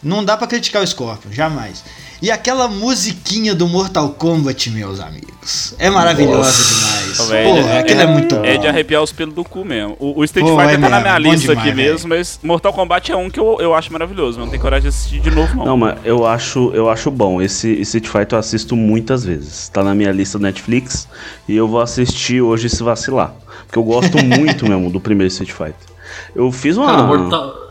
Não 0.03 0.25
dá 0.25 0.37
pra 0.37 0.47
criticar 0.47 0.83
o 0.83 0.87
Scorpion, 0.87 1.31
jamais. 1.33 1.85
E 2.23 2.31
aquela 2.31 2.69
musiquinha 2.69 3.55
do 3.55 3.67
Mortal 3.67 4.11
Kombat, 4.11 4.71
meus 4.71 5.01
amigos. 5.01 5.75
É 5.79 5.89
maravilhosa 5.89 6.53
demais. 6.53 7.17
Pô, 7.17 7.25
velho, 7.25 7.55
Porra, 7.55 7.79
aquilo 7.79 8.01
é, 8.01 8.07
muito 8.07 8.35
bom. 8.35 8.45
É 8.45 8.59
de 8.59 8.67
arrepiar 8.67 9.03
os 9.03 9.11
pelos 9.11 9.35
do 9.35 9.43
cu 9.43 9.65
mesmo. 9.65 9.97
O, 9.99 10.21
o 10.21 10.25
Street 10.25 10.47
Pô, 10.47 10.55
Fighter 10.55 10.75
é 10.75 10.79
tá 10.79 10.89
na 10.89 10.89
mesmo, 10.89 11.01
minha 11.01 11.17
é 11.17 11.21
bom 11.23 11.33
lista 11.33 11.49
demais, 11.49 11.69
aqui 11.69 11.77
mesmo, 11.77 12.09
mas 12.11 12.39
Mortal 12.43 12.73
Kombat 12.75 13.11
é 13.11 13.17
um 13.17 13.31
que 13.31 13.41
eu, 13.41 13.57
eu 13.59 13.75
acho 13.75 13.91
maravilhoso. 13.91 14.39
Não 14.39 14.49
tenho 14.49 14.61
coragem 14.61 14.83
de 14.83 14.89
assistir 14.89 15.21
de 15.21 15.31
novo, 15.31 15.57
não. 15.57 15.65
Não, 15.65 15.77
mas 15.79 15.99
eu 16.05 16.27
acho, 16.27 16.71
eu 16.75 16.91
acho 16.91 17.11
bom. 17.11 17.41
Esse 17.41 17.73
Street 17.81 18.07
Fighter 18.07 18.35
eu 18.35 18.39
assisto 18.39 18.77
muitas 18.77 19.25
vezes. 19.25 19.71
Tá 19.71 19.83
na 19.83 19.95
minha 19.95 20.13
lista 20.13 20.39
do 20.39 20.43
Netflix 20.43 21.09
e 21.49 21.57
eu 21.57 21.67
vou 21.67 21.81
assistir 21.81 22.43
hoje 22.43 22.69
se 22.69 22.83
vacilar. 22.83 23.35
Porque 23.67 23.79
eu 23.79 23.85
gosto 23.85 24.19
muito 24.23 24.69
mesmo 24.69 24.91
do 24.91 25.01
primeiro 25.01 25.33
Street 25.33 25.53
Fighter. 25.53 25.89
Eu 26.37 26.53
fiz 26.53 26.77
uma. 26.77 26.87
Cara, 26.87 27.03
Mortal. 27.05 27.70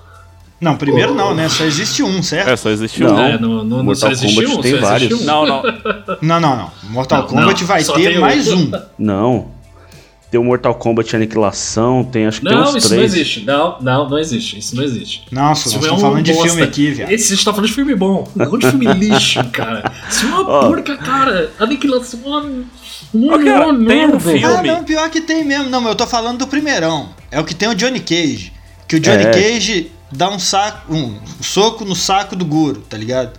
Não, 0.59 0.75
primeiro 0.75 1.13
não, 1.13 1.33
né? 1.33 1.47
Só 1.47 1.63
existe 1.63 2.03
um, 2.03 2.21
certo? 2.21 2.49
É, 2.49 2.55
só 2.57 2.69
existe 2.69 3.01
Não. 3.01 3.15
um. 3.15 3.19
É, 3.19 3.37
no, 3.37 3.83
Mortal 3.83 4.11
existe 4.11 4.35
Kombat 4.35 4.57
um, 4.57 4.61
tem 4.61 4.75
vários. 4.75 5.21
um. 5.21 5.23
Não, 5.23 5.45
não. 5.45 5.63
Não, 6.21 6.39
não, 6.41 6.55
não. 6.57 6.71
Mortal 6.89 7.21
Não, 7.21 7.27
Kombat 7.27 7.61
não, 7.61 7.67
vai 7.67 7.81
só 7.83 7.93
ter 7.93 8.09
tem 8.11 8.19
mais 8.19 8.47
um. 8.51 8.71
Não. 8.97 9.47
Tem 10.29 10.39
o 10.39 10.43
Mortal 10.43 10.75
Kombat 10.75 11.15
Aniquilação, 11.15 12.03
tem 12.03 12.27
acho 12.27 12.41
que 12.41 12.47
tem 12.47 12.55
Não, 12.55 12.69
uns 12.69 12.75
isso 12.75 12.89
não 12.89 12.97
três. 12.97 13.13
existe. 13.15 13.45
Não, 13.45 13.77
não, 13.81 14.09
não 14.09 14.19
existe. 14.19 14.59
Isso 14.59 14.75
não 14.75 14.83
existe. 14.83 15.23
Nossa, 15.31 15.65
nós 15.69 15.75
é 15.75 15.79
estamos 15.79 16.03
um 16.03 16.05
falando 16.05 16.23
de 16.23 16.33
bosta. 16.33 16.47
filme 16.49 16.61
aqui, 16.63 16.91
viado. 16.91 17.11
Esse 17.11 17.33
a 17.33 17.35
gente 17.35 17.45
tá 17.45 17.51
falando 17.51 17.67
de 17.67 17.73
filme 17.73 17.95
bom, 17.95 18.27
não 18.35 18.57
de 18.59 18.69
filme 18.69 18.85
lixo, 18.93 19.43
cara. 19.51 19.91
Isso 20.07 20.25
é 20.25 20.29
uma 20.29 20.47
Ó. 20.47 20.67
porca, 20.67 20.97
cara. 20.97 21.51
Aniquilação. 21.57 22.19
Não, 23.11 23.43
cara, 23.43 23.71
não, 23.73 23.85
tem 23.87 24.07
não, 24.07 24.15
um 24.15 24.19
velho. 24.19 24.45
Ah, 24.45 24.51
filme. 24.51 24.67
não, 24.67 24.83
pior 24.83 25.09
que 25.09 25.21
tem 25.21 25.43
mesmo. 25.43 25.67
Não, 25.69 25.81
mas 25.81 25.89
eu 25.91 25.95
tô 25.95 26.05
falando 26.05 26.37
do 26.37 26.47
primeirão. 26.47 27.09
É 27.31 27.39
o 27.39 27.43
que 27.43 27.55
tem 27.55 27.67
o 27.69 27.73
Johnny 27.73 27.99
Cage. 27.99 28.53
Que 28.87 28.97
o 28.97 28.99
Johnny 28.99 29.23
É. 29.23 29.31
Cage 29.31 29.91
dá 30.11 30.29
um 30.29 30.39
saco, 30.39 30.93
um 30.93 31.19
soco 31.41 31.85
no 31.85 31.95
saco 31.95 32.35
do 32.35 32.45
Goro, 32.45 32.81
tá 32.81 32.97
ligado? 32.97 33.37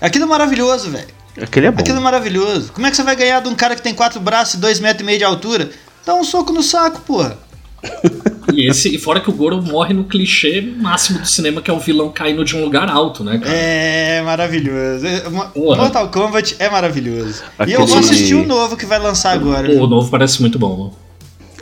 Aquilo 0.00 0.24
é 0.24 0.28
maravilhoso, 0.28 0.90
velho. 0.90 1.08
Aquele 1.40 1.66
é 1.66 1.70
bom. 1.70 1.80
Aquilo 1.80 1.98
é 1.98 2.00
maravilhoso. 2.00 2.72
Como 2.72 2.86
é 2.86 2.90
que 2.90 2.96
você 2.96 3.02
vai 3.02 3.16
ganhar 3.16 3.40
de 3.40 3.48
um 3.48 3.54
cara 3.54 3.74
que 3.76 3.82
tem 3.82 3.94
quatro 3.94 4.20
braços 4.20 4.54
e 4.54 4.58
dois 4.58 4.80
metros 4.80 5.02
e 5.02 5.04
meio 5.04 5.18
de 5.18 5.24
altura? 5.24 5.70
Dá 6.04 6.14
um 6.14 6.24
soco 6.24 6.52
no 6.52 6.62
saco, 6.62 7.00
porra. 7.02 7.38
E, 8.54 8.70
esse, 8.70 8.94
e 8.94 8.96
fora 8.96 9.20
que 9.20 9.28
o 9.28 9.32
Goro 9.32 9.60
morre 9.60 9.92
no 9.92 10.04
clichê 10.04 10.60
máximo 10.62 11.18
do 11.18 11.26
cinema, 11.26 11.60
que 11.60 11.68
é 11.68 11.74
o 11.74 11.80
vilão 11.80 12.10
caindo 12.10 12.44
de 12.44 12.56
um 12.56 12.62
lugar 12.62 12.88
alto, 12.88 13.24
né, 13.24 13.38
cara? 13.38 13.52
É 13.52 14.22
maravilhoso. 14.22 15.04
É, 15.04 15.20
Porra. 15.52 15.76
Mortal 15.82 16.08
Kombat 16.10 16.54
é 16.60 16.70
maravilhoso. 16.70 17.42
E 17.66 17.72
eu 17.72 17.82
Aquele- 17.82 17.86
vou 17.86 17.98
assistir 17.98 18.34
o 18.34 18.46
novo 18.46 18.76
que 18.76 18.86
vai 18.86 19.00
lançar 19.00 19.32
agora. 19.32 19.68
O 19.72 19.86
novo 19.88 20.08
parece 20.10 20.40
muito 20.40 20.58
bom. 20.60 20.94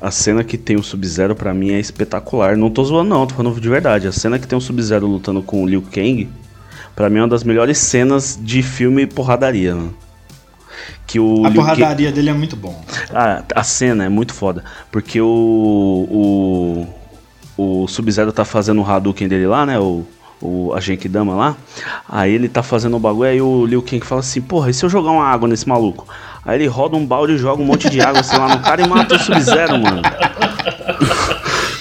A 0.01 0.11
cena 0.11 0.45
que 0.45 0.59
tem 0.59 0.77
o 0.77 0.83
Sub-Zero 0.83 1.35
pra 1.35 1.55
mim 1.55 1.71
é 1.73 1.79
espetacular. 1.81 2.57
Não 2.57 2.69
tô 2.71 2.85
zoando 2.85 3.09
não, 3.11 3.27
tô 3.27 3.35
falando 3.35 3.61
de 3.61 3.69
verdade. 3.69 4.07
A 4.07 4.13
cena 4.13 4.39
que 4.39 4.47
tem 4.47 4.57
o 4.59 4.61
Sub-Zero 4.61 5.07
lutando 5.07 5.43
com 5.43 5.63
o 5.63 5.67
Liu 5.69 5.83
Kang, 5.83 6.29
pra 6.95 7.09
mim 7.09 7.19
é 7.19 7.23
uma 7.23 7.29
das 7.29 7.45
melhores 7.45 7.79
cenas 7.79 8.39
de 8.43 8.63
filme 8.63 9.07
porradaria, 9.07 9.75
mano. 9.75 9.95
Que 11.07 11.19
o 11.21 11.45
A 11.47 11.49
Liu 11.49 11.63
Kang- 11.63 11.75
porradaria 11.77 12.13
dele 12.13 12.31
é 12.31 12.33
muito 12.35 12.57
bom. 12.57 12.83
Ah, 13.13 13.43
a 13.55 13.63
cena 13.63 14.05
é 14.05 14.09
muito 14.09 14.35
foda. 14.35 14.65
Porque 14.91 15.21
o. 15.21 16.87
O, 17.57 17.83
o 17.85 17.89
Sub-Zero 17.89 18.33
tá 18.33 18.45
fazendo 18.45 18.81
o 18.83 18.85
Hadouken 18.85 19.29
dele 19.29 19.47
lá, 19.47 19.65
né? 19.65 19.79
O, 19.79 20.05
o 20.43 20.73
a 20.75 20.81
Genkidama 20.81 21.35
lá. 21.35 21.57
Aí 22.09 22.33
ele 22.33 22.49
tá 22.49 22.63
fazendo 22.63 22.97
o 22.97 23.01
bagulho. 23.01 23.29
Aí 23.31 23.41
o 23.41 23.65
Liu 23.65 23.81
Kang 23.83 24.05
fala 24.05 24.21
assim: 24.21 24.41
Porra, 24.41 24.71
e 24.71 24.75
se 24.75 24.85
eu 24.85 24.91
jogar 24.91 25.11
uma 25.13 25.25
água 25.25 25.49
nesse 25.49 25.69
maluco? 25.69 26.07
Aí 26.45 26.59
ele 26.59 26.67
roda 26.67 26.97
um 26.97 27.07
balde 27.07 27.35
e 27.35 27.39
joga 27.39 27.63
um 27.63 27.65
monte 27.65 27.89
de 27.89 28.01
água 28.01 28.21
assim 28.21 28.37
lá 28.37 28.49
no 28.57 28.63
cara 28.63 28.83
e 28.83 28.89
mata 28.89 29.17
o 29.17 29.19
Sub-Zero, 29.19 29.79
mano. 29.79 30.03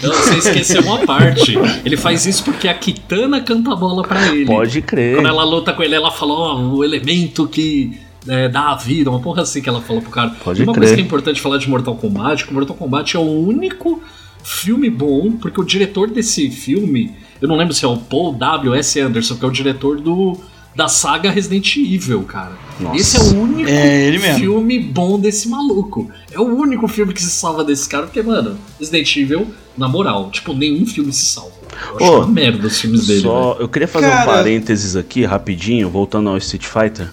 Não, 0.01 0.13
você 0.13 0.37
esqueceu 0.37 0.81
uma 0.81 1.05
parte. 1.05 1.55
Ele 1.85 1.97
faz 1.97 2.25
isso 2.25 2.43
porque 2.43 2.67
a 2.67 2.73
Kitana 2.73 3.41
canta 3.41 3.71
a 3.71 3.75
bola 3.75 4.03
pra 4.03 4.27
ele. 4.27 4.45
Pode 4.45 4.81
crer. 4.81 5.15
Quando 5.15 5.27
ela 5.27 5.43
luta 5.43 5.73
com 5.73 5.81
ele, 5.81 5.95
ela 5.95 6.11
fala, 6.11 6.33
ó, 6.33 6.59
o 6.59 6.83
elemento 6.83 7.47
que 7.47 7.97
é, 8.27 8.47
dá 8.49 8.71
a 8.71 8.75
vida, 8.75 9.09
uma 9.09 9.19
porra 9.19 9.43
assim 9.43 9.61
que 9.61 9.69
ela 9.69 9.81
fala 9.81 10.01
pro 10.01 10.11
cara. 10.11 10.29
Pode 10.43 10.61
e 10.61 10.63
uma 10.63 10.73
crer. 10.73 10.81
coisa 10.81 10.95
que 10.95 11.01
é 11.01 11.05
importante 11.05 11.41
falar 11.41 11.57
de 11.57 11.69
Mortal 11.69 11.95
Kombat, 11.95 12.45
que 12.45 12.53
Mortal 12.53 12.75
Kombat 12.75 13.15
é 13.15 13.19
o 13.19 13.23
único 13.23 14.01
filme 14.43 14.89
bom, 14.89 15.31
porque 15.33 15.59
o 15.59 15.63
diretor 15.63 16.09
desse 16.09 16.49
filme, 16.49 17.11
eu 17.41 17.47
não 17.47 17.55
lembro 17.55 17.73
se 17.73 17.85
é 17.85 17.87
o 17.87 17.97
Paul 17.97 18.33
W.S. 18.33 18.99
Anderson, 18.99 19.35
que 19.35 19.45
é 19.45 19.47
o 19.47 19.51
diretor 19.51 19.99
do 19.99 20.37
da 20.75 20.87
saga 20.87 21.29
Resident 21.29 21.75
Evil, 21.77 22.23
cara. 22.23 22.53
Nossa. 22.79 22.97
Esse 22.99 23.17
é 23.17 23.19
o 23.21 23.41
único 23.41 23.69
É, 23.69 24.05
ele 24.07 24.17
mesmo. 24.19 24.39
filme 24.39 24.79
bom 24.79 25.19
desse 25.19 25.47
maluco. 25.47 26.09
É 26.31 26.39
o 26.39 26.43
único 26.45 26.87
filme 26.87 27.13
que 27.13 27.21
se 27.21 27.29
salva 27.29 27.63
desse 27.63 27.87
cara, 27.87 28.05
porque, 28.05 28.21
mano, 28.23 28.57
Resident 28.79 29.15
Evil, 29.15 29.47
na 29.77 29.87
moral, 29.87 30.31
tipo, 30.31 30.53
nenhum 30.53 30.85
filme 30.85 31.13
se 31.13 31.25
salva. 31.25 31.53
Eu 31.91 31.95
acho 31.97 32.05
Ô, 32.13 32.17
uma 32.19 32.27
merda 32.27 32.67
os 32.67 32.79
filmes 32.79 33.05
dele, 33.07 33.21
Só, 33.21 33.53
velho. 33.53 33.63
eu 33.63 33.69
queria 33.69 33.87
fazer 33.87 34.09
Cara- 34.09 34.23
um 34.31 34.33
parênteses 34.35 34.95
aqui, 34.95 35.23
rapidinho, 35.25 35.89
voltando 35.89 36.29
ao 36.29 36.37
Street 36.37 36.65
Fighter. 36.65 37.07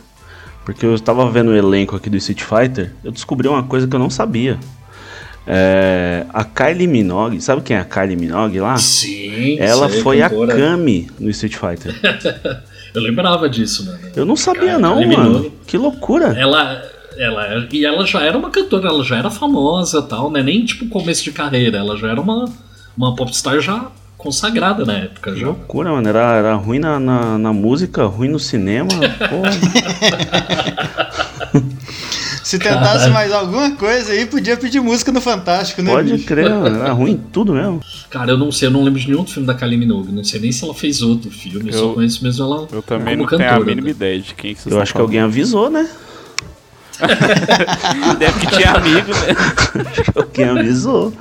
Porque 0.64 0.84
eu 0.86 0.94
estava 0.94 1.28
vendo 1.30 1.48
o 1.50 1.56
elenco 1.56 1.96
aqui 1.96 2.08
do 2.10 2.16
Street 2.18 2.42
Fighter, 2.42 2.94
eu 3.02 3.10
descobri 3.10 3.48
uma 3.48 3.62
coisa 3.62 3.86
que 3.88 3.94
eu 3.96 4.00
não 4.00 4.10
sabia. 4.10 4.58
É, 5.46 6.26
a 6.32 6.44
Kylie 6.44 6.86
Minogue, 6.86 7.40
sabe 7.40 7.62
quem 7.62 7.74
é 7.76 7.80
a 7.80 7.84
Kylie 7.84 8.14
Minogue 8.16 8.60
lá? 8.60 8.76
Sim, 8.76 9.58
Ela 9.58 9.88
sei, 9.88 10.02
foi 10.02 10.18
cantora. 10.20 10.54
a 10.54 10.56
Kami 10.56 11.10
no 11.18 11.30
Street 11.30 11.56
Fighter. 11.56 11.94
Eu 12.94 13.02
lembrava 13.02 13.48
disso, 13.48 13.86
mano. 13.86 13.98
Eu 14.16 14.24
não 14.26 14.36
sabia 14.36 14.66
Cara, 14.66 14.78
não, 14.78 15.06
mano. 15.06 15.52
Que 15.66 15.76
loucura. 15.78 16.34
Ela, 16.38 16.82
ela, 17.16 17.66
e 17.72 17.84
ela 17.84 18.04
já 18.06 18.22
era 18.22 18.36
uma 18.36 18.50
cantora, 18.50 18.88
ela 18.88 19.04
já 19.04 19.16
era 19.18 19.30
famosa 19.30 20.02
tal, 20.02 20.30
né? 20.30 20.42
Nem 20.42 20.64
tipo 20.64 20.86
começo 20.88 21.22
de 21.24 21.32
carreira, 21.32 21.78
ela 21.78 21.96
já 21.96 22.08
era 22.08 22.20
uma, 22.20 22.46
uma 22.96 23.14
popstar 23.14 23.60
já 23.60 23.86
consagrada 24.18 24.84
na 24.84 24.94
época 24.98 25.32
Que 25.32 25.40
já. 25.40 25.46
loucura, 25.46 25.92
mano. 25.92 26.08
Era, 26.08 26.34
era 26.36 26.54
ruim 26.54 26.78
na, 26.78 27.00
na, 27.00 27.38
na 27.38 27.52
música, 27.52 28.04
ruim 28.04 28.28
no 28.28 28.38
cinema. 28.38 28.88
Porra. 29.28 29.50
Se 32.50 32.58
tentasse 32.58 33.08
mais 33.10 33.30
alguma 33.32 33.70
coisa 33.76 34.10
aí, 34.10 34.26
podia 34.26 34.56
pedir 34.56 34.80
música 34.80 35.12
no 35.12 35.20
Fantástico, 35.20 35.82
né? 35.82 35.92
Pode 35.92 36.12
bicho? 36.12 36.26
crer. 36.26 36.46
Era 36.46 36.92
ruim 36.92 37.16
tudo 37.32 37.52
mesmo. 37.52 37.80
Cara, 38.10 38.32
eu 38.32 38.38
não 38.38 38.50
sei, 38.50 38.66
eu 38.66 38.72
não 38.72 38.82
lembro 38.82 38.98
de 38.98 39.06
nenhum 39.06 39.20
outro 39.20 39.34
filme 39.34 39.46
da 39.46 39.54
Kylie 39.54 39.76
Minogue, 39.76 40.10
não 40.10 40.24
sei 40.24 40.40
nem 40.40 40.50
se 40.50 40.64
ela 40.64 40.74
fez 40.74 41.00
outro 41.00 41.30
filme, 41.30 41.70
eu, 41.70 41.78
só 41.78 41.92
conheço 41.92 42.24
mesmo 42.24 42.44
ela 42.44 42.66
Eu 42.72 42.82
também 42.82 43.16
como 43.16 43.30
não 43.30 43.38
tenho 43.38 43.48
a 43.48 43.52
cantora, 43.52 43.70
mínima 43.70 43.84
né? 43.84 43.90
ideia 43.92 44.18
de 44.18 44.34
quem 44.34 44.52
que 44.52 44.62
vocês 44.62 44.74
Eu 44.74 44.82
acho 44.82 44.92
que 44.92 45.00
alguém 45.00 45.20
avisou, 45.20 45.70
né? 45.70 45.88
falando. 47.00 48.18
Deve 48.18 48.40
que 48.40 48.46
tinha 48.48 48.72
amigo, 48.72 49.10
né? 49.10 49.36
Alguém 50.14 50.44
avisou. 50.46 51.12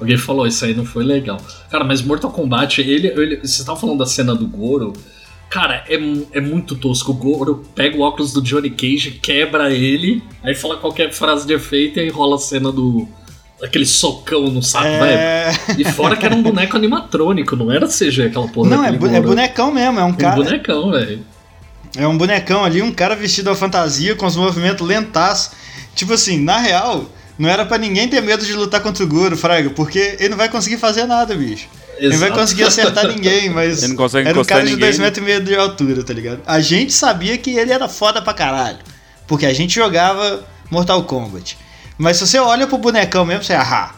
Alguém 0.00 0.16
falou, 0.16 0.46
isso 0.46 0.64
aí 0.64 0.74
não 0.74 0.84
foi 0.84 1.04
legal. 1.04 1.38
Cara, 1.70 1.84
mas 1.84 2.02
Mortal 2.02 2.30
Kombat, 2.30 2.80
ele, 2.80 3.08
ele 3.08 3.36
você 3.36 3.64
tava 3.64 3.78
falando 3.78 3.98
da 3.98 4.06
cena 4.06 4.34
do 4.34 4.46
Goro. 4.46 4.92
Cara, 5.50 5.82
é, 5.88 5.94
é 6.32 6.40
muito 6.40 6.74
tosco. 6.76 7.12
O 7.12 7.14
Goro 7.14 7.64
pega 7.74 7.96
o 7.96 8.00
óculos 8.02 8.32
do 8.32 8.42
Johnny 8.42 8.68
Cage, 8.70 9.12
quebra 9.22 9.72
ele, 9.72 10.22
aí 10.42 10.54
fala 10.54 10.76
qualquer 10.76 11.10
frase 11.12 11.46
de 11.46 11.54
efeito 11.54 11.98
e 11.98 12.02
aí 12.02 12.08
rola 12.10 12.36
a 12.36 12.38
cena 12.38 12.70
do. 12.70 13.08
aquele 13.62 13.86
socão 13.86 14.42
no 14.50 14.62
saco, 14.62 14.84
velho. 14.84 15.02
É... 15.18 15.52
E 15.78 15.84
fora 15.86 16.16
que 16.16 16.26
era 16.26 16.34
um 16.34 16.42
boneco 16.42 16.76
animatrônico, 16.76 17.56
não 17.56 17.72
era 17.72 17.86
CG 17.88 18.24
aquela 18.26 18.46
porra 18.48 18.68
Não, 18.70 18.84
é, 18.84 18.92
bu- 18.92 19.06
é 19.06 19.20
bonecão 19.22 19.72
mesmo, 19.72 19.98
é 19.98 20.04
um 20.04 20.08
Um 20.08 20.14
cara. 20.14 20.36
bonecão, 20.36 20.90
velho. 20.90 21.24
É 21.96 22.06
um 22.06 22.18
bonecão 22.18 22.62
ali, 22.62 22.82
um 22.82 22.92
cara 22.92 23.16
vestido 23.16 23.48
a 23.48 23.54
fantasia 23.56 24.14
com 24.14 24.26
os 24.26 24.36
movimentos 24.36 24.86
lentaços. 24.86 25.52
Tipo 25.94 26.12
assim, 26.12 26.38
na 26.38 26.58
real, 26.58 27.06
não 27.38 27.48
era 27.48 27.64
pra 27.64 27.78
ninguém 27.78 28.06
ter 28.06 28.20
medo 28.20 28.44
de 28.44 28.52
lutar 28.52 28.82
contra 28.82 29.02
o 29.02 29.08
Goro, 29.08 29.36
Fraga, 29.36 29.70
porque 29.70 30.16
ele 30.20 30.28
não 30.28 30.36
vai 30.36 30.50
conseguir 30.50 30.76
fazer 30.76 31.06
nada, 31.06 31.34
bicho. 31.34 31.66
Ele 31.98 32.12
não 32.12 32.18
vai 32.18 32.30
conseguir 32.30 32.64
acertar 32.64 33.06
ninguém, 33.08 33.50
mas 33.50 33.82
Ele 33.82 33.88
não 33.92 33.96
consegue 33.96 34.28
era 34.28 34.40
um 34.40 34.44
cara 34.44 34.60
de 34.64 34.70
ninguém, 34.70 34.80
2 34.86 34.98
né? 34.98 35.04
metros 35.06 35.22
e 35.22 35.26
meio 35.26 35.40
de 35.44 35.54
altura, 35.56 36.02
tá 36.04 36.12
ligado? 36.12 36.40
A 36.46 36.60
gente 36.60 36.92
sabia 36.92 37.36
que 37.38 37.50
ele 37.50 37.72
era 37.72 37.88
foda 37.88 38.22
pra 38.22 38.32
caralho, 38.32 38.78
porque 39.26 39.44
a 39.46 39.52
gente 39.52 39.74
jogava 39.74 40.42
Mortal 40.70 41.02
Kombat. 41.04 41.58
Mas 41.96 42.16
se 42.16 42.26
você 42.26 42.38
olha 42.38 42.66
pro 42.66 42.78
bonecão 42.78 43.24
mesmo, 43.24 43.42
você, 43.42 43.54
ah, 43.54 43.90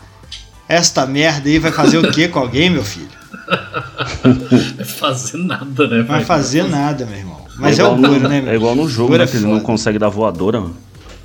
esta 0.68 1.04
merda 1.06 1.48
aí 1.48 1.58
vai 1.58 1.70
fazer 1.72 1.98
o 1.98 2.10
que 2.10 2.28
com 2.28 2.38
alguém, 2.38 2.70
meu 2.70 2.84
filho? 2.84 3.08
Vai 4.76 4.84
fazer 4.84 5.36
nada, 5.38 5.86
né? 5.88 5.98
Não 5.98 6.04
vai 6.04 6.24
fazer 6.24 6.64
nada, 6.68 7.04
meu 7.06 7.16
irmão. 7.18 7.44
Mas 7.56 7.78
é, 7.78 7.82
igual 7.82 7.94
o 7.94 7.98
no- 7.98 8.08
Goro, 8.08 8.28
né, 8.28 8.40
meu? 8.40 8.52
É 8.52 8.56
igual 8.56 8.74
no 8.74 8.88
jogo, 8.88 9.16
né? 9.16 9.24
é 9.24 9.26
Que 9.26 9.36
ele 9.36 9.46
não 9.46 9.60
consegue 9.60 9.98
dar 9.98 10.08
voadora, 10.08 10.60
mano. 10.60 10.76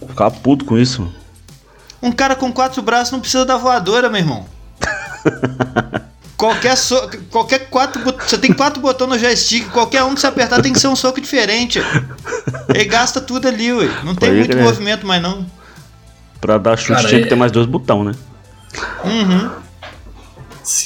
Ficava 0.08 0.32
puto 0.32 0.66
com 0.66 0.78
isso. 0.78 1.08
Um 2.02 2.12
cara 2.12 2.36
com 2.36 2.52
quatro 2.52 2.82
braços 2.82 3.12
não 3.12 3.20
precisa 3.20 3.46
da 3.46 3.58
voadora, 3.58 4.10
meu 4.10 4.20
irmão. 4.20 4.46
Qualquer, 6.38 6.76
so... 6.76 7.10
qualquer 7.32 7.70
quatro 7.70 8.04
bot- 8.04 8.22
Você 8.30 8.38
tem 8.38 8.52
quatro 8.52 8.82
botões 8.82 9.10
no 9.10 9.18
joystick, 9.20 9.70
qualquer 9.70 10.04
um 10.04 10.14
que 10.14 10.20
você 10.22 10.28
apertar 10.28 10.62
tem 10.62 10.74
que 10.74 10.80
ser 10.80 10.88
um 10.90 10.96
soco 10.96 11.22
diferente. 11.22 11.80
Ele 12.74 12.86
gasta 12.86 13.22
tudo 13.22 13.48
ali, 13.48 13.72
ué. 13.72 13.86
Não 14.04 14.14
tem 14.16 14.30
Pode 14.30 14.34
muito 14.40 14.52
crer. 14.52 14.64
movimento 14.64 15.06
mais 15.08 15.22
não. 15.22 15.46
Pra 16.42 16.58
dar 16.58 16.78
chute 16.78 16.94
Cara, 16.96 17.08
tinha 17.08 17.22
que 17.22 17.28
é- 17.28 17.30
ter 17.30 17.36
mais 17.36 17.52
dois 17.52 17.66
botões, 17.66 18.08
né? 18.08 18.16
Uhum. 19.06 19.50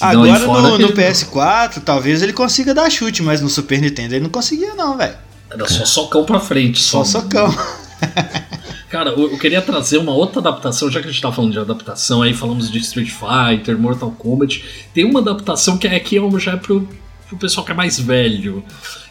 Agora 0.01 0.39
no, 0.39 0.77
no 0.77 0.89
PS4, 0.89 1.81
talvez 1.83 2.21
ele 2.21 2.33
consiga 2.33 2.73
dar 2.73 2.89
chute, 2.89 3.23
mas 3.23 3.41
no 3.41 3.49
Super 3.49 3.79
Nintendo 3.81 4.13
ele 4.15 4.23
não 4.23 4.29
conseguia, 4.29 4.75
não, 4.75 4.97
velho. 4.97 5.15
Era 5.49 5.67
só 5.67 5.85
socão 5.85 6.25
pra 6.25 6.39
frente. 6.39 6.79
Só, 6.81 7.03
só 7.03 7.21
socão. 7.21 7.47
Cara, 8.89 9.11
eu, 9.11 9.31
eu, 9.31 9.37
queria 9.37 9.61
trazer 9.61 9.99
uma 9.99 10.11
outra 10.11 10.39
adaptação, 10.39 10.89
já 10.89 10.99
que 10.99 11.07
a 11.07 11.11
gente 11.11 11.21
tá 11.21 11.31
falando 11.31 11.51
de 11.51 11.59
adaptação, 11.59 12.23
aí 12.23 12.33
falamos 12.33 12.71
de 12.71 12.79
Street 12.79 13.11
Fighter, 13.11 13.77
Mortal 13.77 14.09
Kombat. 14.11 14.65
Tem 14.93 15.05
uma 15.05 15.19
adaptação 15.19 15.77
que 15.77 15.87
é 15.87 15.99
que 15.99 16.17
é 16.17 16.39
já 16.39 16.53
é 16.53 16.57
pro, 16.57 16.89
pro 17.27 17.37
pessoal 17.37 17.63
que 17.63 17.71
é 17.71 17.75
mais 17.75 17.99
velho. 17.99 18.63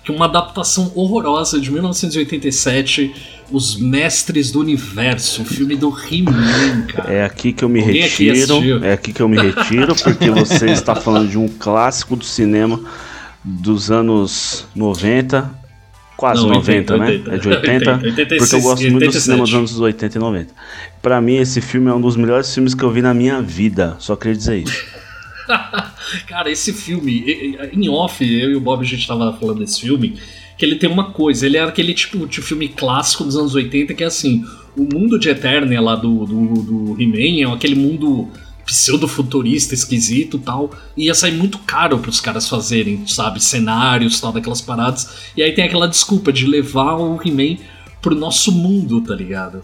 Que 0.05 0.11
é 0.11 0.15
uma 0.15 0.25
adaptação 0.25 0.91
horrorosa 0.97 1.61
de 1.61 1.71
1987, 1.71 3.15
Os 3.53 3.77
Mestres 3.77 4.51
do 4.51 4.59
Universo, 4.61 5.43
o 5.43 5.45
filme 5.45 5.77
do 5.77 5.97
He-Man, 5.97 6.87
cara. 6.89 7.13
É 7.13 7.25
aqui 7.25 7.53
que 7.53 7.65
eu 7.65 7.69
me 7.69 7.81
Alguém 7.81 8.03
retiro. 8.03 8.85
É 8.85 8.95
aqui 8.95 9.13
que 9.13 9.23
eu 9.23 9.29
me 9.29 9.39
retiro, 9.41 9.95
porque 9.95 10.29
você 10.29 10.71
está 10.71 10.97
falando 10.97 11.31
de 11.31 11.39
um 11.39 11.47
clássico 11.47 12.17
do 12.17 12.25
cinema 12.25 12.81
dos 13.45 13.93
anos 13.93 14.67
90 14.75 15.68
quase 16.19 16.43
não, 16.43 16.55
90, 16.55 16.95
80, 16.95 16.99
né? 16.99 17.07
80. 17.07 17.31
É 17.31 17.39
de 17.39 17.49
80, 17.49 17.91
80 18.03 18.37
porque 18.39 18.55
eu 18.57 18.61
gosto 18.61 18.91
muito 18.91 19.07
do 19.07 19.21
cinema 19.21 19.45
dos 19.45 19.55
anos 19.55 19.81
80 19.81 20.19
e 20.19 20.21
90. 20.21 20.55
Pra 21.01 21.21
mim, 21.21 21.37
esse 21.37 21.61
filme 21.61 21.89
é 21.89 21.95
um 21.95 22.01
dos 22.01 22.17
melhores 22.17 22.53
filmes 22.53 22.75
que 22.75 22.83
eu 22.83 22.91
vi 22.91 23.01
na 23.01 23.15
minha 23.15 23.41
vida, 23.41 23.95
só 24.01 24.17
queria 24.17 24.35
dizer 24.37 24.65
isso. 24.65 24.85
Cara, 26.27 26.51
esse 26.51 26.73
filme, 26.73 27.57
em 27.73 27.89
off, 27.89 28.25
eu 28.25 28.51
e 28.51 28.57
o 28.57 28.61
Bob 28.61 28.83
a 28.83 28.85
gente 28.85 29.07
tava 29.07 29.33
falando 29.35 29.61
desse 29.61 29.81
filme, 29.81 30.19
que 30.59 30.67
ele 30.67 30.75
tem 30.75 30.91
uma 30.91 31.13
coisa, 31.13 31.47
ele 31.47 31.57
é 31.57 31.63
aquele 31.63 31.95
tipo 31.95 32.27
de 32.27 32.43
filme 32.43 32.67
clássico 32.67 33.23
dos 33.23 33.37
anos 33.37 33.55
80 33.55 33.95
que 33.95 34.03
é 34.03 34.07
assim, 34.09 34.45
o 34.77 34.83
mundo 34.83 35.21
de 35.21 35.29
Eternia 35.29 35.81
lá 35.81 35.95
do, 35.95 36.27
do, 36.27 36.63
do 36.63 36.97
He-Man 37.01 37.49
é 37.49 37.55
aquele 37.55 37.77
mundo 37.77 38.29
pseudo-futurista, 38.69 39.73
esquisito 39.73 40.39
tal. 40.39 40.71
Ia 40.95 41.15
sair 41.15 41.33
muito 41.33 41.59
caro 41.61 41.99
para 41.99 42.11
os 42.11 42.21
caras 42.21 42.47
fazerem, 42.47 43.07
sabe? 43.07 43.43
Cenários 43.43 44.21
tal, 44.21 44.31
daquelas 44.31 44.61
paradas. 44.61 45.09
E 45.35 45.43
aí 45.43 45.53
tem 45.53 45.65
aquela 45.65 45.89
desculpa 45.89 46.31
de 46.31 46.47
levar 46.47 46.97
o 46.97 47.19
He-Man 47.25 47.57
pro 48.03 48.15
nosso 48.15 48.53
mundo, 48.53 49.01
tá 49.01 49.15
ligado? 49.15 49.63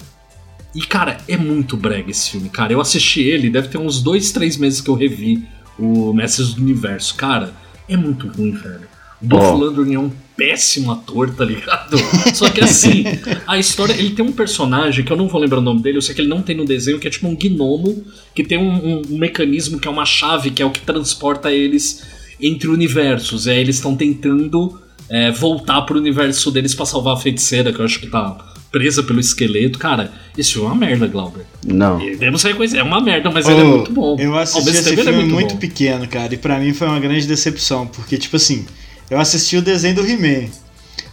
E, 0.75 0.81
cara, 0.81 1.19
é 1.29 1.37
muito 1.37 1.77
brega 1.77 2.11
esse 2.11 2.31
filme, 2.31 2.49
cara. 2.49 2.73
Eu 2.73 2.81
assisti 2.81 3.21
ele, 3.21 3.51
deve 3.51 3.69
ter 3.69 3.79
uns 3.79 4.03
dois, 4.03 4.33
três 4.33 4.57
meses 4.57 4.81
que 4.81 4.89
eu 4.89 4.95
revi 4.95 5.47
o 5.79 6.13
Mestres 6.15 6.55
do 6.55 6.63
Universo. 6.63 7.15
Cara, 7.15 7.53
é 7.87 7.97
muito 7.97 8.27
ruim, 8.29 8.53
velho. 8.53 8.89
O 9.25 9.29
Dolph 9.29 9.59
Lundgren 9.59 9.95
é 9.95 9.99
um 9.99 10.11
péssimo 10.37 10.93
ator, 10.93 11.35
tá 11.35 11.45
ligado? 11.45 11.97
Só 12.35 12.51
que 12.51 12.63
assim, 12.63 13.05
a 13.47 13.59
história. 13.59 13.95
Ele 13.95 14.11
tem 14.11 14.25
um 14.25 14.33
personagem 14.33 15.05
que 15.05 15.13
eu 15.13 15.17
não 15.17 15.29
vou 15.29 15.41
lembrar 15.41 15.59
o 15.59 15.63
nome 15.63 15.81
dele, 15.81 15.99
eu 15.99 16.03
sei 16.03 16.15
que 16.15 16.21
ele 16.21 16.29
não 16.29 16.43
tem 16.43 16.57
no 16.57 16.65
desenho, 16.65 16.99
que 16.99 17.07
é 17.07 17.11
tipo 17.11 17.27
um 17.27 17.37
gnomo, 17.37 18.05
que 18.35 18.45
tem 18.45 18.59
um, 18.59 18.73
um, 18.73 19.03
um 19.11 19.19
mecanismo 19.19 19.79
que 19.79 19.89
é 19.89 19.91
uma 19.91 20.05
chave, 20.05 20.51
que 20.51 20.63
é 20.63 20.67
o 20.67 20.71
que 20.71 20.81
transporta 20.81 21.51
eles 21.53 22.05
entre 22.41 22.69
universos. 22.69 23.47
E 23.47 23.51
aí 23.51 23.61
eles 23.61 23.77
estão 23.77 23.97
tentando 23.97 24.81
é, 25.09 25.31
voltar 25.31 25.83
pro 25.83 25.99
universo 25.99 26.51
deles 26.51 26.75
para 26.75 26.87
salvar 26.87 27.15
a 27.15 27.17
feiticeira, 27.17 27.73
que 27.73 27.81
eu 27.81 27.85
acho 27.85 28.01
que 28.01 28.09
tá 28.09 28.53
presa 28.75 29.05
pelo 29.05 29.21
esqueleto. 29.21 29.79
Cara, 29.79 30.13
isso 30.37 30.59
é 30.59 30.63
uma 30.63 30.75
merda, 30.75 31.07
Glauber. 31.07 31.45
Não. 31.65 31.99
Devemos 31.99 32.43
reconhecer, 32.43 32.79
é 32.79 32.83
uma 32.83 33.01
merda, 33.01 33.31
mas 33.31 33.47
oh, 33.47 33.51
ele 33.53 33.61
é 33.61 33.65
muito 33.65 33.93
bom. 33.93 34.17
Eu 34.19 34.37
assisti 34.37 34.69
esse 34.69 34.97
filme 34.97 35.13
é 35.13 35.15
muito, 35.15 35.33
muito 35.33 35.57
pequeno, 35.59 36.09
cara, 36.09 36.35
e 36.35 36.37
para 36.37 36.59
mim 36.59 36.75
foi 36.75 36.89
uma 36.89 36.99
grande 36.99 37.25
decepção, 37.25 37.87
porque, 37.87 38.19
tipo 38.19 38.35
assim, 38.35 38.67
eu 39.11 39.19
assisti 39.19 39.57
o 39.57 39.63
desenho 39.63 39.97
do 39.97 40.07
He-Man. 40.07 40.49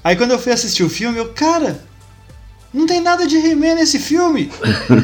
Aí 0.03 0.15
quando 0.15 0.31
eu 0.31 0.39
fui 0.39 0.51
assistir 0.51 0.83
o 0.83 0.89
filme, 0.89 1.17
eu, 1.17 1.29
cara, 1.29 1.79
não 2.73 2.85
tem 2.85 3.01
nada 3.01 3.27
de 3.27 3.35
He-Man 3.35 3.75
nesse 3.75 3.99
filme. 3.99 4.51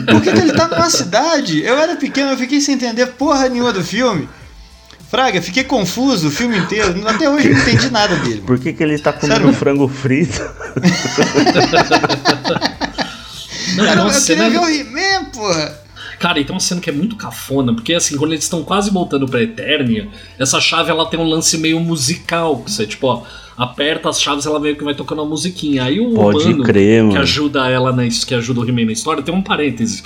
Por 0.09 0.21
que, 0.21 0.31
que, 0.31 0.39
ele 0.39 0.53
tá 0.53 0.67
numa 0.67 0.89
cidade? 0.89 1.61
Eu 1.61 1.77
era 1.77 1.95
pequeno, 1.95 2.31
eu 2.31 2.37
fiquei 2.37 2.61
sem 2.61 2.75
entender 2.75 3.07
porra 3.07 3.49
nenhuma 3.49 3.73
do 3.73 3.83
filme. 3.83 4.29
Fraga, 5.09 5.41
fiquei 5.41 5.63
confuso 5.63 6.27
o 6.27 6.31
filme 6.31 6.57
inteiro. 6.57 7.07
Até 7.07 7.29
hoje 7.29 7.49
não 7.49 7.59
entendi 7.59 7.89
nada 7.89 8.15
dele. 8.17 8.43
Por 8.45 8.59
que, 8.59 8.73
que 8.73 8.83
ele 8.83 8.99
tá 8.99 9.13
comendo 9.13 9.39
Sério? 9.39 9.53
frango 9.53 9.87
frito? 9.87 10.37
não, 13.75 13.85
eu, 13.85 14.07
eu 14.07 14.21
queria 14.21 14.49
ver 14.49 14.59
o 14.59 14.69
He-Man, 14.69 15.25
porra. 15.33 15.86
Cara, 16.19 16.39
então 16.39 16.55
uma 16.55 16.59
cena 16.59 16.81
que 16.81 16.89
é 16.89 16.93
muito 16.93 17.15
cafona, 17.15 17.73
porque 17.73 17.93
assim, 17.93 18.17
quando 18.17 18.31
eles 18.31 18.43
estão 18.43 18.63
quase 18.63 18.89
voltando 18.89 19.27
pra 19.27 19.41
Eternia, 19.41 20.07
essa 20.39 20.59
chave 20.59 20.89
ela 20.89 21.05
tem 21.05 21.19
um 21.19 21.27
lance 21.27 21.57
meio 21.57 21.79
musical, 21.79 22.63
que 22.63 22.71
você, 22.71 22.87
tipo, 22.87 23.05
ó, 23.07 23.23
aperta 23.55 24.09
as 24.09 24.21
chaves, 24.21 24.45
ela 24.45 24.59
meio 24.59 24.75
que 24.75 24.83
vai 24.83 24.95
tocando 24.95 25.21
uma 25.21 25.29
musiquinha. 25.29 25.83
Aí 25.83 25.99
o 25.99 26.13
Pode 26.13 26.45
humano 26.45 26.63
crer, 26.63 27.07
que 27.09 27.17
ajuda 27.17 27.69
ela 27.69 27.91
na, 27.91 28.07
que 28.07 28.33
ajuda 28.33 28.61
o 28.61 28.67
He-Man 28.67 28.85
na 28.85 28.91
história, 28.91 29.21
tem 29.21 29.33
um 29.33 29.43
parêntese. 29.43 30.03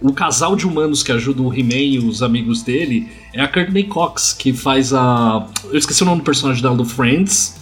O 0.00 0.12
casal 0.12 0.56
de 0.56 0.66
humanos 0.66 1.02
que 1.04 1.12
ajuda 1.12 1.42
o 1.42 1.54
He-Man 1.54 1.74
e 1.74 1.98
os 1.98 2.24
amigos 2.24 2.62
dele 2.62 3.08
é 3.32 3.40
a 3.40 3.46
Courtney 3.46 3.84
Cox, 3.84 4.32
que 4.32 4.52
faz 4.52 4.92
a. 4.92 5.46
Eu 5.70 5.78
esqueci 5.78 6.02
o 6.02 6.06
nome 6.06 6.22
do 6.22 6.24
personagem 6.24 6.60
dela 6.60 6.76
do 6.76 6.84
Friends. 6.84 7.56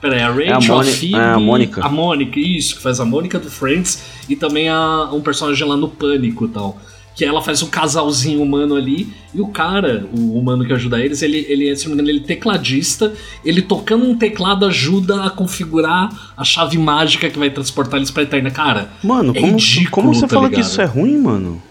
Pera 0.00 0.16
aí, 0.16 0.22
a 0.22 0.30
Rachel, 0.56 0.74
é 0.74 0.78
a, 0.78 0.80
a 0.80 0.84
Phoebe, 0.84 1.14
é 1.14 1.18
a 1.18 1.38
Mônica. 1.38 1.84
A 1.84 1.88
Mônica, 1.90 2.40
isso, 2.40 2.76
que 2.76 2.82
faz 2.82 2.98
a 2.98 3.04
Mônica 3.04 3.38
do 3.38 3.50
Friends 3.50 4.02
e 4.26 4.34
também 4.34 4.70
a, 4.70 5.10
um 5.12 5.20
personagem 5.20 5.68
lá 5.68 5.76
no 5.76 5.88
Pânico 5.88 6.46
e 6.46 6.48
tal 6.48 6.80
que 7.14 7.24
ela 7.24 7.42
faz 7.42 7.62
um 7.62 7.68
casalzinho 7.68 8.42
humano 8.42 8.74
ali, 8.74 9.12
e 9.34 9.40
o 9.40 9.48
cara, 9.48 10.06
o 10.12 10.38
humano 10.38 10.64
que 10.64 10.72
ajuda 10.72 11.00
eles, 11.00 11.22
ele, 11.22 11.46
ele 11.48 11.74
se 11.76 11.84
não 11.84 11.94
me 11.94 12.02
engano, 12.02 12.10
ele 12.10 12.24
é 12.24 12.26
tecladista, 12.26 13.12
ele 13.44 13.62
tocando 13.62 14.04
um 14.04 14.16
teclado 14.16 14.64
ajuda 14.66 15.24
a 15.24 15.30
configurar 15.30 16.10
a 16.36 16.44
chave 16.44 16.78
mágica 16.78 17.28
que 17.28 17.38
vai 17.38 17.50
transportar 17.50 17.98
eles 17.98 18.10
pra 18.10 18.22
Eterna. 18.22 18.50
Cara, 18.50 18.90
mano, 19.02 19.32
é 19.36 19.40
como, 19.40 19.52
ridículo, 19.52 19.90
como 19.90 20.14
você 20.14 20.22
tá 20.22 20.28
fala 20.28 20.48
ligado? 20.48 20.60
que 20.60 20.66
isso 20.66 20.80
é 20.80 20.84
ruim, 20.84 21.18
mano? 21.18 21.62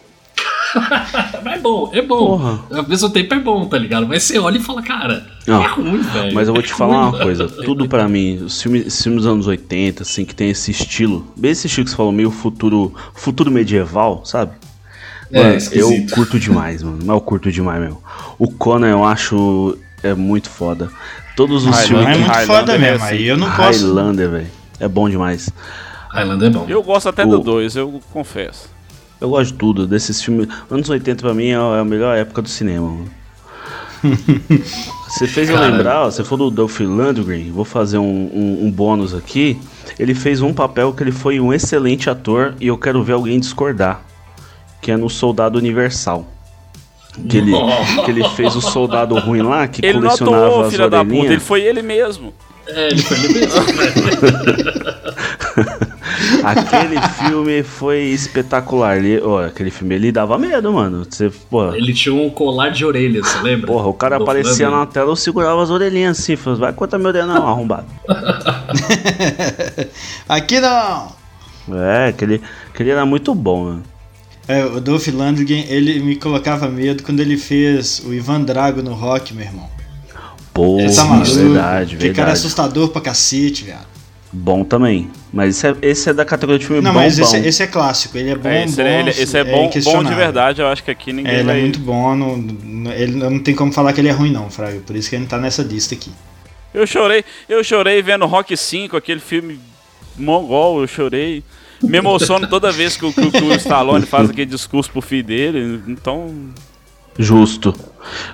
é 1.45 1.60
bom, 1.60 1.89
é 1.93 2.01
bom. 2.01 2.38
Porra. 2.38 2.63
Ao 2.71 2.88
mesmo 2.88 3.10
tempo 3.10 3.34
é 3.34 3.39
bom, 3.39 3.65
tá 3.65 3.77
ligado? 3.77 4.08
Mas 4.08 4.23
você 4.23 4.39
olha 4.39 4.58
e 4.58 4.62
fala, 4.62 4.82
cara, 4.82 5.27
não, 5.45 5.62
é 5.62 5.67
ruim, 5.67 6.01
velho. 6.01 6.34
Mas 6.34 6.47
eu 6.47 6.54
vou 6.54 6.63
te 6.63 6.71
é 6.71 6.75
falar 6.75 7.06
ruim, 7.06 7.15
uma 7.15 7.23
coisa. 7.23 7.47
Tudo 7.47 7.88
para 7.88 8.08
mim, 8.08 8.38
os 8.38 8.62
filmes, 8.62 9.04
filmes 9.04 9.23
dos 9.23 9.32
anos 9.32 9.47
80, 9.47 10.04
assim, 10.04 10.23
que 10.23 10.34
tem 10.34 10.49
esse 10.49 10.71
estilo, 10.71 11.27
bem 11.36 11.51
esse 11.51 11.67
estilo 11.67 11.86
que 11.86 11.91
você 11.91 11.97
falou, 11.97 12.12
meio 12.12 12.32
futuro, 12.32 12.93
futuro 13.13 13.51
medieval, 13.51 14.21
sabe? 14.25 14.54
É, 15.32 15.44
mano, 15.44 15.60
eu 15.72 16.06
curto 16.13 16.39
demais, 16.39 16.84
mano. 16.84 17.00
Mas 17.00 17.10
eu 17.10 17.22
curto 17.22 17.52
demais 17.52 17.80
mesmo. 17.80 18.02
O 18.38 18.52
Conan 18.52 18.89
eu 18.89 19.04
acho 19.04 19.78
é 20.04 20.13
muito 20.13 20.50
foda. 20.50 20.89
Todos 21.36 21.65
os 21.65 21.80
filmes. 21.82 22.08
É 22.08 22.17
muito 22.17 22.39
foda 22.46 22.78
mesmo. 22.78 23.06
Aí 23.06 23.28
eu 23.28 23.38
não 23.38 23.50
posso. 23.52 23.86
Highlander, 23.86 24.30
velho. 24.30 24.48
É 24.80 24.88
bom 24.88 25.10
demais. 25.10 25.50
Highlander 26.10 26.50
é 26.50 26.52
bom. 26.52 26.65
Eu 26.67 26.84
gosto 26.84 27.10
até 27.10 27.24
o... 27.24 27.30
do 27.30 27.39
2, 27.39 27.76
eu 27.76 28.02
confesso. 28.12 28.70
Eu 29.20 29.30
gosto 29.30 29.52
de 29.52 29.58
tudo, 29.58 29.88
desses 29.88 30.22
filmes. 30.22 30.48
Anos 30.70 30.89
80 30.89 31.22
pra 31.22 31.34
mim 31.34 31.50
é 31.50 31.56
a 31.56 31.86
melhor 31.86 32.17
época 32.17 32.41
do 32.41 32.50
cinema, 32.50 32.88
mano. 32.89 33.12
Você 35.08 35.28
fez 35.28 35.50
eu 35.50 35.60
lembrar, 35.60 36.06
ó, 36.06 36.10
você 36.10 36.24
falou 36.24 36.50
do 36.50 36.56
Dolph 36.56 36.80
Lundgren, 36.80 37.52
vou 37.52 37.65
fazer 37.65 37.98
um, 37.98 38.04
um, 38.34 38.65
um, 38.65 38.72
bônus 38.72 39.13
aqui. 39.13 39.60
Ele 40.00 40.15
fez 40.15 40.41
um 40.41 40.54
papel 40.54 40.94
que 40.94 41.04
ele 41.04 41.12
foi 41.12 41.38
um 41.39 41.54
excelente 41.54 42.10
ator 42.10 42.56
e 42.62 42.67
eu 42.67 42.78
quero 42.78 43.04
ver 43.04 43.12
alguém 43.12 43.38
discordar 43.38 44.02
que 44.82 44.91
é 44.91 44.98
no 44.98 45.10
Soldado 45.10 45.58
Universal. 45.58 46.28
Que 47.30 47.38
ele, 47.38 47.52
que 48.06 48.12
ele 48.12 48.28
fez 48.30 48.56
o 48.56 48.62
soldado 48.62 49.20
ruim 49.20 49.41
lá, 49.41 49.67
que 49.67 49.86
ele 49.86 50.00
colecionava 50.00 50.46
atuou, 50.46 50.63
as 50.63 50.72
filha 50.72 50.89
da 50.89 51.04
puta, 51.04 51.26
ele 51.26 51.41
foi 51.41 51.62
ele 51.62 51.82
mesmo. 51.82 52.34
É, 52.65 52.88
ele 52.88 53.02
foi 53.02 53.17
ele 53.17 53.34
mesmo. 53.34 53.62
aquele 56.44 57.02
filme 57.02 57.63
foi 57.63 58.00
espetacular. 58.00 58.98
Ele, 58.98 59.22
ó, 59.22 59.46
aquele 59.46 59.70
filme 59.70 59.96
ele 59.96 60.10
dava 60.10 60.38
medo, 60.38 60.72
mano. 60.72 61.04
Você, 61.04 61.30
porra. 61.50 61.78
Ele 61.78 61.94
tinha 61.94 62.15
um 62.15 62.30
colar 62.30 62.70
de 62.70 62.86
orelhas, 62.86 63.28
você 63.28 63.41
lembra? 63.41 63.67
Porra, 63.67 63.88
o 63.88 63.94
cara 63.94 64.15
aparecia 64.15 64.70
na 64.70 64.86
tela, 64.86 65.12
eu 65.12 65.15
segurava 65.17 65.62
as 65.62 65.70
orelhinhas 65.70 66.17
assim, 66.17 66.38
falou, 66.38 66.60
vai 66.60 66.72
cortar 66.72 66.98
meu 66.98 67.12
dedo 67.12 67.28
não, 67.28 67.46
arrombado. 67.48 67.88
Aqui 70.30 70.62
não! 70.62 71.20
É, 71.74 72.08
aquele, 72.08 72.41
aquele 72.70 72.89
era 72.89 73.06
muito 73.06 73.36
bom, 73.36 73.65
mano. 73.65 73.84
É, 74.51 74.65
o 74.65 74.81
Dolph 74.81 75.07
Lundgren, 75.07 75.65
ele 75.69 75.99
me 75.99 76.17
colocava 76.17 76.67
medo 76.67 77.03
quando 77.03 77.21
ele 77.21 77.37
fez 77.37 78.03
o 78.05 78.13
Ivan 78.13 78.41
Drago 78.41 78.81
no 78.81 78.93
rock, 78.93 79.33
meu 79.33 79.45
irmão. 79.45 79.69
Pô, 80.53 80.77
tá 80.93 81.05
maluco, 81.05 81.33
verdade, 81.33 81.95
verdade. 81.95 82.13
cara 82.13 82.31
assustador 82.33 82.89
pra 82.89 83.01
cacete, 83.01 83.63
velho. 83.63 83.79
Bom 84.33 84.65
também. 84.65 85.09
Mas 85.31 85.55
esse 85.55 85.67
é, 85.67 85.75
esse 85.81 86.09
é 86.09 86.13
da 86.13 86.25
categoria 86.25 86.59
de 86.59 86.65
filme 86.65 86.81
não, 86.81 86.91
bom, 86.91 86.99
mas 86.99 87.17
esse, 87.17 87.37
é, 87.37 87.47
esse, 87.47 87.63
é 87.63 87.67
clássico. 87.67 88.17
Ele 88.17 88.31
é 88.31 88.35
bom, 88.35 88.49
é, 88.49 88.65
esse, 88.65 88.75
bom, 88.75 88.81
é, 88.81 88.99
ele, 88.99 89.09
esse 89.09 89.37
é, 89.37 89.43
bom, 89.45 89.69
bom 89.85 90.03
de 90.03 90.13
verdade. 90.13 90.61
Eu 90.61 90.67
acho 90.67 90.83
que 90.83 90.91
aqui 90.91 91.13
ninguém 91.13 91.31
é, 91.31 91.35
ele 91.39 91.43
vai... 91.43 91.57
é 91.57 91.61
muito 91.61 91.79
bom. 91.79 92.15
Não, 92.15 92.91
ele 92.91 93.15
não 93.15 93.39
tem 93.39 93.55
como 93.55 93.71
falar 93.71 93.93
que 93.93 94.01
ele 94.01 94.09
é 94.09 94.11
ruim, 94.11 94.33
não, 94.33 94.49
Fraga. 94.49 94.81
Por 94.81 94.97
isso 94.97 95.09
que 95.09 95.15
ele 95.15 95.23
não 95.23 95.29
tá 95.29 95.37
nessa 95.37 95.63
lista 95.63 95.95
aqui. 95.95 96.11
Eu 96.73 96.85
chorei, 96.85 97.23
eu 97.47 97.63
chorei 97.63 98.01
vendo 98.01 98.25
Rock 98.25 98.55
5, 98.55 98.97
aquele 98.97 99.21
filme 99.21 99.59
mongol, 100.17 100.81
eu 100.81 100.87
chorei 100.87 101.41
me 101.84 101.98
emociono 101.98 102.48
toda 102.48 102.72
vez 102.72 102.96
que 102.98 103.06
o, 103.06 103.13
que, 103.13 103.32
que 103.32 103.44
o 103.44 103.54
Stallone 103.56 104.06
faz 104.06 104.30
aquele 104.30 104.50
discurso 104.50 104.91
pro 104.91 105.02
filho 105.02 105.24
dele, 105.24 105.82
então. 105.88 106.34
Justo. 107.20 107.74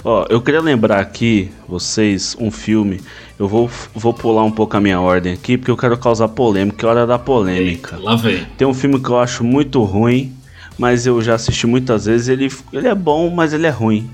Ó, 0.03 0.25
eu 0.29 0.39
queria 0.41 0.61
lembrar 0.61 0.99
aqui, 0.99 1.51
vocês, 1.67 2.37
um 2.39 2.51
filme. 2.51 3.01
Eu 3.37 3.47
vou, 3.47 3.69
vou 3.93 4.13
pular 4.13 4.43
um 4.43 4.51
pouco 4.51 4.77
a 4.77 4.79
minha 4.79 4.99
ordem 4.99 5.33
aqui, 5.33 5.57
porque 5.57 5.71
eu 5.71 5.77
quero 5.77 5.97
causar 5.97 6.27
polêmica, 6.29 6.85
é 6.85 6.89
hora 6.89 7.07
da 7.07 7.17
polêmica. 7.19 7.95
Eita, 7.95 8.05
lá 8.05 8.15
vem. 8.15 8.45
Tem 8.57 8.67
um 8.67 8.73
filme 8.73 8.99
que 8.99 9.09
eu 9.09 9.19
acho 9.19 9.43
muito 9.43 9.81
ruim, 9.83 10.33
mas 10.77 11.05
eu 11.05 11.21
já 11.21 11.35
assisti 11.35 11.65
muitas 11.67 12.05
vezes. 12.05 12.27
Ele, 12.27 12.51
ele 12.71 12.87
é 12.87 12.95
bom, 12.95 13.29
mas 13.29 13.51
ele 13.53 13.65
é 13.67 13.71
ruim. 13.71 14.09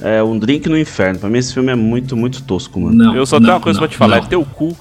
É 0.00 0.22
um 0.22 0.38
drink 0.38 0.68
no 0.68 0.78
inferno. 0.78 1.20
Pra 1.20 1.28
mim 1.28 1.38
esse 1.38 1.54
filme 1.54 1.70
é 1.70 1.74
muito, 1.74 2.16
muito 2.16 2.42
tosco, 2.42 2.80
mano. 2.80 2.96
Não, 2.96 3.14
Eu 3.16 3.26
só 3.26 3.36
não, 3.36 3.46
tenho 3.46 3.54
uma 3.54 3.60
coisa 3.60 3.78
não, 3.78 3.86
pra 3.86 3.92
te 3.92 3.96
falar, 3.96 4.16
não. 4.16 4.24
é 4.24 4.28
teu 4.28 4.44
cu. 4.44 4.76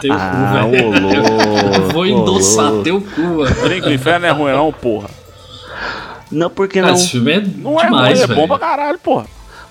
Teu 0.00 0.12
Ah, 0.12 0.60
cu, 0.62 0.70
velho. 0.70 0.86
ô 0.86 0.90
louco, 1.00 1.74
Eu 1.76 1.82
Vou 1.92 2.06
endossar 2.06 2.70
louco. 2.70 2.84
teu 2.84 3.00
cu, 3.00 3.20
mano. 3.20 3.54
Drink 3.62 3.86
no 3.86 3.92
inferno 3.94 4.26
é 4.26 4.30
ruim 4.30 4.52
não, 4.52 4.72
porra. 4.72 5.08
Não, 6.30 6.50
porque 6.50 6.80
não. 6.82 6.94
esse 6.94 7.10
filme 7.10 7.32
é 7.32 7.40
Não 7.40 7.80
é 7.80 7.84
demais, 7.84 8.20
ruim, 8.24 8.32
é 8.32 8.34
bom 8.34 8.48
pra 8.48 8.58
caralho, 8.58 8.98
porra. 8.98 9.26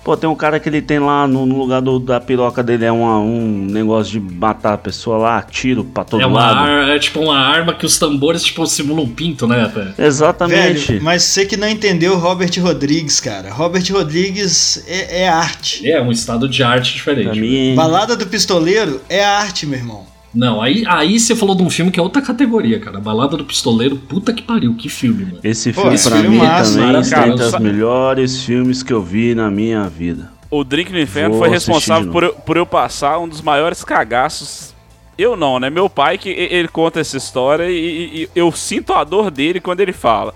Pô, 0.06 0.16
tem 0.16 0.30
um 0.30 0.36
cara 0.36 0.60
que 0.60 0.70
ele 0.70 0.84
tem 0.84 1.00
lá 1.00 1.28
no, 1.28 1.48
no 1.48 1.58
lugar 1.58 1.82
do- 1.82 1.98
da 1.98 2.22
piroca 2.22 2.62
dele, 2.62 2.86
é 2.86 2.92
uma- 2.92 3.18
um 3.20 3.66
negócio 3.68 4.12
de 4.12 4.20
matar 4.20 4.74
a 4.74 4.78
pessoa 4.78 5.18
lá, 5.18 5.42
tiro 5.42 5.84
pra 5.84 6.04
todo 6.04 6.22
É, 6.22 6.28
uma 6.28 6.40
lado. 6.40 6.60
ar- 6.60 6.90
é 6.90 7.00
tipo 7.00 7.20
uma 7.22 7.36
arma 7.40 7.74
que 7.74 7.88
os 7.88 7.98
tambores 7.98 8.44
tipo, 8.44 8.64
simulam 8.68 9.04
um 9.06 9.10
pinto, 9.10 9.48
né? 9.48 9.72
Exatamente. 9.98 10.92
Velho, 10.92 11.04
mas 11.04 11.24
você 11.24 11.44
que 11.44 11.58
não 11.58 11.68
entendeu 11.68 12.14
o 12.14 12.18
Robert 12.18 12.52
Rodrigues, 12.62 13.20
cara. 13.20 13.52
Robert 13.52 13.84
Rodrigues 13.92 14.86
é, 14.88 15.24
é 15.24 15.28
arte. 15.28 15.90
É 15.90 16.00
um 16.00 16.12
estado 16.12 16.48
de 16.48 16.62
arte 16.62 16.94
diferente. 16.94 17.26
Pra 17.30 17.36
mim, 17.36 17.74
Balada 17.76 18.16
do 18.16 18.28
Pistoleiro 18.28 19.02
é 19.10 19.26
arte, 19.26 19.66
meu 19.66 19.80
irmão. 19.80 20.06
Não, 20.36 20.62
aí, 20.62 20.84
aí 20.88 21.18
você 21.20 21.36
falou 21.36 21.56
de 21.56 21.64
um 21.64 21.70
filme 21.70 21.90
que 21.92 22.00
é 22.00 22.04
outra 22.04 22.22
categoria, 22.22 22.80
cara. 22.80 23.00
Balada 23.00 23.38
do 23.38 23.46
Pistoleiro, 23.46 23.96
puta 23.96 24.34
que 24.34 24.42
pariu, 24.44 24.76
que 24.76 24.90
filme, 24.90 25.24
mano. 25.26 25.40
esse 25.44 25.72
Pô, 25.72 25.82
filme 25.82 25.96
esse 25.96 26.10
pra 26.10 26.20
filme 26.20 26.38
mim 26.38 26.44
é 26.44 26.48
massa, 26.48 26.74
também 26.74 26.88
cara. 26.92 27.00
está 27.00 27.28
entre 27.28 27.44
os 27.46 27.60
melhores 27.60 28.44
filmes 28.44 28.84
que 28.84 28.92
eu 28.92 29.02
vi 29.02 29.34
na 29.34 29.50
minha 29.50 29.88
vida. 29.88 30.30
O 30.52 30.64
Drink 30.64 30.92
no 30.92 31.00
Inferno 31.00 31.32
Vou 31.32 31.40
foi 31.40 31.50
responsável 31.50 32.12
por 32.12 32.24
eu, 32.24 32.34
por 32.34 32.58
eu 32.58 32.66
passar 32.66 33.18
um 33.20 33.28
dos 33.28 33.42
maiores 33.42 33.84
cagaços. 33.84 34.74
Eu 35.18 35.38
não, 35.38 35.60
né? 35.60 35.70
Meu 35.70 35.90
pai 35.90 36.18
que 36.18 36.30
ele 36.30 36.68
conta 36.68 37.00
essa 37.00 37.16
história 37.16 37.70
e, 37.70 37.74
e- 37.74 38.24
e 38.24 38.30
eu 38.36 38.52
sinto 38.52 38.92
a 38.94 39.04
dor 39.06 39.32
dele 39.32 39.62
quando 39.62 39.80
ele 39.80 39.94
fala. 39.94 40.34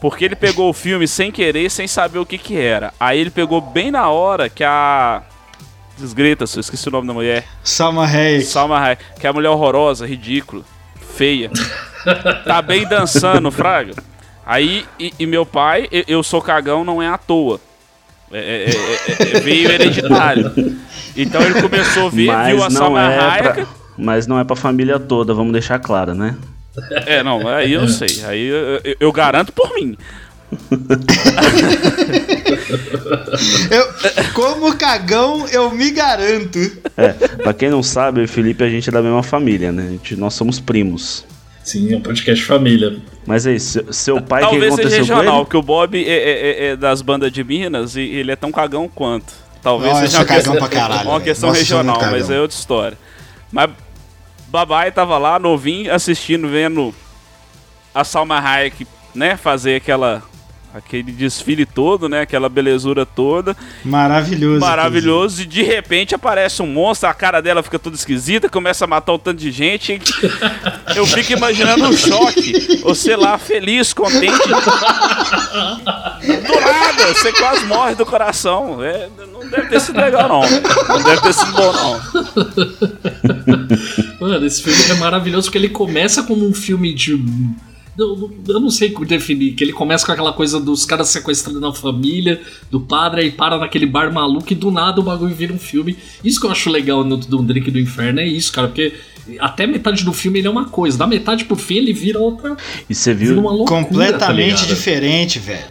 Porque 0.00 0.24
ele 0.24 0.36
pegou 0.36 0.68
o 0.68 0.72
filme 0.74 1.06
sem 1.08 1.30
querer, 1.30 1.70
sem 1.70 1.86
saber 1.86 2.18
o 2.18 2.26
que 2.26 2.36
que 2.36 2.56
era. 2.56 2.92
Aí 2.98 3.18
ele 3.20 3.30
pegou 3.30 3.60
bem 3.60 3.90
na 3.90 4.08
hora 4.10 4.48
que 4.48 4.62
a 4.64 5.22
desgreta, 5.98 6.44
eu 6.54 6.60
esqueci 6.60 6.88
o 6.88 6.92
nome 6.92 7.06
da 7.06 7.12
mulher. 7.14 7.44
Salma 7.62 8.04
Hayek. 8.06 8.44
Salma 8.44 8.78
Hayek, 8.78 9.02
que 9.20 9.26
é 9.26 9.30
a 9.30 9.32
mulher 9.32 9.48
horrorosa, 9.50 10.06
ridícula, 10.06 10.62
feia. 11.16 11.50
tá 12.44 12.60
bem 12.62 12.86
dançando, 12.86 13.50
Fraga. 13.50 13.94
Aí, 14.44 14.84
e, 14.98 15.12
e 15.18 15.26
meu 15.26 15.44
pai, 15.44 15.88
eu 16.06 16.22
sou 16.22 16.40
cagão, 16.40 16.84
não 16.84 17.02
é 17.02 17.08
à 17.08 17.18
toa. 17.18 17.60
É, 18.32 18.38
é- 18.38 18.64
é- 18.70 19.34
é- 19.34 19.36
é- 19.36 19.40
veio 19.40 19.70
hereditário. 19.70 20.52
Então 21.16 21.40
ele 21.42 21.60
começou 21.62 22.06
a 22.06 22.10
ver, 22.10 22.26
viu 22.26 22.32
a 22.32 22.64
Mas 22.64 22.72
Salma 22.74 23.02
é 23.12 23.18
Hayek. 23.18 23.52
pra, 23.54 23.66
mas 23.96 24.26
não 24.26 24.38
é 24.38 24.44
pra 24.44 24.54
família 24.56 24.98
toda, 24.98 25.32
vamos 25.34 25.52
deixar 25.52 25.78
claro, 25.78 26.14
né? 26.14 26.36
É, 27.06 27.22
não, 27.22 27.48
aí 27.48 27.72
eu 27.72 27.88
sei. 27.88 28.22
Aí 28.26 28.46
eu, 28.46 28.56
eu- 28.84 28.96
eu 29.00 29.12
garanto 29.12 29.52
por 29.52 29.72
mim. 29.74 29.96
Eu, 33.70 34.32
como 34.32 34.76
cagão, 34.76 35.46
eu 35.48 35.70
me 35.70 35.90
garanto. 35.90 36.58
É, 36.96 37.08
pra 37.42 37.52
quem 37.52 37.68
não 37.70 37.82
sabe, 37.82 38.20
eu 38.20 38.24
o 38.24 38.28
Felipe 38.28 38.62
a 38.64 38.68
gente 38.68 38.88
é 38.88 38.92
da 38.92 39.02
mesma 39.02 39.22
família, 39.22 39.72
né? 39.72 39.86
A 39.88 39.90
gente- 39.92 40.16
nós 40.16 40.34
somos 40.34 40.58
primos. 40.60 41.24
Sim, 41.64 41.92
é 41.92 41.96
um 41.96 42.00
podcast 42.00 42.44
família. 42.44 42.96
Mas 43.26 43.46
aí, 43.46 43.58
seu, 43.58 43.92
seu 43.92 44.22
pai, 44.22 44.42
o 44.42 44.46
que 44.46 44.50
Talvez 44.52 44.74
seja 44.74 44.86
aconteceu 44.88 45.06
com 45.06 45.14
regional, 45.20 45.36
ele? 45.38 45.44
porque 45.44 45.56
o 45.56 45.62
Bob 45.62 45.96
é, 45.98 46.08
é- 46.08 46.40
é- 46.40 46.66
é 46.68 46.76
das 46.76 47.02
bandas 47.02 47.32
de 47.32 47.42
Minas 47.42 47.96
e 47.96 48.00
ele 48.02 48.30
é 48.30 48.36
tão 48.36 48.52
cagão 48.52 48.88
quanto. 48.88 49.32
Talvez 49.62 49.92
eu 49.94 50.00
seja 50.02 50.18
uma 50.18 50.24
questão, 50.24 50.52
cagão 50.54 50.68
pra 50.68 50.78
caralho, 50.80 51.08
uma 51.08 51.18
velho. 51.18 51.24
questão 51.24 51.48
Nossa, 51.48 51.60
regional, 51.60 51.98
mas 52.02 52.30
é 52.30 52.40
outra 52.40 52.56
história. 52.56 52.96
Mas 53.50 53.70
Babai 54.48 54.92
tava 54.92 55.18
lá, 55.18 55.40
novinho, 55.40 55.92
assistindo, 55.92 56.48
vendo 56.48 56.94
a 57.92 58.04
Salma 58.04 58.38
Hayek, 58.38 58.86
né, 59.12 59.36
fazer 59.36 59.74
aquela 59.76 60.22
aquele 60.76 61.10
desfile 61.10 61.64
todo, 61.64 62.06
né, 62.08 62.20
aquela 62.20 62.48
belezura 62.48 63.04
toda. 63.06 63.56
Maravilhoso. 63.84 64.60
Maravilhoso, 64.60 65.42
e 65.42 65.46
de 65.46 65.62
repente 65.62 66.14
aparece 66.14 66.62
um 66.62 66.66
monstro, 66.66 67.08
a 67.08 67.14
cara 67.14 67.40
dela 67.40 67.62
fica 67.62 67.78
toda 67.78 67.96
esquisita, 67.96 68.48
começa 68.48 68.84
a 68.84 68.88
matar 68.88 69.14
um 69.14 69.18
tanto 69.18 69.40
de 69.40 69.50
gente. 69.50 70.00
Eu 70.94 71.06
fico 71.06 71.32
imaginando 71.32 71.88
um 71.88 71.96
choque, 71.96 72.82
ou 72.84 72.94
sei 72.94 73.16
lá, 73.16 73.38
feliz, 73.38 73.92
contente. 73.92 74.46
Do 74.46 74.54
nada, 76.60 77.14
você 77.14 77.32
quase 77.32 77.64
morre 77.64 77.94
do 77.94 78.04
coração. 78.04 78.82
É, 78.82 79.08
não 79.32 79.48
deve 79.48 79.68
ter 79.68 79.80
sido 79.80 79.98
legal, 79.98 80.28
não. 80.28 80.42
Não 80.88 81.02
deve 81.02 81.22
ter 81.22 81.32
sido 81.32 81.52
bom, 81.52 81.72
não. 81.72 82.00
Mano, 84.20 84.46
esse 84.46 84.62
filme 84.62 84.90
é 84.90 84.94
maravilhoso 84.94 85.46
porque 85.46 85.58
ele 85.58 85.70
começa 85.70 86.22
como 86.22 86.46
um 86.46 86.52
filme 86.52 86.92
de. 86.92 87.18
Eu, 87.98 88.30
eu 88.48 88.60
não 88.60 88.70
sei 88.70 88.94
definir, 89.06 89.52
que 89.54 89.64
ele 89.64 89.72
começa 89.72 90.04
com 90.04 90.12
aquela 90.12 90.32
coisa 90.32 90.60
dos 90.60 90.84
caras 90.84 91.08
sequestrando 91.08 91.66
a 91.66 91.72
família, 91.74 92.40
do 92.70 92.78
padre, 92.80 93.22
aí 93.22 93.30
para 93.30 93.56
naquele 93.58 93.86
bar 93.86 94.12
maluco 94.12 94.52
e 94.52 94.54
do 94.54 94.70
nada 94.70 95.00
o 95.00 95.04
bagulho 95.04 95.34
vira 95.34 95.52
um 95.52 95.58
filme. 95.58 95.96
Isso 96.22 96.38
que 96.40 96.46
eu 96.46 96.50
acho 96.50 96.68
legal 96.70 97.02
no 97.04 97.16
do 97.16 97.42
Drink 97.42 97.70
do 97.70 97.78
Inferno 97.78 98.20
é 98.20 98.26
isso, 98.26 98.52
cara, 98.52 98.68
porque 98.68 98.92
até 99.40 99.66
metade 99.66 100.04
do 100.04 100.12
filme 100.12 100.38
ele 100.38 100.46
é 100.46 100.50
uma 100.50 100.66
coisa, 100.66 100.98
da 100.98 101.06
metade 101.06 101.44
pro 101.46 101.56
fim 101.56 101.76
ele 101.76 101.92
vira 101.92 102.18
outra. 102.18 102.56
E 102.88 102.94
você 102.94 103.14
Vira 103.14 103.32
viu? 103.32 103.40
uma 103.40 103.50
loucura. 103.50 103.80
tá 103.80 103.86
Completamente 103.88 104.50
ligado? 104.62 104.66
diferente, 104.68 105.38
velho. 105.38 105.64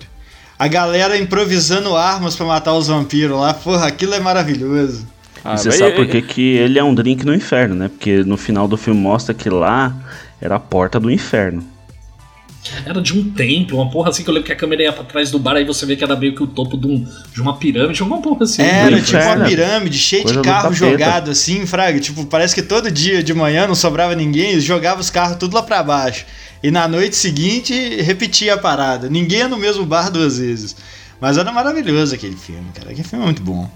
A 0.57 0.67
galera 0.67 1.17
improvisando 1.17 1.95
armas 1.95 2.35
pra 2.35 2.45
matar 2.45 2.73
os 2.73 2.87
vampiros 2.87 3.37
lá. 3.37 3.53
Porra, 3.53 3.87
aquilo 3.87 4.13
é 4.13 4.19
maravilhoso. 4.19 5.05
Ah, 5.43 5.53
E 5.55 5.57
você 5.59 5.71
sabe 5.71 5.95
por 5.95 6.07
que, 6.07 6.21
que 6.21 6.41
ele 6.41 6.79
é 6.79 6.83
um 6.83 6.95
drink 6.95 7.25
no 7.25 7.35
inferno, 7.35 7.75
né? 7.75 7.87
Porque 7.89 8.23
no 8.23 8.35
final 8.37 8.67
do 8.67 8.77
filme 8.77 8.99
mostra 8.99 9.33
que 9.33 9.49
lá 9.49 9.95
era 10.41 10.55
a 10.55 10.59
porta 10.59 10.99
do 10.99 11.11
inferno. 11.11 11.63
Era 12.85 13.01
de 13.01 13.17
um 13.17 13.31
templo, 13.31 13.77
uma 13.77 13.89
porra 13.89 14.09
assim 14.09 14.23
que 14.23 14.29
eu 14.29 14.33
lembro 14.33 14.47
que 14.47 14.53
a 14.53 14.55
câmera 14.55 14.83
ia 14.83 14.93
pra 14.93 15.03
trás 15.03 15.29
do 15.29 15.37
bar, 15.37 15.55
aí 15.55 15.63
você 15.63 15.85
vê 15.85 15.95
que 15.95 16.03
era 16.03 16.15
meio 16.15 16.33
que 16.33 16.43
o 16.43 16.47
topo 16.47 16.77
de, 16.77 16.87
um, 16.87 17.05
de 17.33 17.41
uma 17.41 17.57
pirâmide, 17.57 18.01
alguma 18.01 18.21
porra 18.21 18.43
assim. 18.43 18.61
Era 18.63 18.91
Drink 18.91 19.05
tipo 19.05 19.23
uma 19.23 19.45
pirâmide 19.45 19.97
cheia 19.97 20.23
Coisa 20.23 20.41
de 20.41 20.47
carro 20.47 20.73
jogado 20.73 21.31
assim, 21.31 21.65
fraga. 21.65 21.99
Tipo, 21.99 22.25
parece 22.25 22.55
que 22.55 22.61
todo 22.61 22.89
dia 22.89 23.21
de 23.21 23.33
manhã 23.33 23.67
não 23.67 23.75
sobrava 23.75 24.15
ninguém, 24.15 24.51
eles 24.51 24.63
jogavam 24.63 24.99
os 24.99 25.09
carros 25.09 25.37
tudo 25.37 25.55
lá 25.55 25.63
pra 25.63 25.83
baixo. 25.83 26.25
E 26.63 26.71
na 26.71 26.87
noite 26.87 27.15
seguinte 27.15 28.01
repetia 28.01 28.55
a 28.55 28.57
parada. 28.57 29.09
Ninguém 29.09 29.39
ia 29.39 29.47
no 29.47 29.57
mesmo 29.57 29.85
bar 29.85 30.09
duas 30.09 30.39
vezes. 30.39 30.75
Mas 31.21 31.37
era 31.37 31.51
maravilhoso 31.51 32.15
aquele 32.15 32.35
filme, 32.35 32.65
cara. 32.73 32.91
Aquele 32.91 33.07
filme 33.07 33.23
é 33.23 33.27
muito 33.27 33.41
bom. 33.41 33.69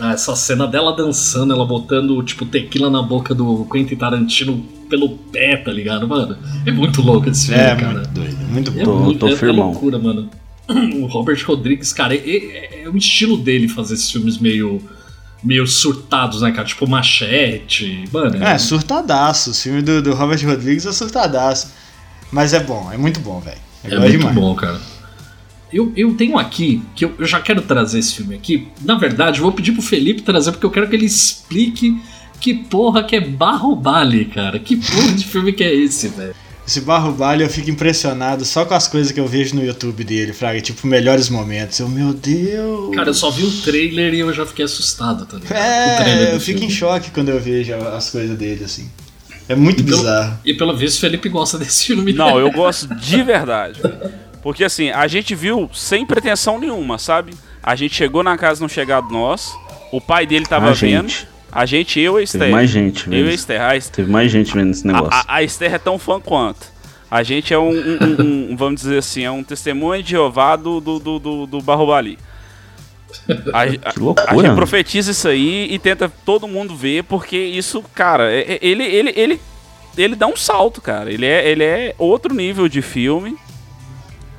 Ah, 0.00 0.12
essa 0.12 0.34
cena 0.34 0.66
dela 0.66 0.96
dançando, 0.96 1.52
ela 1.52 1.66
botando, 1.66 2.22
tipo, 2.22 2.46
tequila 2.46 2.88
na 2.88 3.02
boca 3.02 3.34
do 3.34 3.66
Quentin 3.70 3.94
Tarantino 3.96 4.64
pelo 4.88 5.10
pé, 5.10 5.56
tá 5.58 5.70
ligado, 5.70 6.08
mano? 6.08 6.36
É 6.66 6.72
muito 6.72 7.02
louco 7.02 7.28
esse 7.28 7.48
filme, 7.48 7.62
É, 7.62 7.76
cara. 7.76 7.92
muito 7.94 8.08
doido, 8.10 8.36
muito 8.48 8.70
É, 8.78 8.84
bom. 8.84 8.98
muito, 9.04 9.18
tô 9.18 9.28
é, 9.28 9.32
é 9.32 9.36
firmão. 9.36 9.70
loucura, 9.70 9.98
mano. 9.98 10.28
O 11.02 11.06
Robert 11.06 11.42
Rodrigues, 11.46 11.92
cara, 11.92 12.14
é, 12.14 12.18
é- 12.18 12.82
é 12.84 12.88
o 12.88 12.96
estilo 12.96 13.36
dele 13.36 13.68
fazer 13.68 13.94
esses 13.94 14.10
filmes 14.10 14.38
meio, 14.38 14.80
meio 15.44 15.66
surtados, 15.66 16.40
né, 16.40 16.50
cara? 16.52 16.66
Tipo 16.66 16.86
Machete, 16.88 18.04
mano. 18.12 18.42
É, 18.42 18.56
surtadaço. 18.58 19.50
O 19.50 19.54
filme 19.54 19.82
do, 19.82 20.00
do 20.00 20.14
Robert 20.14 20.42
Rodrigues 20.46 20.86
é 20.86 20.92
surtadaço. 20.92 21.68
Mas 22.30 22.54
é 22.54 22.60
bom, 22.60 22.90
é 22.90 22.96
muito 22.96 23.20
bom, 23.20 23.40
velho. 23.40 23.58
É 23.84 23.90
gosto 23.90 24.00
muito 24.00 24.18
demais. 24.18 24.34
bom, 24.36 24.54
cara. 24.54 24.80
Eu, 25.72 25.92
eu 25.96 26.14
tenho 26.14 26.38
aqui, 26.38 26.82
que 26.94 27.04
eu, 27.04 27.14
eu 27.18 27.26
já 27.26 27.40
quero 27.40 27.62
trazer 27.62 27.98
esse 27.98 28.14
filme 28.14 28.34
aqui. 28.34 28.68
Na 28.82 28.96
verdade, 28.96 29.38
eu 29.38 29.42
vou 29.44 29.52
pedir 29.52 29.72
pro 29.72 29.80
Felipe 29.82 30.22
trazer, 30.22 30.52
porque 30.52 30.66
eu 30.66 30.70
quero 30.70 30.88
que 30.88 30.94
ele 30.96 31.06
explique 31.06 31.96
que 32.40 32.52
porra 32.54 33.02
que 33.04 33.16
é 33.16 33.20
Barro 33.20 33.74
Bale, 33.76 34.24
cara. 34.26 34.58
Que 34.58 34.76
porra 34.76 35.12
de 35.12 35.24
filme 35.24 35.52
que 35.52 35.62
é 35.64 35.74
esse, 35.74 36.08
velho? 36.08 36.34
Esse 36.66 36.80
Barro 36.80 37.12
Balho 37.12 37.42
eu 37.42 37.48
fico 37.50 37.70
impressionado 37.70 38.44
só 38.44 38.64
com 38.64 38.74
as 38.74 38.86
coisas 38.86 39.10
que 39.10 39.18
eu 39.18 39.26
vejo 39.26 39.56
no 39.56 39.64
YouTube 39.64 40.04
dele, 40.04 40.32
Fraga. 40.32 40.60
Tipo, 40.60 40.86
melhores 40.86 41.28
momentos. 41.28 41.78
Eu, 41.80 41.88
meu 41.88 42.12
Deus. 42.12 42.94
Cara, 42.94 43.08
eu 43.10 43.14
só 43.14 43.30
vi 43.30 43.42
o 43.44 43.50
trailer 43.62 44.14
e 44.14 44.20
eu 44.20 44.32
já 44.32 44.44
fiquei 44.46 44.64
assustado, 44.64 45.24
tá 45.26 45.38
ligado? 45.38 45.50
O 45.50 46.02
trailer 46.02 46.28
É, 46.28 46.34
eu 46.34 46.40
fico 46.40 46.60
filme. 46.60 46.72
em 46.72 46.76
choque 46.76 47.10
quando 47.10 47.30
eu 47.30 47.40
vejo 47.40 47.74
as 47.74 48.10
coisas 48.10 48.36
dele, 48.38 48.64
assim. 48.64 48.88
É 49.48 49.56
muito 49.56 49.80
E 49.80 49.84
pelo- 49.84 49.96
bizarro. 49.98 50.38
E 50.44 50.54
pelo 50.54 50.76
visto, 50.76 50.98
o 50.98 51.00
Felipe 51.00 51.28
gosta 51.28 51.58
desse 51.58 51.86
filme. 51.86 52.12
Não, 52.12 52.38
eu 52.38 52.50
gosto 52.52 52.94
de 52.94 53.22
verdade. 53.24 53.80
Porque 54.42 54.64
assim, 54.64 54.90
a 54.90 55.06
gente 55.06 55.34
viu 55.34 55.70
sem 55.72 56.04
pretensão 56.04 56.58
nenhuma, 56.58 56.98
sabe? 56.98 57.32
A 57.62 57.74
gente 57.76 57.94
chegou 57.94 58.22
na 58.22 58.36
casa 58.36 58.60
não 58.60 58.68
chegado 58.68 59.08
nós, 59.10 59.52
o 59.92 60.00
pai 60.00 60.26
dele 60.26 60.44
tava 60.46 60.70
A 60.70 60.72
vendo, 60.72 61.08
gente. 61.08 61.28
a 61.50 61.64
gente, 61.64 62.00
eu 62.00 62.18
e 62.18 62.20
a 62.20 62.24
Esther. 62.24 62.40
Teve 62.40 62.52
mais 62.52 62.70
gente 62.70 63.06
Eu 63.06 63.12
e 63.12 63.20
a 63.20 63.24
vendo. 63.24 63.34
Esther. 63.34 63.60
A, 63.62 63.76
Esther- 63.76 63.94
Teve 63.96 64.10
mais 64.10 64.32
gente 64.32 64.52
vendo 64.52 64.70
esse 64.72 64.86
negócio. 64.86 65.10
a, 65.12 65.20
a- 65.20 65.36
a 65.36 65.42
Esther 65.44 65.72
é 65.74 65.78
tão 65.78 65.98
fã 65.98 66.18
quanto. 66.20 66.72
A 67.10 67.22
gente 67.22 67.52
é 67.54 67.58
um, 67.58 67.68
um- 67.70 67.98
um- 68.00 68.52
um- 68.52 68.56
vamos 68.56 68.80
dizer 68.80 68.98
assim, 68.98 69.22
é 69.22 69.30
um 69.30 69.44
testemunho 69.44 70.02
de 70.02 70.10
Jeová 70.10 70.56
do, 70.56 70.80
do, 70.80 70.98
do, 70.98 71.18
do, 71.18 71.46
do 71.46 71.60
Barro 71.60 71.86
Bali. 71.86 72.18
A, 73.52 73.62
a- 73.88 73.92
Que 73.92 74.00
loucura. 74.00 74.30
a 74.30 74.34
gente 74.34 74.54
profetiza 74.56 75.10
isso 75.12 75.28
aí 75.28 75.68
e 75.70 75.78
tenta 75.78 76.10
todo 76.24 76.48
mundo 76.48 76.74
ver, 76.74 77.04
porque 77.04 77.36
isso, 77.36 77.84
cara, 77.94 78.32
é- 78.32 78.54
é- 78.54 78.58
ele, 78.62 78.82
ele, 78.82 79.12
ele, 79.14 79.40
ele 79.96 80.16
dá 80.16 80.26
um 80.26 80.36
salto, 80.36 80.80
cara. 80.80 81.12
Ele 81.12 81.26
é, 81.26 81.48
ele 81.48 81.62
é 81.62 81.94
outro 81.98 82.34
nível 82.34 82.66
de 82.68 82.80
filme. 82.82 83.36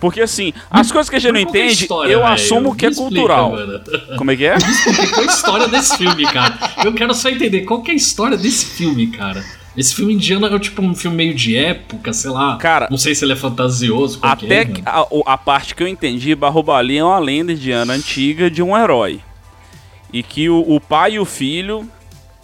Porque 0.04 0.20
assim, 0.20 0.52
as 0.70 0.92
coisas 0.92 1.10
que 1.10 1.16
a 1.16 1.20
gente 1.20 1.32
não 1.32 1.40
é 1.40 1.44
entende, 1.44 1.84
história, 1.84 2.12
eu 2.12 2.20
velho? 2.20 2.34
assumo 2.34 2.76
que 2.76 2.86
é 2.86 2.90
explica, 2.90 3.10
cultural. 3.10 3.52
mano. 3.52 3.82
Como 4.18 4.32
é 4.32 4.36
que 4.36 4.44
é? 4.46 4.58
Qual 5.14 5.22
é 5.24 5.30
a 5.30 5.32
história 5.32 5.68
desse 5.70 5.98
filme, 5.98 6.24
cara? 6.26 6.60
Eu 6.84 6.94
quero 6.94 7.14
só 7.14 7.30
entender 7.30 7.62
qual 7.62 7.82
que 7.82 7.90
é 7.92 7.94
a 7.94 7.96
história 7.98 8.36
desse 8.36 8.66
filme, 8.66 9.08
cara. 9.08 9.42
Esse 9.78 9.96
filme 9.96 10.14
indiano 10.14 10.46
é 10.46 10.60
tipo 10.60 10.82
um 10.82 10.94
filme 10.94 11.16
meio 11.16 11.34
de 11.34 11.56
época, 11.56 12.12
sei 12.12 12.32
lá. 12.32 12.58
Cara, 12.58 12.90
não 12.92 12.98
sei 12.98 13.16
se 13.16 13.24
ele 13.24 13.32
é 13.32 13.38
fantasioso. 13.38 14.20
que 14.20 14.28
Até 14.28 14.64
é, 14.64 14.74
a, 14.86 15.06
a 15.26 15.38
parte 15.38 15.74
que 15.74 15.82
eu 15.82 15.88
entendi, 15.88 16.36
Barro 16.36 16.62
Bali 16.62 16.98
é 16.98 17.04
uma 17.06 17.18
lenda 17.20 17.54
indiana 17.54 17.94
antiga 17.94 18.52
de 18.52 18.62
um 18.62 18.78
herói. 18.78 19.22
e 20.12 20.22
que 20.22 20.50
o, 20.50 20.60
o 20.68 20.82
pai 20.82 21.14
e 21.14 21.20
o 21.20 21.24
filho 21.24 21.90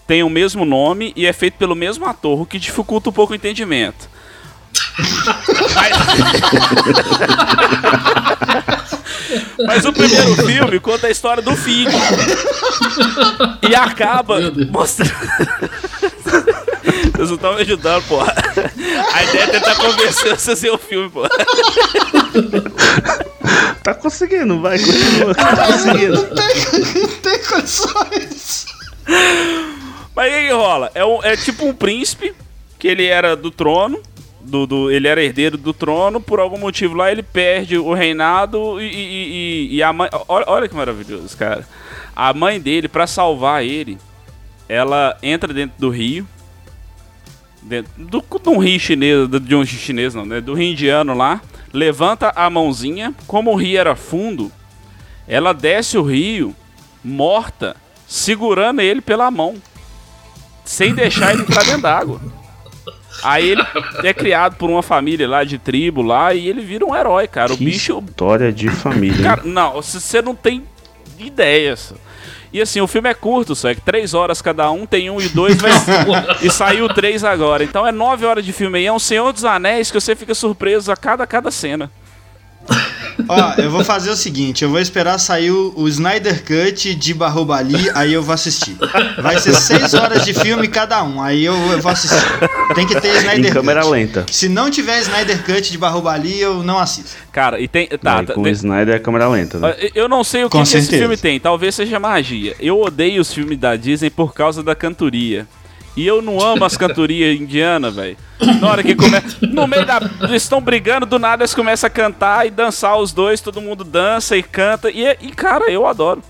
têm 0.08 0.24
o 0.24 0.30
mesmo 0.30 0.64
nome 0.64 1.12
e 1.14 1.26
é 1.26 1.34
feito 1.34 1.56
pelo 1.56 1.76
mesmo 1.76 2.06
ator, 2.06 2.40
o 2.42 2.46
que 2.46 2.58
dificulta 2.58 3.10
um 3.10 3.14
pouco 3.14 3.34
o 3.34 3.36
entendimento. 3.36 4.10
Mas... 5.76 5.94
Mas 9.66 9.86
o 9.86 9.94
primeiro 9.94 10.36
filme 10.46 10.80
conta 10.80 11.08
a 11.08 11.12
história 11.12 11.42
do 11.44 11.56
filho. 11.56 11.92
E 13.70 13.76
acaba 13.76 14.40
mostrando. 14.72 15.12
Vocês 17.14 17.30
não 17.30 17.36
estão 17.36 17.56
me 17.56 17.62
ajudando, 17.62 18.04
porra. 18.08 18.34
A 19.14 19.24
ideia 19.24 19.44
é 19.44 19.48
tentar 19.48 19.76
convencer 19.76 20.36
você 20.38 20.52
a 20.52 20.56
ser 20.56 20.72
o 20.72 20.78
filme, 20.78 21.10
porra. 21.10 21.30
Tá 23.84 23.94
conseguindo, 23.94 24.60
vai, 24.62 24.80
continua. 24.80 25.36
Tá 25.36 25.68
conseguindo. 25.68 26.16
Não 26.16 26.30
tem, 26.36 27.02
não 27.02 27.08
tem 27.10 27.44
condições. 27.44 28.66
Mas 30.16 30.28
o 30.32 30.36
que, 30.36 30.48
que 30.48 30.54
rola? 30.54 30.92
É, 30.96 31.06
um- 31.06 31.24
é 31.24 31.36
tipo 31.36 31.66
um 31.66 31.74
príncipe, 31.74 32.34
que 32.78 32.88
ele 32.88 33.06
era 33.06 33.36
do 33.36 33.52
trono, 33.52 34.02
do, 34.42 34.66
do- 34.66 34.92
ele 34.92 35.08
era 35.08 35.24
herdeiro 35.24 35.58
do 35.58 35.74
trono, 35.74 36.20
por 36.22 36.40
algum 36.40 36.58
motivo 36.58 36.96
lá 36.96 37.12
ele 37.12 37.22
perde 37.24 37.78
o 37.78 37.94
reinado 37.94 38.82
e, 38.82 38.86
e- 38.86 39.68
e- 39.72 39.76
e 39.76 39.84
a 39.84 39.92
mãe. 39.94 40.10
Olha, 40.28 40.46
olha 40.48 40.68
que 40.68 40.76
maravilhoso, 40.76 41.36
cara. 41.38 41.68
A 42.16 42.34
mãe 42.34 42.60
dele, 42.60 42.88
pra 42.88 43.06
salvar 43.08 43.64
ele, 43.64 43.98
ela 44.68 45.18
entra 45.22 45.54
dentro 45.54 45.80
do 45.80 45.90
rio. 45.90 46.28
Dentro 47.62 47.92
do, 47.98 48.22
de 48.22 48.50
um 48.50 48.58
rio 48.58 48.80
chinês, 48.80 49.28
de 49.30 49.56
um 49.56 49.60
rio 49.64 49.68
chinês 49.68 50.16
não, 50.16 50.26
né? 50.26 50.40
Do 50.40 50.54
rio 50.54 50.72
indiano 50.72 51.14
lá. 51.14 51.42
Levanta 51.74 52.32
a 52.36 52.50
mãozinha, 52.50 53.14
como 53.28 53.52
o 53.52 53.56
rio 53.56 53.78
era 53.80 53.96
fundo, 53.96 54.52
ela 55.28 55.54
desce 55.54 55.98
o 55.98 56.02
rio 56.04 56.56
morta, 57.04 57.76
segurando 58.08 58.82
ele 58.82 59.02
pela 59.02 59.30
mão, 59.30 59.56
sem 60.66 60.94
deixar 60.96 61.34
ele 61.34 61.44
entrar 61.44 61.64
dentro 61.64 61.82
d'água. 61.84 62.20
Aí 63.24 63.50
ele 63.50 63.66
é 64.04 64.14
criado 64.14 64.56
por 64.56 64.70
uma 64.70 64.84
família 64.84 65.28
lá 65.28 65.44
de 65.44 65.58
tribo 65.58 66.02
lá 66.02 66.34
e 66.34 66.48
ele 66.48 66.62
vira 66.62 66.86
um 66.86 66.96
herói, 66.96 67.28
cara. 67.28 67.54
O 67.54 67.58
Que 67.58 67.66
bicho. 67.66 68.04
História 68.08 68.52
de 68.52 68.70
família. 68.70 69.24
Cara, 69.24 69.42
não, 69.44 69.82
você 69.82 70.22
não 70.22 70.36
tem 70.36 70.64
ideia. 71.18 71.76
só. 71.76 71.96
E 72.52 72.60
assim, 72.60 72.82
o 72.82 72.88
filme 72.88 73.08
é 73.10 73.14
curto, 73.14 73.56
só 73.56 73.70
é 73.70 73.76
que 73.76 73.82
três 73.82 74.16
horas 74.16 74.42
cada 74.42 74.72
um, 74.72 74.86
tem 74.86 75.10
um 75.10 75.22
e 75.22 75.30
dois, 75.30 75.58
vai... 75.62 75.72
e 76.42 76.50
saiu 76.50 76.90
três 76.90 77.24
agora. 77.24 77.64
Então 77.64 77.86
é 77.86 77.92
nove 77.92 78.26
horas 78.26 78.44
de 78.44 78.52
filme 78.52 78.80
aí, 78.80 78.86
é 78.88 78.92
um 78.92 78.98
Senhor 78.98 79.32
dos 79.32 79.46
Anéis 79.46 79.92
que 79.92 80.00
você 80.00 80.16
fica 80.16 80.34
surpreso 80.34 80.92
a 80.92 80.98
cada, 80.98 81.28
cada 81.28 81.52
cena. 81.52 81.92
Ó, 83.28 83.54
eu 83.62 83.70
vou 83.70 83.84
fazer 83.84 84.10
o 84.10 84.16
seguinte, 84.16 84.64
eu 84.64 84.70
vou 84.70 84.80
esperar 84.80 85.18
sair 85.18 85.52
o, 85.52 85.74
o 85.76 85.88
Snyder 85.88 86.44
Cut 86.44 86.96
de 86.96 87.14
Barrobali, 87.14 87.90
aí 87.96 88.14
eu 88.14 88.22
vou 88.24 88.34
assistir. 88.34 88.76
Vai 89.22 89.38
ser 89.40 89.54
seis 89.56 89.94
horas 89.94 90.24
de 90.26 90.34
filme 90.34 90.68
cada 90.68 91.04
um, 91.04 91.22
aí 91.22 91.44
eu, 91.44 91.54
eu 91.72 91.80
vou 91.82 91.92
assistir. 91.92 92.18
Tem 92.76 92.86
que 92.88 93.00
ter 93.00 93.10
em 93.16 93.18
Snyder 93.18 93.54
câmera 93.54 93.82
Cut. 93.82 93.92
lenta. 93.92 94.26
Se 94.32 94.48
não 94.48 94.70
tiver 94.70 95.00
Snyder 95.02 95.44
Cut 95.44 95.72
de 95.72 95.78
Barrobali, 95.78 96.40
eu 96.40 96.64
não 96.64 96.80
assisto. 96.80 97.12
Cara, 97.32 97.60
e 97.60 97.68
tem. 97.68 97.88
Tá, 97.88 98.20
Aí, 98.20 98.26
tá, 98.26 98.34
com 98.34 98.42
o 98.42 98.44
tem- 98.44 98.54
Snyder 98.54 98.96
é 98.96 99.00
câmera 99.00 99.28
lenta, 99.28 99.60
né? 99.60 99.76
Eu 99.94 100.08
não 100.08 100.24
sei 100.24 100.44
o 100.44 100.50
que, 100.50 100.58
que 100.62 100.78
esse 100.78 100.98
filme 100.98 101.18
tem, 101.18 101.40
talvez 101.40 101.76
seja 101.76 102.00
magia. 102.00 102.56
Eu 102.60 102.80
odeio 102.82 103.22
os 103.22 103.34
filmes 103.34 103.58
da 103.58 103.76
Disney 103.76 104.10
por 104.10 104.34
causa 104.34 104.64
da 104.64 104.76
cantoria. 104.76 105.48
E 106.00 106.08
eu 106.08 106.22
não 106.22 106.40
amo 106.42 106.64
as 106.64 106.78
cantorias 106.78 107.40
indianas, 107.40 107.94
velho. 107.94 108.16
Na 108.62 108.70
hora 108.70 108.82
que 108.84 108.96
começa. 108.96 109.36
No 109.42 109.68
meio 109.68 109.86
da. 109.86 110.00
Eles 110.22 110.44
estão 110.44 110.62
brigando, 110.62 111.06
do 111.06 111.20
nada 111.20 111.44
eles 111.44 111.54
começam 111.54 111.88
a 111.88 111.92
cantar 111.92 112.48
e 112.48 112.50
dançar 112.50 112.98
os 112.98 113.12
dois, 113.12 113.42
todo 113.42 113.60
mundo 113.60 113.84
dança 113.84 114.38
e 114.38 114.42
canta. 114.44 114.90
E, 114.90 115.04
e, 115.22 115.32
cara, 115.32 115.70
eu 115.70 115.86
adoro. 115.86 116.22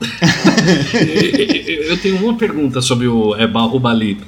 Eu 1.88 1.96
tenho 1.98 2.16
uma 2.16 2.36
pergunta 2.36 2.80
sobre 2.80 3.06
o 3.06 3.34
é, 3.36 3.46
Bahubali. 3.46 4.18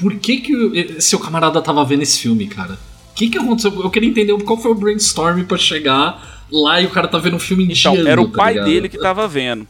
Por 0.00 0.14
que 0.16 0.38
que 0.38 0.54
o- 0.54 1.00
seu 1.00 1.18
camarada 1.18 1.60
tava 1.60 1.84
vendo 1.84 2.02
esse 2.02 2.18
filme, 2.20 2.46
cara? 2.46 2.74
O 3.10 3.14
que 3.14 3.28
que 3.28 3.38
aconteceu? 3.38 3.72
Eu 3.82 3.90
queria 3.90 4.08
entender 4.08 4.32
qual 4.44 4.58
foi 4.58 4.70
o 4.70 4.74
brainstorm 4.74 5.42
pra 5.44 5.58
chegar 5.58 6.44
lá 6.50 6.80
e 6.80 6.86
o 6.86 6.90
cara 6.90 7.08
tá 7.08 7.18
vendo 7.18 7.36
um 7.36 7.40
filme 7.40 7.64
Então, 7.64 7.92
indiano. 7.92 8.08
era 8.08 8.20
o 8.22 8.28
tá 8.28 8.36
pai 8.38 8.60
dele 8.62 8.88
que 8.88 8.98
tava 8.98 9.26
vendo. 9.28 9.66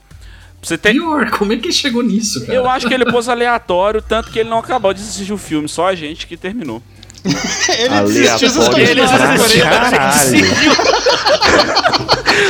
Você 0.63 0.79
tem. 0.79 0.93
Pior, 0.93 1.29
como 1.31 1.53
é 1.53 1.57
que 1.57 1.67
ele 1.67 1.73
chegou 1.75 2.03
nisso, 2.03 2.41
cara? 2.47 2.55
Eu 2.55 2.69
acho 2.71 2.87
que 2.87 2.95
ele 2.95 3.05
pôs 3.11 3.29
aleatório, 3.29 4.01
tanto 4.01 4.31
que 4.31 4.39
ele 4.39 4.49
não 4.49 4.59
acabou 4.59 4.95
de 4.95 5.03
assistir 5.03 5.33
o 5.33 5.39
filme, 5.39 5.69
só 5.69 5.89
a 5.89 5.95
gente 5.95 6.27
que 6.27 6.37
terminou. 6.37 6.81
Ele 7.79 8.01
desistiu 8.13 8.49
justamente 8.51 8.91
Ele 8.91 9.01
desistiu. 9.03 9.65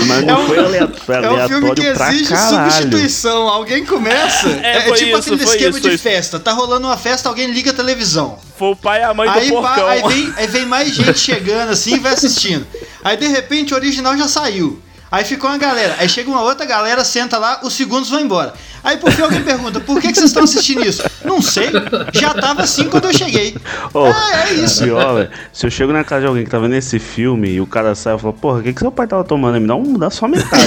Mas 0.07 0.25
não 0.25 0.35
É 0.35 0.39
um- 0.39 0.47
foi 0.47 0.59
aleatório, 0.59 1.25
É 1.25 1.31
um 1.45 1.49
filme 1.49 1.75
que 1.75 1.87
exige 1.87 2.35
substituição. 2.37 3.49
Alguém 3.49 3.85
começa. 3.85 4.49
É, 4.63 4.79
É, 4.79 4.81
foi 4.83 4.97
tipo 4.99 5.11
isso, 5.19 5.35
aquele 5.35 5.45
esquema 5.45 5.71
isso, 5.71 5.81
de 5.81 5.95
isso. 5.95 6.03
festa. 6.03 6.39
Tá 6.41 6.53
rolando 6.53 6.87
uma 6.87 6.97
festa, 6.97 7.29
alguém 7.29 7.51
liga 7.51 7.71
a 7.71 7.75
televisão. 7.75 8.39
Foi 8.57 8.69
o 8.69 8.77
pai 8.77 9.01
e 9.01 9.05
a 9.05 9.13
mãe 9.15 9.29
Aí, 9.29 9.49
do 9.51 9.55
pá, 9.61 9.69
porcão. 9.75 9.89
aí, 9.89 10.03
vem, 10.09 10.33
aí 10.37 10.47
vem 10.47 10.65
mais 10.67 10.95
gente 10.95 11.19
chegando 11.19 11.71
assim 11.71 11.97
e 11.97 11.99
vai 11.99 12.13
assistindo. 12.15 12.67
Aí 13.05 13.17
de 13.17 13.27
repente 13.27 13.75
o 13.75 13.77
original 13.77 14.17
já 14.17 14.29
saiu. 14.29 14.81
Aí 15.13 15.25
ficou 15.27 15.51
uma 15.51 15.59
galera. 15.59 15.95
Aí 15.99 16.09
chega 16.09 16.31
uma 16.31 16.41
outra 16.41 16.65
galera, 16.65 17.05
senta 17.05 17.37
lá, 17.37 17.61
os 17.63 17.75
segundos 17.75 18.09
vão 18.09 18.19
embora. 18.21 18.55
Aí 18.83 18.97
por 18.97 19.13
fim 19.13 19.21
alguém 19.23 19.43
pergunta: 19.43 19.79
por 19.79 20.01
que, 20.01 20.09
que 20.09 20.15
vocês 20.15 20.31
estão 20.31 20.43
assistindo 20.45 20.83
isso? 20.85 21.03
Não 21.25 21.43
sei. 21.43 21.69
Já 22.15 22.33
tava 22.33 22.63
assim 22.63 22.89
quando 22.89 23.05
eu 23.05 23.13
cheguei. 23.13 23.55
Ô, 23.93 24.07
Ah, 24.07 24.49
é 24.49 24.55
isso. 24.55 24.83
Pior. 24.85 25.29
Se 25.53 25.67
eu 25.67 25.71
chego 25.71 25.93
na 25.93 26.03
casa 26.03 26.23
de 26.23 26.27
alguém 26.29 26.45
que 26.45 26.51
tá 26.51 26.59
vendo 26.59 26.75
esse 26.75 26.99
filme 26.99 27.51
e 27.51 27.61
o 27.61 27.67
cara 27.67 27.95
sai 27.95 28.17
e 28.17 28.19
fala, 28.19 28.33
porra, 28.33 28.61
o 28.61 28.63
que, 28.63 28.73
que 28.73 28.81
seu 28.81 28.91
pai 28.91 29.07
tava 29.07 29.23
tomando? 29.23 29.61
Me 29.61 29.67
dá, 29.69 29.75
um, 29.77 29.99
dá 29.99 30.09
só 30.09 30.27
metade. 30.27 30.65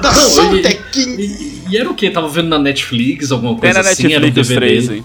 Dá 0.00 0.12
Não, 0.12 0.28
só 0.30 0.42
um 0.48 0.56
e- 0.56 0.62
tequinho. 0.62 1.20
E, 1.20 1.62
e 1.70 1.76
era 1.76 1.90
o 1.90 1.94
que? 1.94 2.10
Tava 2.10 2.28
vendo 2.28 2.48
na 2.48 2.58
Netflix, 2.58 3.30
alguma 3.30 3.56
coisa 3.58 3.80
assim? 3.80 4.06
Era 4.12 4.18
um 4.18 4.26
Netflix 4.26 4.38
os 4.38 4.48
DVD? 4.48 4.66
três, 4.66 4.90
hein? 4.90 5.04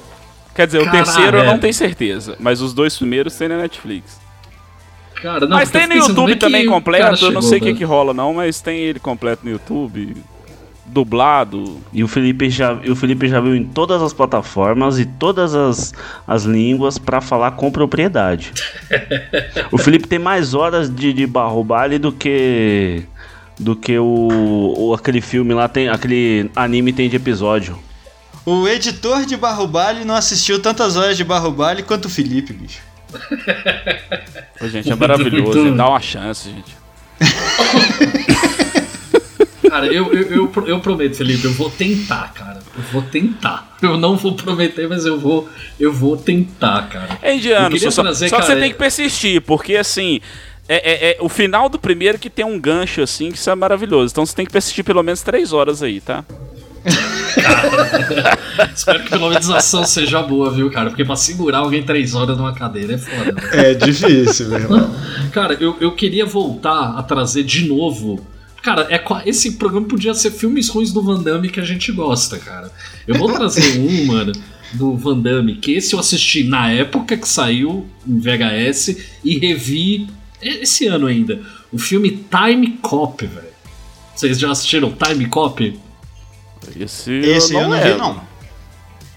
Quer 0.55 0.65
dizer, 0.65 0.79
o 0.81 0.85
Caralho, 0.85 1.05
terceiro 1.05 1.37
eu 1.37 1.41
é. 1.43 1.45
não 1.45 1.59
tenho 1.59 1.73
certeza, 1.73 2.35
mas 2.39 2.61
os 2.61 2.73
dois 2.73 2.95
primeiros 2.97 3.35
tem 3.35 3.47
na 3.47 3.57
Netflix. 3.57 4.17
Cara, 5.21 5.47
não, 5.47 5.57
mas 5.57 5.69
tem 5.71 5.87
no 5.87 5.95
YouTube 5.95 6.31
é 6.31 6.33
que 6.35 6.39
também 6.39 6.65
cara 6.65 6.75
completo, 6.75 7.25
eu 7.25 7.31
não 7.31 7.41
chegou, 7.41 7.41
sei 7.41 7.57
o 7.57 7.61
que, 7.61 7.73
que 7.73 7.83
rola 7.83 8.13
não, 8.13 8.33
mas 8.35 8.61
tem 8.61 8.79
ele 8.79 8.99
completo 8.99 9.43
no 9.45 9.51
YouTube, 9.51 10.15
dublado. 10.85 11.79
E 11.91 12.03
o 12.03 12.07
Felipe 12.07 12.49
já, 12.49 12.73
o 12.73 12.95
Felipe 12.95 13.27
já 13.27 13.39
viu 13.41 13.55
em 13.55 13.63
todas 13.65 14.01
as 14.01 14.13
plataformas 14.13 14.99
e 14.99 15.05
todas 15.05 15.53
as, 15.55 15.93
as 16.27 16.43
línguas 16.43 16.97
pra 16.97 17.19
falar 17.21 17.51
com 17.51 17.71
propriedade. 17.71 18.53
o 19.71 19.77
Felipe 19.77 20.07
tem 20.07 20.19
mais 20.19 20.53
horas 20.53 20.93
de, 20.93 21.11
de 21.13 21.25
Barrobali 21.27 21.97
do 21.97 22.11
que 22.11 23.03
do 23.59 23.75
que 23.75 23.97
o, 23.97 24.75
o- 24.77 24.93
aquele 24.93 25.19
filme 25.19 25.51
lá 25.53 25.67
tem, 25.67 25.89
aquele 25.89 26.49
anime 26.55 26.93
tem 26.93 27.09
de 27.09 27.15
episódio. 27.15 27.77
O 28.45 28.67
editor 28.67 29.25
de 29.25 29.35
Barrobali 29.35 30.05
não 30.05 30.13
assistiu 30.15 30.61
tantas 30.61 30.95
horas 30.95 31.17
de 31.17 31.23
Barrobali 31.23 31.81
quanto 31.83 32.05
o 32.05 32.09
Felipe, 32.09 32.53
bicho. 32.53 32.79
Pô, 34.59 34.67
gente, 34.67 34.91
é 34.91 34.95
maravilhoso, 34.95 35.59
Muito- 35.59 35.75
dá 35.77 35.89
uma 35.89 35.99
chance, 36.01 36.49
gente. 36.49 36.75
Cara, 39.69 39.85
eu, 39.87 40.11
eu, 40.13 40.31
eu, 40.31 40.53
eu 40.67 40.79
prometo, 40.79 41.15
Felipe, 41.15 41.43
eu 41.45 41.51
vou 41.51 41.69
tentar, 41.69 42.31
cara. 42.33 42.59
Eu 42.75 42.83
vou 42.91 43.01
tentar. 43.01 43.75
Eu 43.81 43.97
não 43.97 44.15
vou 44.15 44.33
prometer, 44.33 44.87
mas 44.87 45.05
eu 45.05 45.19
vou, 45.19 45.47
eu 45.79 45.91
vou 45.91 46.15
tentar, 46.15 46.87
cara. 46.89 47.19
É 47.21 47.35
indiano, 47.35 47.77
só, 47.91 48.01
trazer, 48.01 48.29
só 48.29 48.37
que 48.37 48.43
você 48.43 48.47
cara, 48.49 48.61
tem 48.61 48.71
que 48.71 48.77
persistir, 48.77 49.41
porque 49.41 49.75
assim, 49.75 50.21
é, 50.69 51.09
é- 51.09 51.11
é 51.11 51.17
o 51.19 51.27
final 51.27 51.67
do 51.67 51.77
primeiro 51.77 52.17
que 52.17 52.29
tem 52.29 52.45
um 52.45 52.57
gancho 52.59 53.01
assim, 53.01 53.29
que 53.29 53.37
isso 53.37 53.49
é 53.49 53.55
maravilhoso. 53.55 54.11
Então 54.13 54.25
você 54.25 54.33
tem 54.35 54.45
que 54.45 54.51
persistir 54.53 54.85
pelo 54.85 55.03
menos 55.03 55.21
três 55.21 55.51
horas 55.51 55.83
aí, 55.83 55.99
tá? 55.99 56.23
Espero 58.75 59.03
que 59.03 59.09
pelo 59.09 59.29
menos 59.29 59.49
a 59.49 59.57
ação 59.57 59.83
seja 59.85 60.21
boa, 60.21 60.51
viu, 60.51 60.69
cara? 60.71 60.89
Porque 60.89 61.05
pra 61.05 61.15
segurar 61.15 61.59
alguém 61.59 61.83
três 61.83 62.15
horas 62.15 62.37
numa 62.37 62.53
cadeira 62.53 62.93
é 62.93 62.97
foda. 62.97 63.31
né? 63.33 63.41
É 63.53 63.73
difícil, 63.73 64.49
meu 64.49 64.59
irmão. 64.59 64.95
Cara, 65.31 65.55
eu, 65.59 65.75
eu 65.79 65.91
queria 65.91 66.25
voltar 66.25 66.97
a 66.97 67.03
trazer 67.03 67.43
de 67.43 67.67
novo. 67.67 68.25
Cara, 68.63 68.87
é, 68.89 69.01
esse 69.25 69.53
programa 69.53 69.87
podia 69.87 70.13
ser 70.13 70.31
filmes 70.31 70.69
ruins 70.69 70.91
do 70.91 71.01
Van 71.01 71.21
Damme 71.21 71.49
que 71.49 71.59
a 71.59 71.63
gente 71.63 71.91
gosta, 71.91 72.37
cara. 72.37 72.71
Eu 73.07 73.15
vou 73.15 73.31
trazer 73.31 73.79
um, 73.79 74.05
mano, 74.07 74.33
do 74.73 74.95
Van 74.95 75.17
Damme, 75.17 75.55
que 75.55 75.73
esse 75.73 75.93
eu 75.93 75.99
assisti 75.99 76.43
na 76.43 76.71
época 76.71 77.15
que 77.15 77.27
saiu 77.27 77.85
em 78.05 78.19
VHS 78.19 78.97
e 79.23 79.37
revi 79.37 80.07
esse 80.41 80.87
ano 80.87 81.07
ainda. 81.07 81.39
O 81.71 81.77
filme 81.77 82.25
Time 82.29 82.77
Cop, 82.81 83.25
velho. 83.25 83.47
Vocês 84.15 84.39
já 84.39 84.51
assistiram 84.51 84.91
Time 84.91 85.27
Cop? 85.27 85.79
Esse, 86.79 87.11
Esse 87.11 87.53
eu 87.53 87.61
não 87.61 87.71
vi, 87.71 87.83
lembro. 87.83 87.97
não. 87.97 88.21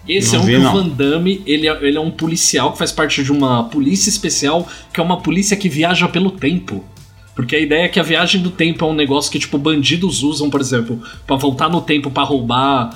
Esse 0.09 0.33
Não 0.33 0.41
é 0.41 0.43
um 0.43 0.47
vi, 0.47 0.53
que 0.53 0.59
o 0.59 0.63
não. 0.63 0.73
Van 0.73 0.89
Damme, 0.89 1.43
ele 1.47 1.69
é, 1.69 1.79
ele 1.83 1.97
é 1.97 2.01
um 2.01 2.11
policial 2.11 2.73
que 2.73 2.79
faz 2.79 2.91
parte 2.91 3.23
de 3.23 3.31
uma 3.31 3.65
polícia 3.65 4.09
especial, 4.09 4.67
que 4.93 4.99
é 4.99 5.03
uma 5.03 5.21
polícia 5.21 5.57
que 5.57 5.69
viaja 5.69 6.09
pelo 6.09 6.31
tempo. 6.31 6.85
Porque 7.37 7.55
a 7.55 7.61
ideia 7.61 7.85
é 7.85 7.89
que 7.89 8.01
a 8.01 8.03
viagem 8.03 8.43
do 8.43 8.51
tempo 8.51 8.85
é 8.85 8.89
um 8.89 8.93
negócio 8.95 9.31
que, 9.31 9.39
tipo, 9.39 9.57
bandidos 9.57 10.23
usam, 10.23 10.51
por 10.51 10.61
exemplo, 10.61 11.01
pra 11.27 11.37
voltar 11.37 11.69
no 11.69 11.81
tempo 11.81 12.11
pra 12.11 12.23
roubar 12.23 12.91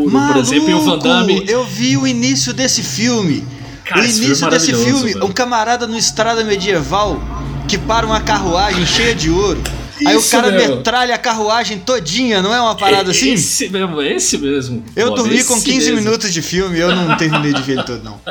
ouro, 0.00 0.10
por 0.10 0.36
exemplo, 0.36 0.70
e 0.70 0.74
o 0.74 0.80
Van 0.82 0.98
Damme. 0.98 1.44
eu 1.48 1.64
vi 1.64 1.96
o 1.96 2.06
início 2.06 2.52
desse 2.52 2.82
filme. 2.82 3.42
Cara, 3.84 4.02
o 4.02 4.04
filme 4.04 4.20
é 4.20 4.26
início 4.26 4.50
desse 4.50 4.70
maravilhoso, 4.72 4.84
filme, 4.84 5.12
velho. 5.14 5.24
um 5.26 5.32
camarada 5.32 5.86
no 5.86 5.96
estrada 5.96 6.44
medieval 6.44 7.20
que 7.66 7.78
para 7.78 8.06
uma 8.06 8.20
carruagem 8.20 8.84
cheia 8.86 9.14
de 9.14 9.30
ouro. 9.30 9.60
Aí 10.06 10.16
o 10.16 10.18
Isso 10.20 10.30
cara 10.30 10.50
mesmo. 10.50 10.76
metralha 10.76 11.14
a 11.14 11.18
carruagem 11.18 11.78
todinha, 11.78 12.40
não 12.42 12.54
é 12.54 12.60
uma 12.60 12.74
parada 12.74 13.10
assim? 13.10 13.32
Esse 13.34 13.68
mesmo, 13.68 14.00
esse 14.02 14.38
mesmo. 14.38 14.84
Eu 14.96 15.08
Bob, 15.08 15.16
dormi 15.18 15.36
esse 15.36 15.48
com 15.48 15.60
15 15.60 15.92
mesmo. 15.92 15.96
minutos 16.04 16.32
de 16.32 16.40
filme, 16.42 16.78
eu 16.78 16.94
não 16.94 17.16
terminei 17.16 17.52
de 17.52 17.62
ver 17.62 17.72
ele 17.74 17.82
todo, 17.84 18.02
não. 18.02 18.20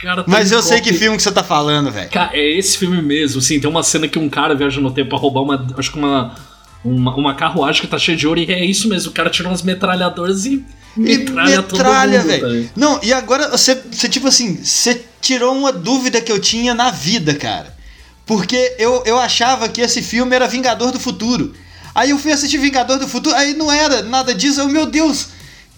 Cara, 0.00 0.24
Mas 0.28 0.52
eu 0.52 0.62
sei 0.62 0.80
que 0.80 0.92
filme 0.92 1.16
que 1.16 1.22
você 1.24 1.32
tá 1.32 1.42
falando, 1.42 1.90
velho. 1.90 2.08
Cara, 2.10 2.30
é 2.32 2.56
esse 2.56 2.78
filme 2.78 3.02
mesmo, 3.02 3.40
sim. 3.40 3.58
Tem 3.58 3.68
uma 3.68 3.82
cena 3.82 4.06
que 4.06 4.16
um 4.16 4.28
cara 4.28 4.54
viaja 4.54 4.80
no 4.80 4.92
tempo 4.92 5.08
pra 5.10 5.18
roubar 5.18 5.40
uma. 5.42 5.66
Acho 5.76 5.90
que 5.92 5.98
uma. 5.98 6.34
Uma, 6.84 7.12
uma 7.16 7.34
carruagem 7.34 7.80
que 7.80 7.88
tá 7.88 7.98
cheia 7.98 8.16
de 8.16 8.24
ouro, 8.24 8.38
e 8.38 8.44
é 8.52 8.64
isso 8.64 8.88
mesmo. 8.88 9.10
O 9.10 9.12
cara 9.12 9.28
tira 9.28 9.48
umas 9.48 9.62
metralhadoras 9.62 10.46
e 10.46 10.64
E 10.96 11.00
metralha, 11.00 11.60
todo 11.64 11.72
metralha, 11.78 12.20
velho. 12.22 12.64
tá? 12.66 12.70
Não, 12.76 13.00
e 13.02 13.12
agora 13.12 13.48
você, 13.48 13.74
você, 13.90 14.08
tipo 14.08 14.28
assim, 14.28 14.62
você 14.62 15.04
tirou 15.20 15.52
uma 15.56 15.72
dúvida 15.72 16.20
que 16.20 16.30
eu 16.30 16.38
tinha 16.38 16.74
na 16.74 16.92
vida, 16.92 17.34
cara. 17.34 17.74
Porque 18.28 18.76
eu, 18.78 19.02
eu 19.06 19.18
achava 19.18 19.70
que 19.70 19.80
esse 19.80 20.02
filme 20.02 20.36
era 20.36 20.46
Vingador 20.46 20.92
do 20.92 21.00
Futuro. 21.00 21.54
Aí 21.94 22.10
eu 22.10 22.18
fui 22.18 22.30
assistir 22.30 22.58
Vingador 22.58 22.98
do 22.98 23.08
Futuro, 23.08 23.34
aí 23.34 23.54
não 23.54 23.72
era 23.72 24.02
nada 24.02 24.34
disso. 24.34 24.60
Eu, 24.60 24.68
meu 24.68 24.84
Deus, 24.84 25.28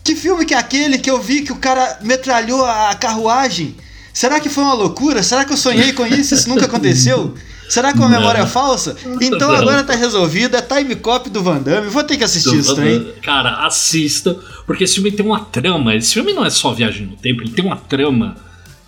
que 0.03 0.17
filme 0.17 0.45
que 0.45 0.53
é 0.53 0.59
aquele 0.59 0.99
que 0.99 1.09
eu 1.09 1.23
vi 1.23 1.43
que 1.43 1.53
o 1.53 1.57
cara 1.57 2.01
metralhou 2.03 2.65
a 2.65 2.93
carruagem? 2.97 3.77
Será 4.13 4.41
que 4.41 4.49
foi 4.49 4.65
uma 4.65 4.75
loucura? 4.75 5.23
Será 5.23 5.45
que 5.45 5.53
eu 5.53 5.57
sonhei 5.57 5.93
com 5.93 6.05
isso? 6.05 6.35
Isso 6.35 6.49
nunca 6.49 6.65
aconteceu? 6.65 7.35
Será 7.69 7.93
que 7.93 8.01
uma 8.01 8.09
memória 8.11 8.41
é 8.41 8.47
falsa? 8.47 8.97
Então 9.21 9.53
Não. 9.53 9.57
agora 9.57 9.85
tá 9.85 9.95
resolvido, 9.95 10.57
é 10.57 10.61
time 10.61 10.97
cop 10.97 11.31
do 11.31 11.45
Van 11.45 11.63
Damme. 11.63 11.89
Vou 11.89 12.03
ter 12.03 12.17
que 12.17 12.25
assistir 12.25 12.59
isso 12.59 12.75
também. 12.75 13.15
Cara, 13.23 13.65
assista, 13.65 14.37
porque 14.67 14.83
esse 14.83 14.95
filme 14.95 15.13
tem 15.13 15.25
uma 15.25 15.39
trama. 15.45 15.95
Esse 15.95 16.15
filme 16.15 16.33
não 16.33 16.45
é 16.45 16.51
só 16.51 16.73
viagem 16.75 17.07
no 17.07 17.17
tempo, 17.17 17.43
ele 17.43 17.53
tem 17.53 17.65
uma 17.65 17.77
trama 17.77 18.37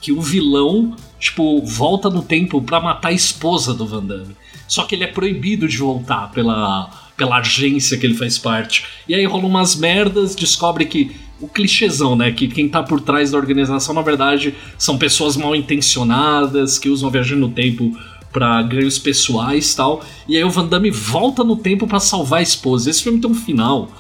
que 0.01 0.11
o 0.11 0.21
vilão, 0.21 0.97
tipo, 1.23 1.65
volta 1.65 2.11
no 2.11 2.21
tempo 2.21 2.61
pra 2.61 2.81
matar 2.81 3.11
a 3.11 3.13
esposa 3.13 3.73
do 3.73 3.87
Van 3.87 4.05
Damme. 4.05 4.37
Só 4.67 4.83
que 4.85 4.97
ele 4.97 5.05
é 5.05 5.07
proibido 5.07 5.69
de 5.69 5.79
voltar 5.79 6.33
pela, 6.33 6.91
pela 7.17 7.39
agência 7.39 7.97
que 7.97 8.05
ele 8.05 8.15
faz 8.15 8.39
parte. 8.39 8.85
E 9.09 9.15
aí 9.15 9.25
rola 9.25 9.47
umas 9.47 9.77
merdas, 9.77 10.35
descobre 10.35 10.85
que. 10.85 11.15
O 11.41 11.49
clichêzão, 11.49 12.15
né? 12.15 12.31
Que 12.31 12.47
quem 12.47 12.69
tá 12.69 12.85
por 12.85 13.01
trás 13.01 13.33
da 13.33 13.39
organização, 13.39 13.93
na 13.93 14.03
verdade, 14.03 14.55
são 14.79 14.97
pessoas 14.97 15.37
mal 15.37 15.57
intencionadas, 15.57 16.79
que 16.79 16.89
usam 16.89 17.09
a 17.09 17.13
viagem 17.13 17.37
no 17.37 17.49
tempo 17.49 17.99
pra 18.33 18.63
ganhos 18.63 18.97
pessoais 18.97 19.75
tal. 19.75 20.05
E 20.29 20.37
aí 20.37 20.45
o 20.45 20.51
Van 20.51 20.67
Damme 20.67 20.93
volta 20.93 21.43
no 21.43 21.57
tempo 21.57 21.85
pra 21.85 21.99
salvar 21.99 22.39
a 22.39 22.43
esposa. 22.43 22.89
Esse 22.89 23.03
filme 23.03 23.21
tem 23.21 23.29
um 23.29 23.35
final. 23.35 23.91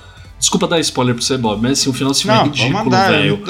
Desculpa 0.42 0.66
dar 0.66 0.80
spoiler 0.80 1.14
pra 1.14 1.22
você, 1.22 1.38
Bob, 1.38 1.62
mas 1.62 1.78
assim, 1.78 1.88
o 1.88 1.92
final 1.92 2.10
desse 2.10 2.22
filme 2.24 2.36
Não, 2.36 2.44
é 2.44 2.48
ridículo, 2.48 2.90
velho. 2.90 3.42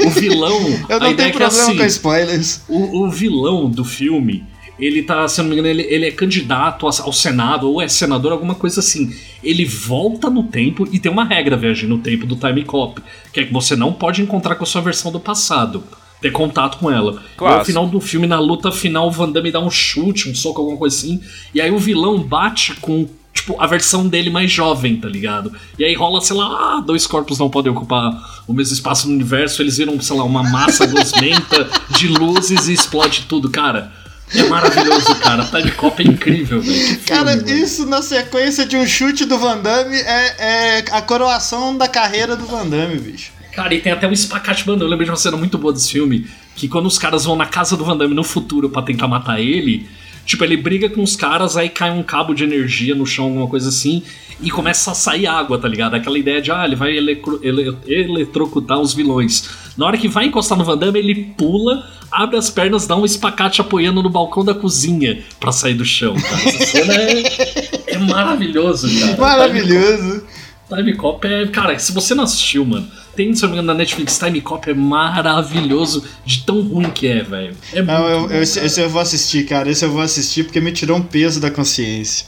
O, 0.00 0.06
o 0.06 0.10
vilão. 0.10 0.60
Eu 0.88 0.96
a 0.96 1.00
não 1.00 1.10
ideia 1.10 1.14
tenho 1.14 1.28
é 1.28 1.30
que, 1.30 1.36
problema 1.36 1.62
assim, 1.62 1.76
com 1.76 1.84
spoilers. 1.84 2.60
o, 2.66 3.04
o 3.04 3.10
vilão 3.10 3.68
do 3.68 3.84
filme, 3.84 4.42
ele 4.78 5.02
tá, 5.02 5.28
se 5.28 5.38
eu 5.38 5.44
não 5.44 5.50
me 5.50 5.58
engano, 5.58 5.68
ele, 5.68 5.82
ele 5.82 6.06
é 6.06 6.10
candidato 6.10 6.86
ao 6.86 7.12
Senado, 7.12 7.68
ou 7.70 7.82
é 7.82 7.88
senador, 7.88 8.32
alguma 8.32 8.54
coisa 8.54 8.80
assim. 8.80 9.14
Ele 9.44 9.66
volta 9.66 10.30
no 10.30 10.44
tempo 10.44 10.88
e 10.90 10.98
tem 10.98 11.12
uma 11.12 11.22
regra, 11.22 11.54
viagem 11.54 11.86
no 11.86 11.98
tempo 11.98 12.24
do 12.24 12.34
Time 12.34 12.64
Cop, 12.64 12.98
que 13.30 13.40
é 13.40 13.44
que 13.44 13.52
você 13.52 13.76
não 13.76 13.92
pode 13.92 14.22
encontrar 14.22 14.54
com 14.54 14.64
a 14.64 14.66
sua 14.66 14.80
versão 14.80 15.12
do 15.12 15.20
passado. 15.20 15.84
Ter 16.18 16.30
contato 16.30 16.78
com 16.78 16.90
ela. 16.90 17.12
E 17.12 17.16
ao 17.16 17.36
Clássico. 17.36 17.66
final 17.66 17.86
do 17.86 18.00
filme, 18.00 18.26
na 18.26 18.40
luta 18.40 18.72
final, 18.72 19.08
o 19.08 19.10
Van 19.10 19.30
Damme 19.30 19.52
dá 19.52 19.60
um 19.60 19.70
chute, 19.70 20.30
um 20.30 20.34
soco, 20.34 20.62
alguma 20.62 20.78
coisa 20.78 20.96
assim. 20.96 21.20
E 21.54 21.60
aí 21.60 21.70
o 21.70 21.78
vilão 21.78 22.18
bate 22.18 22.74
com, 22.76 23.06
tipo, 23.36 23.60
a 23.60 23.66
versão 23.66 24.08
dele 24.08 24.30
mais 24.30 24.50
jovem, 24.50 24.96
tá 24.96 25.08
ligado? 25.08 25.52
E 25.78 25.84
aí 25.84 25.94
rola, 25.94 26.20
sei 26.20 26.36
lá, 26.36 26.46
ah, 26.46 26.82
dois 26.84 27.06
corpos 27.06 27.38
não 27.38 27.48
podem 27.48 27.70
ocupar 27.70 28.42
o 28.46 28.52
mesmo 28.52 28.74
espaço 28.74 29.06
no 29.06 29.14
universo, 29.14 29.62
eles 29.62 29.76
viram, 29.76 30.00
sei 30.00 30.16
lá, 30.16 30.24
uma 30.24 30.42
massa 30.42 30.86
gosmenta 30.86 31.68
de 31.90 32.08
luzes 32.08 32.66
e 32.66 32.72
explode 32.72 33.26
tudo, 33.28 33.50
cara. 33.50 33.92
É 34.34 34.42
maravilhoso, 34.44 35.14
cara. 35.16 35.44
Time 35.44 35.70
Cop 35.72 36.02
é 36.02 36.06
incrível, 36.06 36.60
velho. 36.60 36.74
Filme, 36.74 37.00
Cara, 37.06 37.34
isso 37.52 37.86
na 37.86 38.02
sequência 38.02 38.66
de 38.66 38.76
um 38.76 38.84
chute 38.84 39.24
do 39.24 39.38
Van 39.38 39.58
Damme 39.58 39.96
é, 39.96 40.78
é 40.78 40.84
a 40.90 41.00
coroação 41.00 41.76
da 41.76 41.86
carreira 41.86 42.34
do 42.36 42.44
Van 42.44 42.66
Damme, 42.66 42.98
bicho. 42.98 43.30
Cara, 43.54 43.72
e 43.72 43.80
tem 43.80 43.92
até 43.92 44.08
um 44.08 44.12
espacate, 44.12 44.66
mano. 44.66 44.82
Eu 44.82 44.88
lembro 44.88 45.04
de 45.04 45.10
uma 45.10 45.16
cena 45.16 45.36
muito 45.36 45.56
boa 45.56 45.72
desse 45.72 45.92
filme. 45.92 46.26
Que 46.56 46.66
quando 46.68 46.86
os 46.86 46.98
caras 46.98 47.24
vão 47.24 47.36
na 47.36 47.46
casa 47.46 47.76
do 47.76 47.84
Van 47.84 47.96
Damme 47.96 48.14
no 48.14 48.24
futuro 48.24 48.68
pra 48.68 48.82
tentar 48.82 49.06
matar 49.06 49.40
ele, 49.40 49.88
tipo, 50.26 50.44
ele 50.44 50.56
briga 50.58 50.90
com 50.90 51.02
os 51.02 51.16
caras, 51.16 51.56
aí 51.56 51.68
cai 51.70 51.90
um 51.90 52.02
cabo 52.02 52.34
de 52.34 52.44
energia 52.44 52.94
no 52.94 53.06
chão, 53.06 53.26
alguma 53.26 53.46
coisa 53.46 53.68
assim, 53.70 54.02
e 54.42 54.50
começa 54.50 54.90
a 54.90 54.94
sair 54.94 55.26
água, 55.26 55.58
tá 55.58 55.66
ligado? 55.66 55.94
Aquela 55.94 56.18
ideia 56.18 56.42
de, 56.42 56.50
ah, 56.52 56.64
ele 56.66 56.76
vai 56.76 56.94
electro- 56.94 57.40
ele- 57.42 57.74
eletrocutar 57.86 58.78
os 58.78 58.92
vilões. 58.92 59.48
Na 59.78 59.86
hora 59.86 59.96
que 59.96 60.08
vai 60.08 60.26
encostar 60.26 60.58
no 60.58 60.64
Van 60.64 60.76
Damme, 60.76 60.98
ele 60.98 61.14
pula, 61.38 61.88
abre 62.10 62.36
as 62.36 62.50
pernas, 62.50 62.86
dá 62.86 62.96
um 62.96 63.04
espacate 63.04 63.60
apoiando 63.60 64.02
no 64.02 64.10
balcão 64.10 64.44
da 64.44 64.52
cozinha 64.54 65.22
pra 65.40 65.52
sair 65.52 65.74
do 65.74 65.84
chão, 65.84 66.14
cara. 66.14 66.42
Essa 66.48 66.66
cena 66.66 66.94
é, 66.94 67.94
é 67.94 67.98
maravilhoso, 67.98 68.88
cara. 69.00 69.16
Maravilhoso. 69.16 70.22
Time 70.68 70.94
Cop 70.96 71.26
é. 71.26 71.46
Cara, 71.48 71.78
se 71.78 71.92
você 71.92 72.14
não 72.14 72.24
assistiu, 72.24 72.64
mano, 72.64 72.88
tem, 73.14 73.34
se 73.34 73.42
eu 73.44 73.48
não 73.48 73.54
me 73.56 73.62
engano, 73.62 73.72
na 73.72 73.78
Netflix, 73.78 74.18
Time 74.18 74.40
Cop 74.40 74.68
é 74.68 74.74
maravilhoso 74.74 76.04
de 76.24 76.42
tão 76.44 76.60
ruim 76.62 76.90
que 76.90 77.06
é, 77.06 77.22
velho. 77.22 77.56
É 77.72 77.82
Não, 77.82 78.08
eu, 78.08 78.20
bom, 78.28 78.34
eu- 78.34 78.42
esse, 78.42 78.58
esse 78.60 78.80
eu 78.80 78.90
vou 78.90 79.00
assistir, 79.00 79.46
cara. 79.46 79.70
Esse 79.70 79.84
eu 79.84 79.90
vou 79.92 80.00
assistir 80.02 80.44
porque 80.44 80.60
me 80.60 80.72
tirou 80.72 80.96
um 80.98 81.02
peso 81.02 81.40
da 81.40 81.50
consciência. 81.50 82.26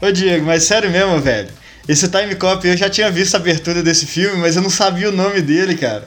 Ô 0.00 0.10
Diego, 0.10 0.46
mas 0.46 0.64
sério 0.64 0.90
mesmo, 0.90 1.18
velho. 1.20 1.48
Esse 1.88 2.08
Time 2.08 2.34
Cop, 2.34 2.66
eu 2.66 2.76
já 2.76 2.90
tinha 2.90 3.10
visto 3.10 3.34
a 3.34 3.38
abertura 3.38 3.82
desse 3.82 4.04
filme, 4.06 4.38
mas 4.40 4.56
eu 4.56 4.62
não 4.62 4.70
sabia 4.70 5.08
o 5.08 5.12
nome 5.12 5.40
dele, 5.40 5.74
cara. 5.74 6.06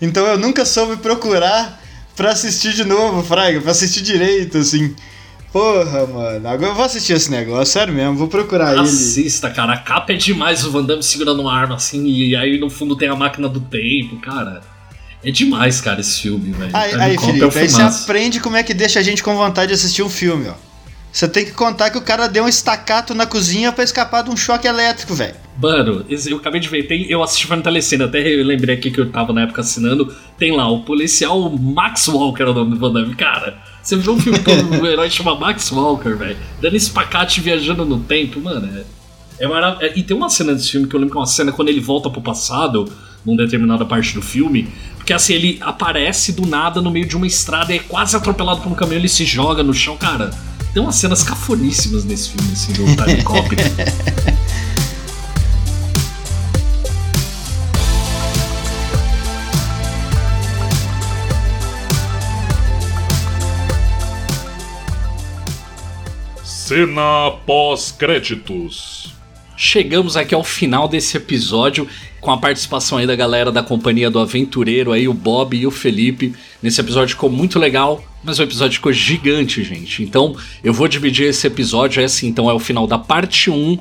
Então 0.00 0.26
eu 0.26 0.38
nunca 0.38 0.64
soube 0.64 0.96
procurar 0.96 1.80
pra 2.14 2.32
assistir 2.32 2.74
de 2.74 2.84
novo, 2.84 3.22
Fraga, 3.22 3.60
pra 3.60 3.70
assistir 3.70 4.02
direito, 4.02 4.58
assim. 4.58 4.94
Porra, 5.52 6.06
mano. 6.06 6.48
Agora 6.48 6.70
eu 6.70 6.74
vou 6.74 6.84
assistir 6.84 7.12
esse 7.12 7.30
negócio, 7.30 7.74
sério 7.74 7.92
mesmo. 7.92 8.16
Vou 8.16 8.26
procurar 8.26 8.72
ele. 8.72 8.80
Assista, 8.80 9.50
cara. 9.50 9.74
A 9.74 9.76
capa 9.76 10.12
é 10.12 10.16
demais 10.16 10.64
o 10.64 10.70
Van 10.70 10.82
Damme 10.82 11.02
segurando 11.02 11.42
uma 11.42 11.54
arma 11.54 11.74
assim, 11.74 12.06
e 12.06 12.34
aí 12.34 12.58
no 12.58 12.70
fundo 12.70 12.96
tem 12.96 13.08
a 13.08 13.14
máquina 13.14 13.48
do 13.48 13.60
tempo, 13.60 14.16
cara. 14.20 14.62
É 15.22 15.30
demais, 15.30 15.80
cara, 15.80 16.00
esse 16.00 16.22
filme, 16.22 16.50
velho. 16.52 16.70
Aí, 16.72 16.94
aí 16.94 17.14
é 17.14 17.18
Felipe, 17.18 17.44
um 17.44 17.48
aí 17.48 17.68
você 17.68 17.82
aprende 17.82 18.40
como 18.40 18.56
é 18.56 18.62
que 18.62 18.74
deixa 18.74 18.98
a 18.98 19.02
gente 19.02 19.22
com 19.22 19.36
vontade 19.36 19.68
de 19.68 19.74
assistir 19.74 20.02
um 20.02 20.08
filme, 20.08 20.48
ó. 20.48 20.54
Você 21.12 21.28
tem 21.28 21.44
que 21.44 21.52
contar 21.52 21.90
que 21.90 21.98
o 21.98 22.00
cara 22.00 22.26
deu 22.26 22.44
um 22.44 22.48
estacato 22.48 23.14
na 23.14 23.26
cozinha 23.26 23.70
pra 23.70 23.84
escapar 23.84 24.22
de 24.22 24.30
um 24.30 24.36
choque 24.36 24.66
elétrico, 24.66 25.14
velho. 25.14 25.34
Mano, 25.60 26.06
eu 26.08 26.38
acabei 26.38 26.58
de 26.58 26.68
ver, 26.68 26.84
tem, 26.84 27.04
eu 27.10 27.22
assisti 27.22 27.46
foi 27.46 27.56
no 27.56 27.62
Telecine, 27.62 28.04
até 28.04 28.18
eu 28.26 28.42
lembrei 28.42 28.74
aqui 28.74 28.90
que 28.90 28.98
eu 28.98 29.10
tava 29.10 29.30
na 29.34 29.42
época 29.42 29.60
assinando. 29.60 30.12
Tem 30.38 30.56
lá, 30.56 30.66
o 30.70 30.80
policial 30.80 31.50
Max 31.50 32.08
Walker 32.08 32.42
é 32.42 32.46
o 32.46 32.54
nome 32.54 32.70
do 32.70 32.80
Van 32.80 32.90
Damme. 32.90 33.14
Cara, 33.14 33.58
você 33.82 33.96
viu 33.96 34.12
um 34.12 34.20
filme 34.20 34.38
que 34.38 34.50
o 34.50 34.86
herói 34.86 35.10
chama 35.10 35.34
Max 35.34 35.70
Walker, 35.72 36.14
velho? 36.14 36.36
Dando 36.60 36.76
espacate 36.76 37.40
viajando 37.40 37.84
no 37.84 37.98
tempo, 38.00 38.40
mano. 38.40 38.68
É, 39.38 39.44
é 39.44 39.48
maravilhoso. 39.48 39.98
E 39.98 40.02
tem 40.02 40.16
uma 40.16 40.30
cena 40.30 40.54
desse 40.54 40.70
filme 40.70 40.86
que 40.86 40.94
eu 40.94 41.00
lembro 41.00 41.12
que 41.12 41.18
é 41.18 41.20
uma 41.20 41.26
cena 41.26 41.50
quando 41.50 41.68
ele 41.68 41.80
volta 41.80 42.08
pro 42.08 42.20
passado, 42.20 42.90
num 43.26 43.34
determinada 43.34 43.84
parte 43.84 44.14
do 44.14 44.22
filme. 44.22 44.68
Porque 44.96 45.12
assim, 45.12 45.34
ele 45.34 45.58
aparece 45.60 46.32
do 46.32 46.46
nada 46.46 46.80
no 46.80 46.90
meio 46.90 47.06
de 47.06 47.16
uma 47.16 47.26
estrada 47.26 47.72
e 47.72 47.78
é 47.78 47.80
quase 47.80 48.14
atropelado 48.16 48.60
por 48.60 48.70
um 48.70 48.74
caminhão, 48.74 49.00
ele 49.00 49.08
se 49.08 49.24
joga 49.24 49.62
no 49.62 49.74
chão, 49.74 49.96
cara. 49.96 50.30
Tem 50.72 50.80
umas 50.80 50.94
cenas 50.94 51.22
cafoníssimas 51.22 52.04
nesse 52.04 52.30
filme, 52.30 52.52
assim, 52.52 52.72
do 52.72 52.84
Time 52.96 53.22
Cop. 53.22 53.48
Cena 66.72 67.32
pós-créditos. 67.44 69.12
Chegamos 69.54 70.16
aqui 70.16 70.34
ao 70.34 70.42
final 70.42 70.88
desse 70.88 71.18
episódio 71.18 71.86
com 72.18 72.30
a 72.30 72.38
participação 72.38 72.96
aí 72.96 73.06
da 73.06 73.14
galera 73.14 73.52
da 73.52 73.62
companhia 73.62 74.10
do 74.10 74.18
Aventureiro 74.18 74.90
aí, 74.90 75.06
o 75.06 75.12
Bob 75.12 75.54
e 75.54 75.66
o 75.66 75.70
Felipe. 75.70 76.34
Nesse 76.62 76.80
episódio 76.80 77.14
ficou 77.14 77.28
muito 77.28 77.58
legal, 77.58 78.02
mas 78.24 78.38
o 78.38 78.42
episódio 78.42 78.76
ficou 78.76 78.90
gigante, 78.90 79.62
gente. 79.62 80.02
Então, 80.02 80.34
eu 80.64 80.72
vou 80.72 80.88
dividir 80.88 81.26
esse 81.26 81.46
episódio 81.46 82.00
é 82.00 82.06
assim, 82.06 82.28
então 82.28 82.48
é 82.48 82.54
o 82.54 82.58
final 82.58 82.86
da 82.86 82.98
parte 82.98 83.50
1. 83.50 83.78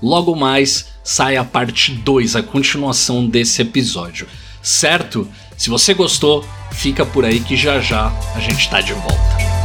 Logo 0.00 0.36
mais 0.36 0.92
sai 1.02 1.36
a 1.36 1.42
parte 1.42 1.90
2, 1.90 2.36
a 2.36 2.42
continuação 2.44 3.26
desse 3.26 3.62
episódio. 3.62 4.28
Certo? 4.62 5.26
Se 5.56 5.68
você 5.68 5.92
gostou, 5.92 6.44
fica 6.70 7.04
por 7.04 7.24
aí 7.24 7.40
que 7.40 7.56
já 7.56 7.80
já 7.80 8.16
a 8.36 8.38
gente 8.38 8.70
tá 8.70 8.80
de 8.80 8.92
volta. 8.92 9.57